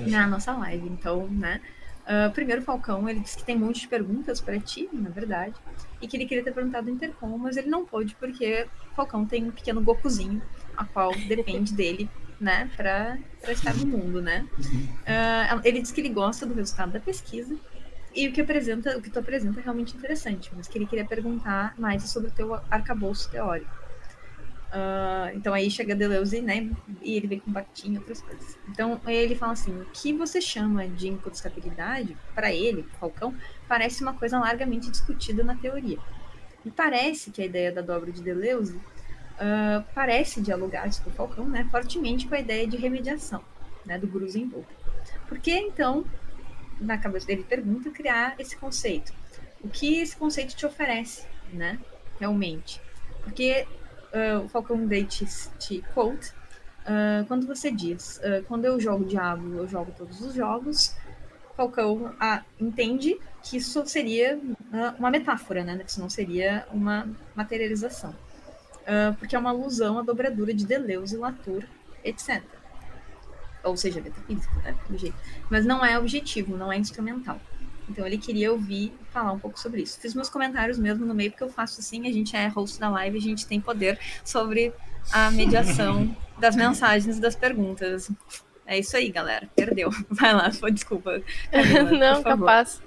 [0.00, 0.88] na nossa live.
[0.88, 1.60] Então, né?
[2.06, 5.54] Uh, primeiro, Falcão, ele disse que tem um monte de perguntas para ti, na verdade,
[6.00, 9.26] e que ele queria ter perguntado no Intercom, mas ele não pôde porque o Falcão
[9.26, 10.40] tem um pequeno Gokuzinho,
[10.76, 12.08] a qual depende dele,
[12.40, 13.18] né, para
[13.48, 14.46] estar no mundo, né?
[14.58, 17.56] Uh, ele disse que ele gosta do resultado da pesquisa
[18.14, 21.04] e o que apresenta, o que tu apresenta é realmente interessante, mas que ele queria
[21.04, 23.78] perguntar mais sobre o teu arcabouço teórico.
[24.70, 26.70] Uh, então aí chega Deleuze, né?
[27.02, 28.56] E ele vem com Bakhtin e outras coisas.
[28.68, 33.34] Então ele fala assim: o que você chama de incontestabilidade, para ele, Falcão,
[33.68, 35.98] parece uma coisa largamente discutida na teoria.
[36.64, 38.80] E parece que a ideia da dobra de Deleuze
[39.40, 43.42] uh, parece dialogar, isso o Falcão, né, fortemente com a ideia de remediação,
[43.84, 44.66] né, do Grusenberg.
[45.26, 46.04] Por que então,
[46.80, 49.12] na cabeça dele pergunta, criar esse conceito?
[49.62, 51.78] O que esse conceito te oferece, né,
[52.18, 52.80] realmente?
[53.22, 53.66] Porque
[54.12, 55.26] uh, o Falcão Day te,
[55.58, 56.30] te quote,
[56.84, 60.94] uh, quando você diz, quando eu jogo Diablo, eu jogo todos os jogos,
[61.56, 62.14] Falcão
[62.58, 64.40] entende que isso seria
[64.98, 65.76] uma metáfora, né?
[65.78, 68.14] Que isso não seria uma materialização.
[69.18, 71.64] Porque é uma alusão à dobradura de Deleuze, Latour,
[72.04, 72.42] etc.
[73.62, 74.74] Ou seja, metafísica, né?
[74.88, 75.16] Do jeito.
[75.50, 77.40] Mas não é objetivo, não é instrumental.
[77.88, 79.98] Então ele queria ouvir falar um pouco sobre isso.
[79.98, 82.88] Fiz meus comentários mesmo no meio, porque eu faço assim, a gente é host da
[82.88, 84.72] live, a gente tem poder sobre
[85.12, 88.10] a mediação das mensagens e das perguntas.
[88.64, 89.48] É isso aí, galera.
[89.56, 89.90] Perdeu.
[90.08, 91.20] Vai lá, foi desculpa.
[91.50, 92.80] Camila, não, capaz.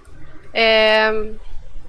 [0.54, 1.12] É,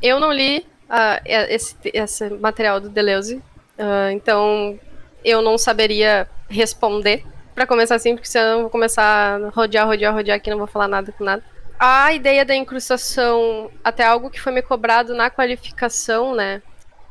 [0.03, 3.41] eu não li uh, esse, esse material do Deleuze,
[3.79, 4.79] uh, então
[5.25, 7.25] eu não saberia responder.
[7.55, 10.67] Para começar assim, porque senão eu vou começar a rodear, rodear, rodear aqui, não vou
[10.67, 11.43] falar nada com nada
[11.79, 16.63] a ideia da incrustação, até algo que foi me cobrado na qualificação, né?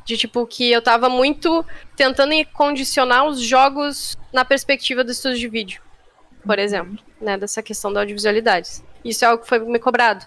[0.04, 1.64] De tipo, que eu tava muito
[1.96, 5.80] tentando condicionar os jogos na perspectiva do estudo de vídeo,
[6.44, 6.64] por uhum.
[6.64, 7.36] exemplo, né?
[7.38, 8.82] Dessa questão da audiovisualidade.
[9.04, 10.26] Isso é algo que foi me cobrado,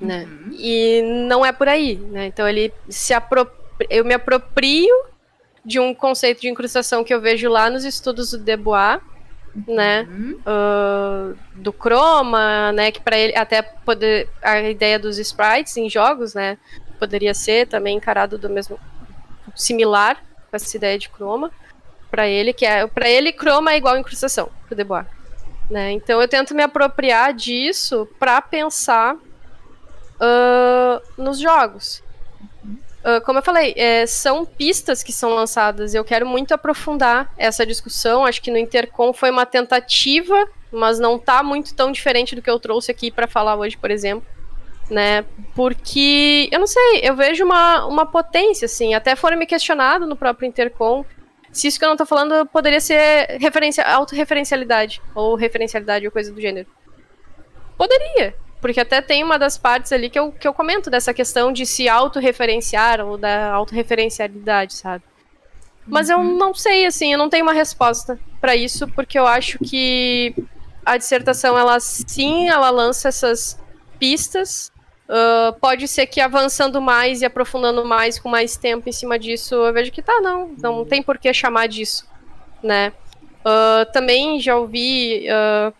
[0.00, 0.24] né?
[0.24, 0.50] Uhum.
[0.52, 2.26] E não é por aí, né?
[2.26, 4.94] Então ele se apropria, eu me aproprio
[5.64, 9.00] de um conceito de incrustação que eu vejo lá nos estudos do Debois,
[9.66, 10.02] né?
[10.08, 10.40] Uhum.
[10.46, 12.90] Uh, do chroma, né?
[12.90, 16.58] Que para ele até poder a ideia dos sprites em jogos, né?
[16.98, 18.78] Poderia ser também encarado do mesmo
[19.54, 20.16] similar
[20.50, 21.50] com essa ideia de chroma
[22.10, 25.06] para ele, que é para ele chroma é igual incrustação pro Debois,
[25.70, 25.92] né?
[25.92, 32.02] Então eu tento me apropriar disso para pensar uh, nos jogos.
[33.04, 35.94] Uh, como eu falei, é, são pistas que são lançadas.
[35.94, 38.24] Eu quero muito aprofundar essa discussão.
[38.24, 42.50] Acho que no Intercom foi uma tentativa, mas não está muito tão diferente do que
[42.50, 44.26] eu trouxe aqui para falar hoje, por exemplo.
[44.88, 45.24] Né?
[45.54, 48.94] Porque, eu não sei, eu vejo uma, uma potência, assim.
[48.94, 51.04] Até foram me questionado no próprio Intercom
[51.52, 56.32] se isso que eu não estou falando poderia ser referência, autorreferencialidade, ou referencialidade ou coisa
[56.32, 56.66] do gênero.
[57.76, 61.52] Poderia, porque até tem uma das partes ali que eu, que eu comento dessa questão
[61.52, 65.02] de se autorreferenciar ou da autorreferencialidade, sabe?
[65.84, 66.14] Mas uhum.
[66.14, 70.32] eu não sei, assim, eu não tenho uma resposta para isso, porque eu acho que
[70.86, 73.60] a dissertação, ela sim, ela lança essas
[73.98, 74.70] pistas.
[75.08, 79.56] Uh, pode ser que avançando mais e aprofundando mais com mais tempo em cima disso,
[79.56, 82.06] eu vejo que tá, não, não tem por que chamar disso,
[82.62, 82.92] né?
[83.40, 85.74] Uh, também já ouvi uh,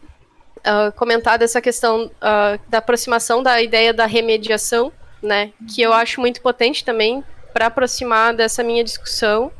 [0.66, 5.52] uh, comentado essa questão uh, da aproximação da ideia da remediação, né?
[5.72, 7.22] Que eu acho muito potente também
[7.52, 9.52] para aproximar dessa minha discussão,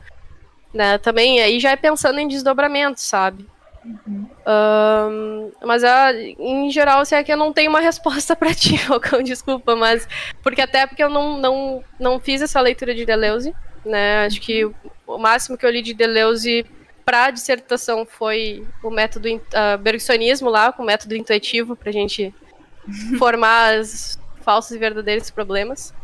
[0.73, 0.99] né?
[0.99, 3.47] Também aí já é pensando em desdobramento, sabe?
[3.85, 4.27] Uhum.
[4.47, 8.79] Um, mas uh, em geral, assim, é que eu não tenho uma resposta para ti,
[8.79, 10.09] Falcão, desculpa, mas
[10.43, 13.55] porque até porque eu não, não, não fiz essa leitura de Deleuze,
[13.85, 14.24] né?
[14.24, 16.65] Acho que o máximo que eu li de Deleuze
[17.05, 21.93] para a dissertação foi o método uh, bergssonismo lá, com o método intuitivo, para a
[21.93, 22.35] gente
[23.19, 25.95] formar os falsos e verdadeiros problemas.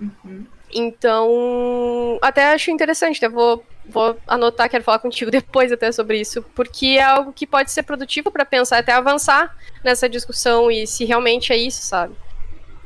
[0.00, 0.46] Uhum.
[0.74, 6.42] Então, até acho interessante, eu vou, vou anotar, quero falar contigo depois até sobre isso,
[6.54, 11.04] porque é algo que pode ser produtivo para pensar, até avançar nessa discussão e se
[11.04, 12.14] realmente é isso, sabe?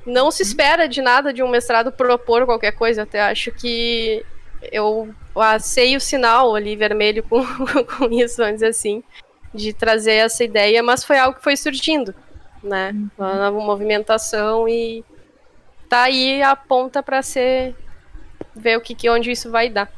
[0.05, 0.49] Não se uhum.
[0.49, 4.25] espera de nada de um mestrado propor qualquer coisa, até acho que
[4.73, 7.45] eu assei o sinal ali vermelho com,
[7.99, 9.03] com isso, vamos dizer assim,
[9.55, 12.15] de trazer essa ideia, mas foi algo que foi surgindo,
[12.63, 12.93] né?
[12.93, 13.11] Uhum.
[13.19, 15.05] Uma nova movimentação e
[15.89, 17.75] tá aí a ponta para ser
[18.55, 19.91] ver o que, que onde isso vai dar.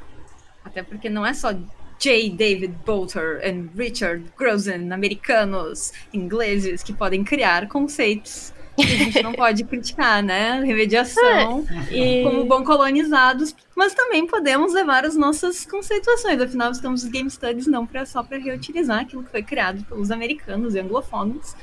[0.64, 1.52] Até porque não é só
[1.98, 2.30] J.
[2.30, 9.32] David Bolter e Richard Grosen, americanos, ingleses, que podem criar conceitos que a gente não
[9.34, 10.62] pode criticar, né?
[10.64, 12.22] Remediação, é, e...
[12.22, 16.40] como bom colonizados, mas também podemos levar as nossas conceituações.
[16.40, 20.10] Afinal, estamos nos Game Studies não pra, só para reutilizar aquilo que foi criado pelos
[20.10, 21.54] americanos e anglofones,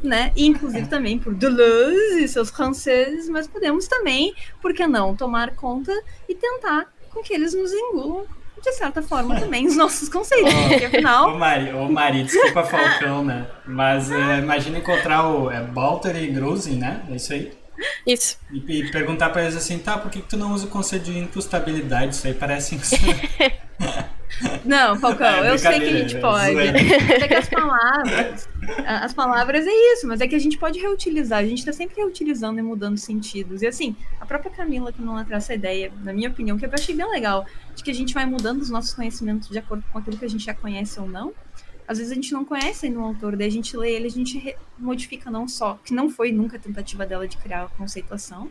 [0.00, 0.30] né?
[0.36, 4.32] E inclusive também por Deleuze e seus franceses, mas podemos também,
[4.62, 5.92] por que não, tomar conta
[6.28, 8.24] e tentar com que eles nos engulam
[8.62, 11.34] de certa forma, também os nossos conceitos, oh, porque afinal.
[11.34, 13.46] Ô, Mari, ô, Mari desculpa Falcão, né?
[13.66, 17.04] Mas é, imagina encontrar o é, Balter e Grusin, né?
[17.10, 17.52] É isso aí.
[18.06, 18.38] Isso.
[18.50, 21.04] E, e, perguntar pra eles assim, tá, por que, que tu não usa o conceito
[21.04, 22.14] de incrustabilidade?
[22.14, 22.78] Isso aí parece.
[24.64, 26.58] Não, Falcão, é, eu sei que a gente pode.
[26.58, 28.48] É que as palavras,
[28.84, 31.96] as palavras é isso, mas é que a gente pode reutilizar, a gente está sempre
[31.96, 33.62] reutilizando e mudando sentidos.
[33.62, 36.70] E assim, a própria Camila que não trouxe essa ideia, na minha opinião, que eu
[36.72, 39.98] achei bem legal, de que a gente vai mudando os nossos conhecimentos de acordo com
[39.98, 41.32] aquilo que a gente já conhece ou não.
[41.86, 44.56] Às vezes a gente não conhece no autor, daí a gente lê ele, a gente
[44.78, 48.50] modifica não só, que não foi nunca a tentativa dela de criar a conceituação,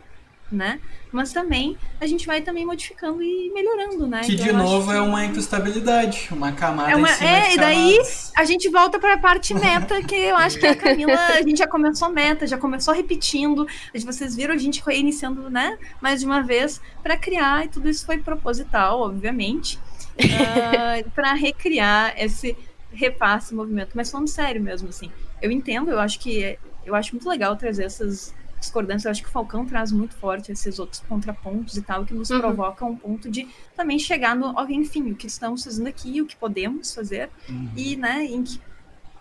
[0.50, 0.80] né?
[1.12, 4.20] Mas também a gente vai também modificando e melhorando, né?
[4.20, 7.56] Que então, de novo é uma incrustabilidade, uma camada é uma, em cima É, e
[7.56, 7.98] daí
[8.36, 11.58] a gente volta para a parte meta, que eu acho que a Camila, a gente
[11.58, 13.66] já começou meta, já começou repetindo,
[14.04, 15.78] vocês viram a gente reiniciando, né?
[16.00, 20.20] Mais de uma vez para criar e tudo isso foi proposital, obviamente, uh,
[21.04, 22.56] ah, para recriar esse
[22.94, 23.90] repasse movimento.
[23.94, 25.10] Mas falando sério mesmo, assim,
[25.42, 28.34] eu entendo, eu acho que eu acho muito legal trazer essas
[28.64, 29.08] discordância.
[29.08, 32.30] Eu acho que o Falcão traz muito forte esses outros contrapontos e tal, que nos
[32.30, 32.40] uhum.
[32.40, 33.46] provoca um ponto de
[33.76, 37.70] também chegar no, enfim, o que estamos fazendo aqui, o que podemos fazer uhum.
[37.76, 38.60] e, né, em que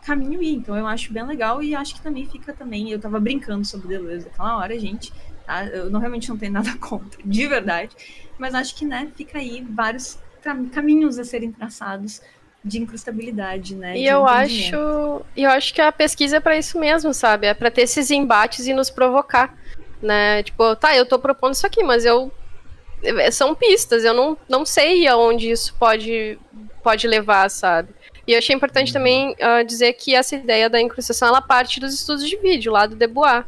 [0.04, 0.56] caminho ir.
[0.56, 2.90] Então eu acho bem legal e acho que também fica também.
[2.90, 5.14] Eu tava brincando sobre Deleuze naquela hora, gente.
[5.46, 5.66] Tá?
[5.66, 7.96] Eu não, realmente não tenho nada contra, de verdade.
[8.38, 10.18] Mas acho que, né, fica aí vários
[10.72, 12.22] caminhos a serem traçados
[12.64, 13.98] de incrustabilidade, né?
[13.98, 14.76] E eu acho,
[15.36, 17.48] eu acho que a pesquisa é para isso mesmo, sabe?
[17.48, 19.54] É para ter esses embates e nos provocar,
[20.02, 20.44] né?
[20.44, 22.32] Tipo, tá, eu tô propondo isso aqui, mas eu
[23.34, 26.40] são pistas, eu não, não sei aonde isso pode
[26.82, 27.90] pode levar, sabe?
[28.26, 28.94] E eu achei importante uhum.
[28.94, 32.86] também uh, dizer que essa ideia da incrustação ela parte dos estudos de vídeo lá
[32.86, 33.44] do Debois,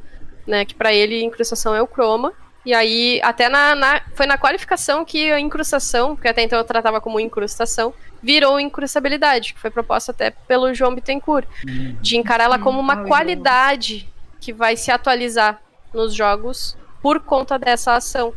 [0.45, 0.65] né?
[0.65, 2.33] Que para ele incrustação é o croma.
[2.65, 6.65] E aí, até na, na, foi na qualificação que a incrustação, porque até então eu
[6.65, 11.95] tratava como incrustação, virou incrustabilidade, que foi proposta até pelo João Bittencourt, uhum.
[12.01, 14.09] de encarar ela como uma qualidade
[14.41, 15.61] que vai se atualizar
[15.93, 18.33] nos jogos por conta dessa ação,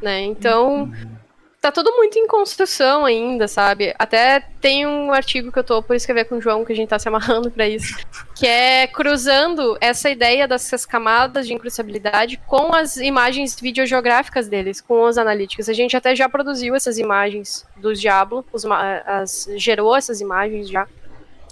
[0.00, 0.20] né?
[0.20, 1.21] Então, uhum
[1.62, 3.94] tá tudo muito em construção ainda, sabe?
[3.96, 6.88] Até tem um artigo que eu tô por escrever com o João, que a gente
[6.88, 7.96] tá se amarrando para isso,
[8.34, 15.04] que é cruzando essa ideia dessas camadas de incrustabilidade com as imagens videogeográficas deles, com
[15.04, 15.68] os analíticos.
[15.68, 20.88] A gente até já produziu essas imagens dos Diablo, os, as, gerou essas imagens já.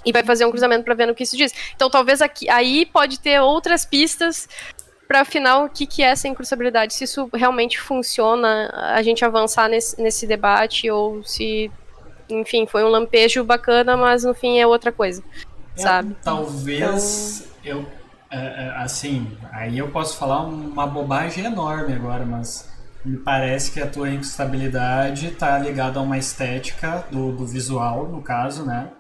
[0.05, 1.53] E vai fazer um cruzamento para ver no que isso diz.
[1.77, 4.49] Então, talvez aqui, aí pode ter outras pistas
[5.11, 9.69] para afinal o que, que é essa incrustabilidade, se isso realmente funciona, a gente avançar
[9.69, 11.69] nesse, nesse debate ou se,
[12.28, 15.20] enfim, foi um lampejo bacana, mas no fim é outra coisa,
[15.74, 16.16] sabe?
[16.23, 17.81] Talvez então...
[17.81, 17.87] eu,
[18.31, 22.70] é, é, assim, aí eu posso falar uma bobagem enorme agora, mas
[23.05, 28.23] me parece que a tua incrustabilidade está ligada a uma estética do, do visual, no
[28.23, 28.93] caso, né?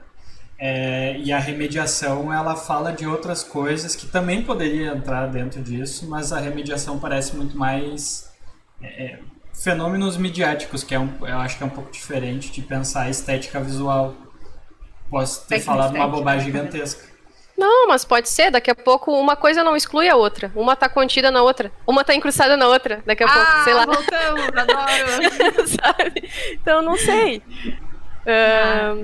[0.62, 6.06] É, e a remediação ela fala de outras coisas que também poderia entrar dentro disso,
[6.06, 8.30] mas a remediação parece muito mais
[8.82, 9.18] é, é
[9.54, 13.10] fenômenos midiáticos, que é um, eu acho que é um pouco diferente de pensar a
[13.10, 14.14] estética visual.
[15.08, 17.08] Posso ter falado uma bobagem gigantesca.
[17.56, 18.50] Não, mas pode ser.
[18.50, 20.52] Daqui a pouco uma coisa não exclui a outra.
[20.54, 21.72] Uma tá contida na outra.
[21.86, 23.02] Uma tá encrustada na outra.
[23.04, 23.84] Daqui a ah, pouco, sei lá.
[23.86, 25.66] voltamos, adoro.
[25.68, 26.30] Sabe?
[26.52, 27.42] Então, não sei.
[28.26, 28.94] Ah.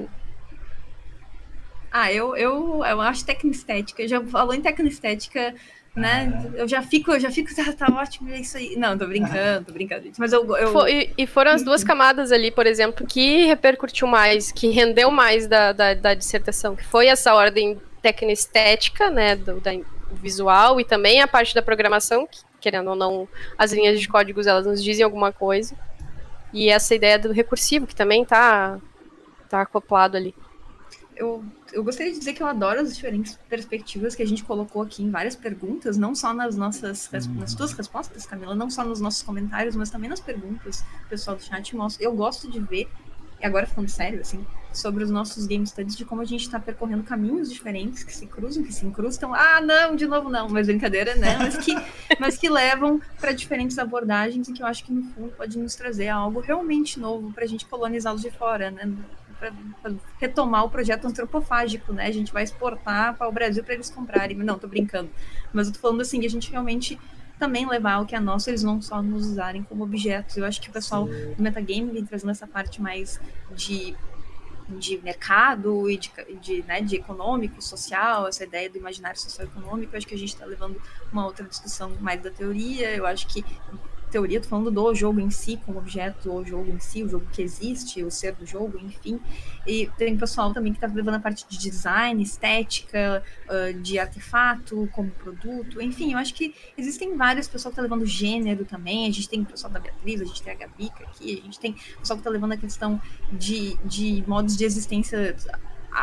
[1.90, 4.06] Ah, eu, eu, eu acho tecnoestética.
[4.06, 5.54] Já falou em tecnoestética,
[5.94, 6.32] né?
[6.34, 6.56] Ah.
[6.56, 8.76] Eu já fico, eu já fico, tá, tá ótimo, é isso aí.
[8.76, 10.20] Não, tô brincando, tô brincando, gente.
[10.20, 10.44] Mas eu.
[10.56, 10.88] eu...
[10.88, 15.46] e, e, foram as duas camadas ali, por exemplo, que repercutiu mais, que rendeu mais
[15.46, 19.36] da, da, da dissertação, que foi essa ordem tecnoestética, né?
[19.36, 19.72] Do, da,
[20.12, 24.46] visual e também a parte da programação, que, querendo ou não, as linhas de códigos
[24.46, 25.74] elas nos dizem alguma coisa.
[26.52, 28.78] E essa ideia do recursivo, que também tá,
[29.48, 30.34] tá acoplado ali.
[31.14, 31.44] Eu
[31.76, 35.02] eu gostaria de dizer que eu adoro as diferentes perspectivas que a gente colocou aqui
[35.02, 39.22] em várias perguntas, não só nas nossas nas tuas respostas, Camila, não só nos nossos
[39.22, 41.76] comentários, mas também nas perguntas do pessoal do chat.
[42.00, 42.88] Eu gosto de ver,
[43.38, 44.42] e agora falando sério, assim,
[44.72, 48.26] sobre os nossos game studies, de como a gente está percorrendo caminhos diferentes que se
[48.26, 49.34] cruzam, que se incrustam.
[49.34, 51.36] Ah, não, de novo não, mas brincadeira, né?
[51.46, 51.74] Mas que,
[52.18, 55.74] mas que levam para diferentes abordagens e que eu acho que no fundo pode nos
[55.74, 58.90] trazer algo realmente novo para a gente colonizá-los de fora, né?
[60.18, 62.06] Retomar o projeto antropofágico, né?
[62.06, 64.36] A gente vai exportar para o Brasil para eles comprarem.
[64.36, 65.10] Não, tô brincando.
[65.52, 66.98] Mas eu tô falando assim, a gente realmente
[67.38, 70.36] também levar o que é nosso, eles não só nos usarem como objetos.
[70.36, 73.20] Eu acho que o pessoal do metagame vem trazendo essa parte mais
[73.54, 73.94] de
[74.68, 76.10] de mercado e de,
[76.40, 80.30] de, né, de econômico, social, essa ideia do imaginário socioeconômico, eu acho que a gente
[80.30, 80.80] está levando
[81.12, 83.44] uma outra discussão mais da teoria, eu acho que
[84.16, 87.26] teoria, tô falando do jogo em si, como objeto, o jogo em si, o jogo
[87.30, 89.20] que existe, o ser do jogo, enfim.
[89.66, 94.88] E tem pessoal também que está levando a parte de design, estética, uh, de artefato
[94.92, 99.06] como produto, enfim, eu acho que existem várias pessoas que tá levando gênero também.
[99.06, 101.60] A gente tem o pessoal da Beatriz, a gente tem a Gabica aqui, a gente
[101.60, 105.36] tem o pessoal que está levando a questão de, de modos de existência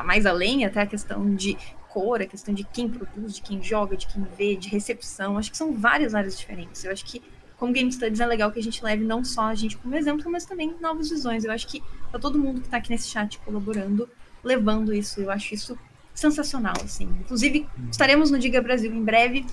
[0.05, 1.57] mais além, até a questão de
[1.89, 5.37] cor, a questão de quem produz, de quem joga, de quem vê, de recepção.
[5.37, 6.83] Acho que são várias áreas diferentes.
[6.83, 7.21] Eu acho que
[7.63, 10.29] como Game Studies é legal que a gente leve não só a gente como exemplo,
[10.29, 11.45] mas também novas visões.
[11.45, 11.81] Eu acho que
[12.11, 14.09] tá todo mundo que está aqui nesse chat colaborando,
[14.43, 15.21] levando isso.
[15.21, 15.79] Eu acho isso
[16.13, 17.05] sensacional, assim.
[17.21, 19.45] Inclusive, estaremos no Diga Brasil em breve.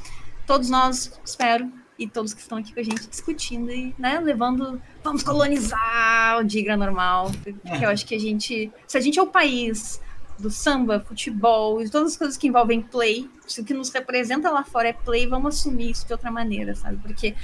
[0.44, 4.82] Todos nós, espero, e todos que estão aqui com a gente discutindo e, né, levando.
[5.04, 7.30] Vamos colonizar o Diga normal.
[7.44, 8.72] Porque eu acho que a gente.
[8.88, 10.00] Se a gente é o país
[10.36, 14.50] do samba, futebol e todas as coisas que envolvem play, se o que nos representa
[14.50, 16.96] lá fora é play, vamos assumir isso de outra maneira, sabe?
[16.96, 17.36] Porque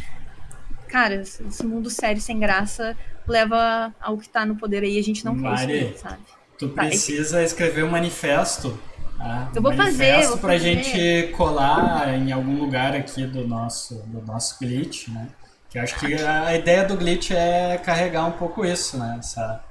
[0.88, 2.96] cara, esse mundo sério sem graça
[3.26, 6.22] leva ao que tá no poder aí, a gente não Mari, quer sabe?
[6.58, 8.78] Tu tá, precisa escrever um manifesto.
[9.18, 9.50] Tá?
[9.54, 10.12] Eu vou um fazer.
[10.12, 10.82] Manifesto pra fazer.
[10.82, 15.28] gente colar em algum lugar aqui do nosso, do nosso glitch, né?
[15.68, 19.16] Que eu acho que a ideia do glitch é carregar um pouco isso, né?
[19.18, 19.64] Essa,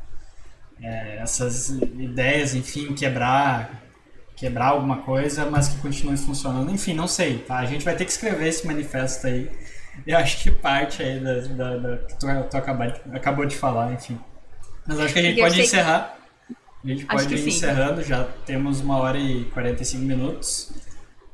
[0.81, 3.83] é, essas ideias, enfim, quebrar
[4.35, 6.69] quebrar alguma coisa, mas que continue funcionando.
[6.69, 7.57] Enfim, não sei, tá?
[7.57, 9.49] A gente vai ter que escrever esse manifesto aí
[10.07, 13.55] eu acho que parte aí da, da, da que tu, tu acabou, de, acabou de
[13.55, 14.19] falar, enfim.
[14.87, 16.17] Mas acho que a gente pode encerrar.
[16.83, 20.71] A gente pode ir encerrando, já temos uma hora e 45 minutos.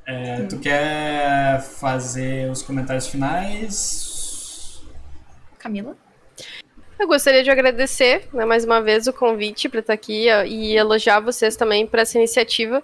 [0.05, 4.81] É, tu quer fazer os comentários finais?
[5.59, 5.95] Camila?
[6.97, 11.19] Eu gostaria de agradecer né, mais uma vez o convite para estar aqui e elogiar
[11.19, 12.83] vocês também por essa iniciativa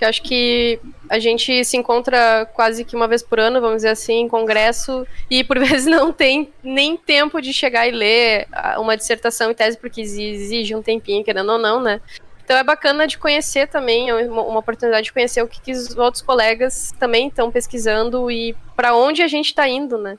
[0.00, 3.90] que acho que a gente se encontra quase que uma vez por ano, vamos dizer
[3.90, 8.48] assim, em congresso, e por vezes não tem nem tempo de chegar e ler
[8.78, 12.00] uma dissertação e tese, porque exige um tempinho, querendo ou não, né?
[12.42, 15.96] Então é bacana de conhecer também, é uma oportunidade de conhecer o que, que os
[15.96, 20.18] outros colegas também estão pesquisando e para onde a gente está indo, né?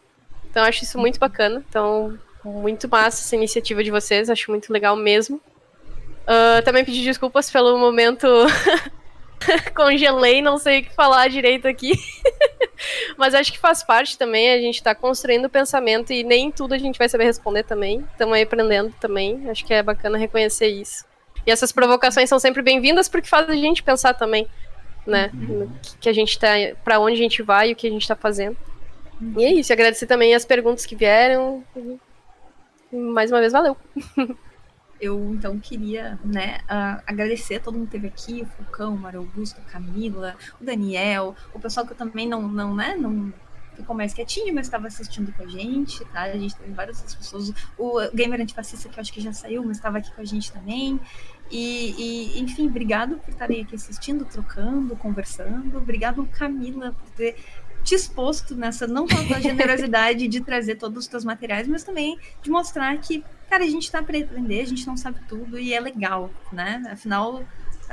[0.50, 1.66] Então acho isso muito bacana.
[1.68, 5.42] Então, muito massa essa iniciativa de vocês, acho muito legal mesmo.
[6.22, 8.28] Uh, também pedir desculpas pelo momento
[9.76, 11.94] Congelei, não sei o que falar direito aqui.
[13.18, 16.74] Mas acho que faz parte também, a gente está construindo o pensamento e nem tudo
[16.74, 18.06] a gente vai saber responder também.
[18.12, 19.50] Estamos aí aprendendo também.
[19.50, 21.06] Acho que é bacana reconhecer isso.
[21.46, 24.48] E essas provocações são sempre bem-vindas porque faz a gente pensar também,
[25.06, 25.32] né?
[25.34, 25.70] Uhum.
[26.00, 26.50] Que a gente tá,
[26.84, 28.58] para onde a gente vai e o que a gente está fazendo.
[29.20, 29.34] Uhum.
[29.38, 31.64] E é isso, agradecer também as perguntas que vieram.
[32.92, 33.76] Mais uma vez, valeu.
[35.02, 38.98] eu então queria né, uh, agradecer a todo mundo que esteve aqui, o Fulcão, o
[38.98, 43.34] Mário Augusto, a Camila, o Daniel, o pessoal que eu também não, não, né, não
[43.76, 46.24] ficou mais quietinho, mas estava assistindo com a gente, tá?
[46.24, 47.52] A gente teve várias pessoas.
[47.78, 50.52] O Gamer Antifascista, que eu acho que já saiu, mas estava aqui com a gente
[50.52, 51.00] também.
[51.50, 55.78] E, e, enfim, obrigado por estarem aqui assistindo, trocando, conversando.
[55.78, 57.36] Obrigado, Camila, por ter
[57.84, 62.18] te exposto nessa não só a generosidade de trazer todos os teus materiais, mas também
[62.42, 65.80] de mostrar que, cara, a gente para aprender, a gente não sabe tudo e é
[65.82, 66.82] legal, né?
[66.90, 67.44] Afinal,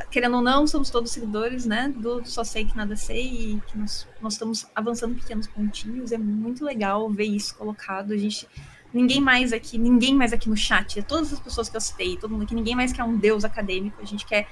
[0.09, 1.93] querendo ou não, somos todos seguidores, né?
[1.97, 6.12] Do Só Sei Que Nada Sei e que nós, nós estamos avançando pequenos pontinhos.
[6.12, 8.12] É muito legal ver isso colocado.
[8.12, 8.48] A gente
[8.94, 12.30] ninguém mais aqui, ninguém mais aqui no chat, todas as pessoas que eu citei, todo
[12.30, 14.48] mundo aqui, ninguém mais quer um deus acadêmico, a gente quer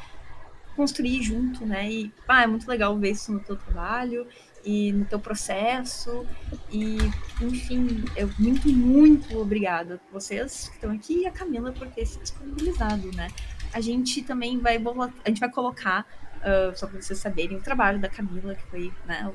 [0.75, 1.89] construir junto, né?
[1.89, 4.27] E ah, é muito legal ver isso no teu trabalho
[4.67, 6.27] e no teu processo.
[6.71, 6.99] E,
[7.41, 12.05] enfim, eu muito, muito obrigada a vocês que estão aqui e a Camila por ter
[12.05, 13.29] se disponibilizado, né?
[13.73, 14.77] A gente também vai,
[15.25, 16.05] a gente vai colocar,
[16.39, 19.33] uh, só para vocês saberem, o trabalho da Camila, que foi né,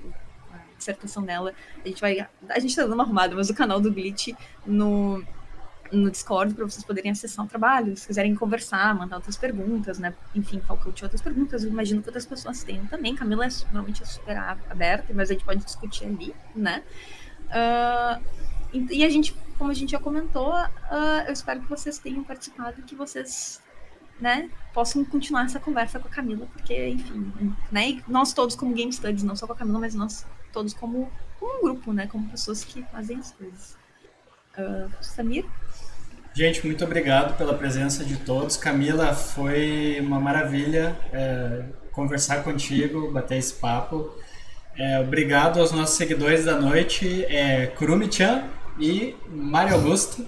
[0.52, 1.53] a dissertação dela.
[1.84, 2.28] A gente vai.
[2.49, 4.30] A gente tá dando uma arrumada, mas o canal do Glitch
[4.66, 5.24] no
[5.91, 10.13] no Discord para vocês poderem acessar o trabalho, se quiserem conversar, mandar outras perguntas, né?
[10.34, 10.61] Enfim,
[10.93, 13.15] tinha outras perguntas, eu imagino que outras pessoas tenham também.
[13.15, 14.38] Camila é, normalmente é super
[14.69, 16.84] aberta, mas a gente pode discutir ali, né?
[17.49, 18.23] Uh,
[18.89, 22.80] e a gente, como a gente já comentou, uh, eu espero que vocês tenham participado
[22.80, 23.61] e que vocês
[24.19, 27.34] né, possam continuar essa conversa com a Camila, porque, enfim,
[27.72, 30.73] né, e nós todos como Game Studies, não só com a Camila, mas nós todos
[30.73, 33.81] como, como um grupo, né, como pessoas que fazem as coisas.
[34.57, 35.45] Uh, Samir?
[36.34, 38.56] Gente, muito obrigado pela presença de todos.
[38.56, 44.15] Camila, foi uma maravilha é, conversar contigo, bater esse papo.
[44.78, 48.45] É, obrigado aos nossos seguidores da noite, é, Kurumi-chan
[48.80, 50.26] e Mário Augusto,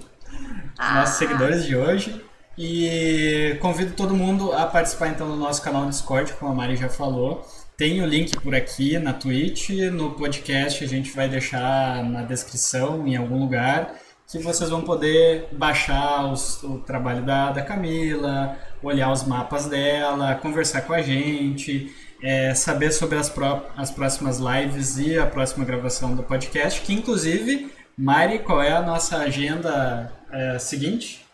[0.78, 0.96] ah.
[0.96, 2.22] nossos seguidores de hoje.
[2.56, 6.76] E convido todo mundo a participar então do nosso canal do Discord, como a Mari
[6.76, 7.48] já falou.
[7.76, 13.08] Tem o link por aqui na Twitch, no podcast a gente vai deixar na descrição
[13.08, 19.12] em algum lugar que vocês vão poder baixar os, o trabalho da, da Camila, olhar
[19.12, 24.98] os mapas dela, conversar com a gente, é, saber sobre as, pró as próximas lives
[24.98, 30.58] e a próxima gravação do podcast, que inclusive, Mari, qual é a nossa agenda é,
[30.58, 31.24] seguinte?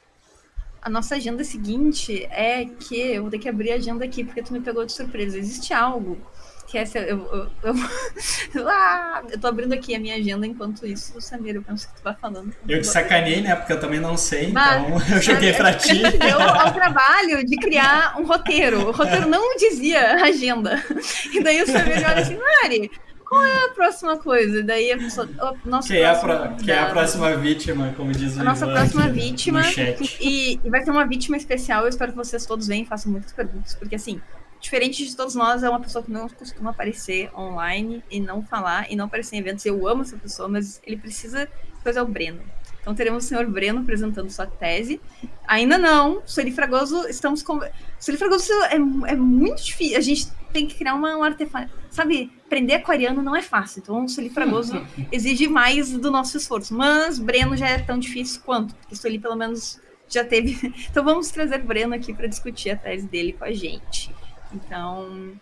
[0.82, 4.42] A nossa agenda seguinte é que eu vou ter que abrir a agenda aqui porque
[4.42, 5.38] tu me pegou de surpresa.
[5.38, 6.18] Existe algo
[6.70, 7.74] que essa eu, eu,
[8.54, 11.96] eu, ah, eu tô abrindo aqui a minha agenda enquanto isso, Samir, eu penso que
[11.96, 12.54] tu vai falando.
[12.68, 13.56] Eu te sacanei, né?
[13.56, 16.00] Porque eu também não sei, Mas, então eu joguei pra ti.
[16.00, 18.88] Deu ao trabalho de criar um roteiro.
[18.88, 20.82] O roteiro não dizia agenda.
[21.32, 22.90] E daí o Samir olha assim, Mari,
[23.28, 24.60] qual é a próxima coisa?
[24.60, 25.28] E daí a pessoa.
[25.64, 28.66] Nossa que, é a, pro, que é a próxima vítima, como diz o A nossa
[28.66, 29.62] próxima vítima.
[30.20, 31.82] E, e vai ser uma vítima especial.
[31.82, 33.74] Eu espero que vocês todos venham e façam muitas perguntas.
[33.74, 34.20] Porque assim,
[34.60, 38.90] diferente de todos nós, é uma pessoa que não costuma aparecer online e não falar
[38.90, 39.64] e não aparecer em eventos.
[39.64, 41.48] Eu amo essa pessoa, mas ele precisa
[41.82, 42.42] fazer o Breno.
[42.80, 45.00] Então teremos o senhor Breno apresentando sua tese.
[45.46, 47.60] Ainda não, Sueli Fragoso, estamos com.
[47.98, 48.76] Sueli Fragoso é,
[49.12, 49.98] é muito difícil.
[49.98, 51.70] A gente tem que criar uma, um artefato.
[51.90, 53.80] Sabe, aprender aquariano não é fácil.
[53.80, 56.74] Então, o Sueli Fragoso exige mais do nosso esforço.
[56.74, 60.72] Mas Breno já é tão difícil quanto, porque Sueli pelo menos já teve.
[60.90, 64.10] Então vamos trazer Breno aqui para discutir a tese dele com a gente.
[64.52, 65.32] Então,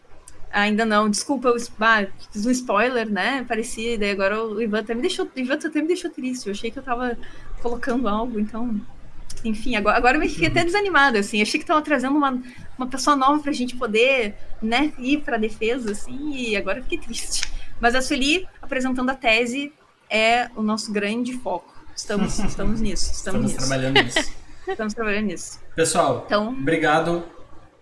[0.51, 1.09] ainda não.
[1.09, 3.45] Desculpa, eu ah, fiz um spoiler, né?
[3.47, 5.29] Parecia, daí agora o Ivan até me deixou.
[5.37, 6.47] Ivan até me deixou triste.
[6.47, 7.17] Eu achei que eu tava
[7.63, 8.81] colocando algo, então.
[9.45, 11.39] Enfim, agora, agora eu fiquei até desanimada, assim.
[11.39, 12.43] Eu achei que tava trazendo uma,
[12.77, 16.99] uma pessoa nova pra gente poder, né, ir pra defesa, assim, e agora eu fiquei
[16.99, 17.43] triste.
[17.81, 19.73] Mas a Sueli, apresentando a tese,
[20.11, 21.73] é o nosso grande foco.
[21.95, 23.13] Estamos, estamos nisso.
[23.13, 23.57] Estamos, estamos nisso.
[23.59, 24.35] trabalhando nisso.
[24.67, 25.61] estamos trabalhando nisso.
[25.77, 27.25] Pessoal, então, obrigado.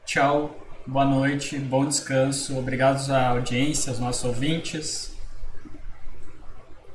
[0.05, 5.16] Tchau boa noite, bom descanso, obrigado à audiência, aos nossos ouvintes.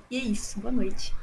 [0.10, 1.14] E é isso, boa noite.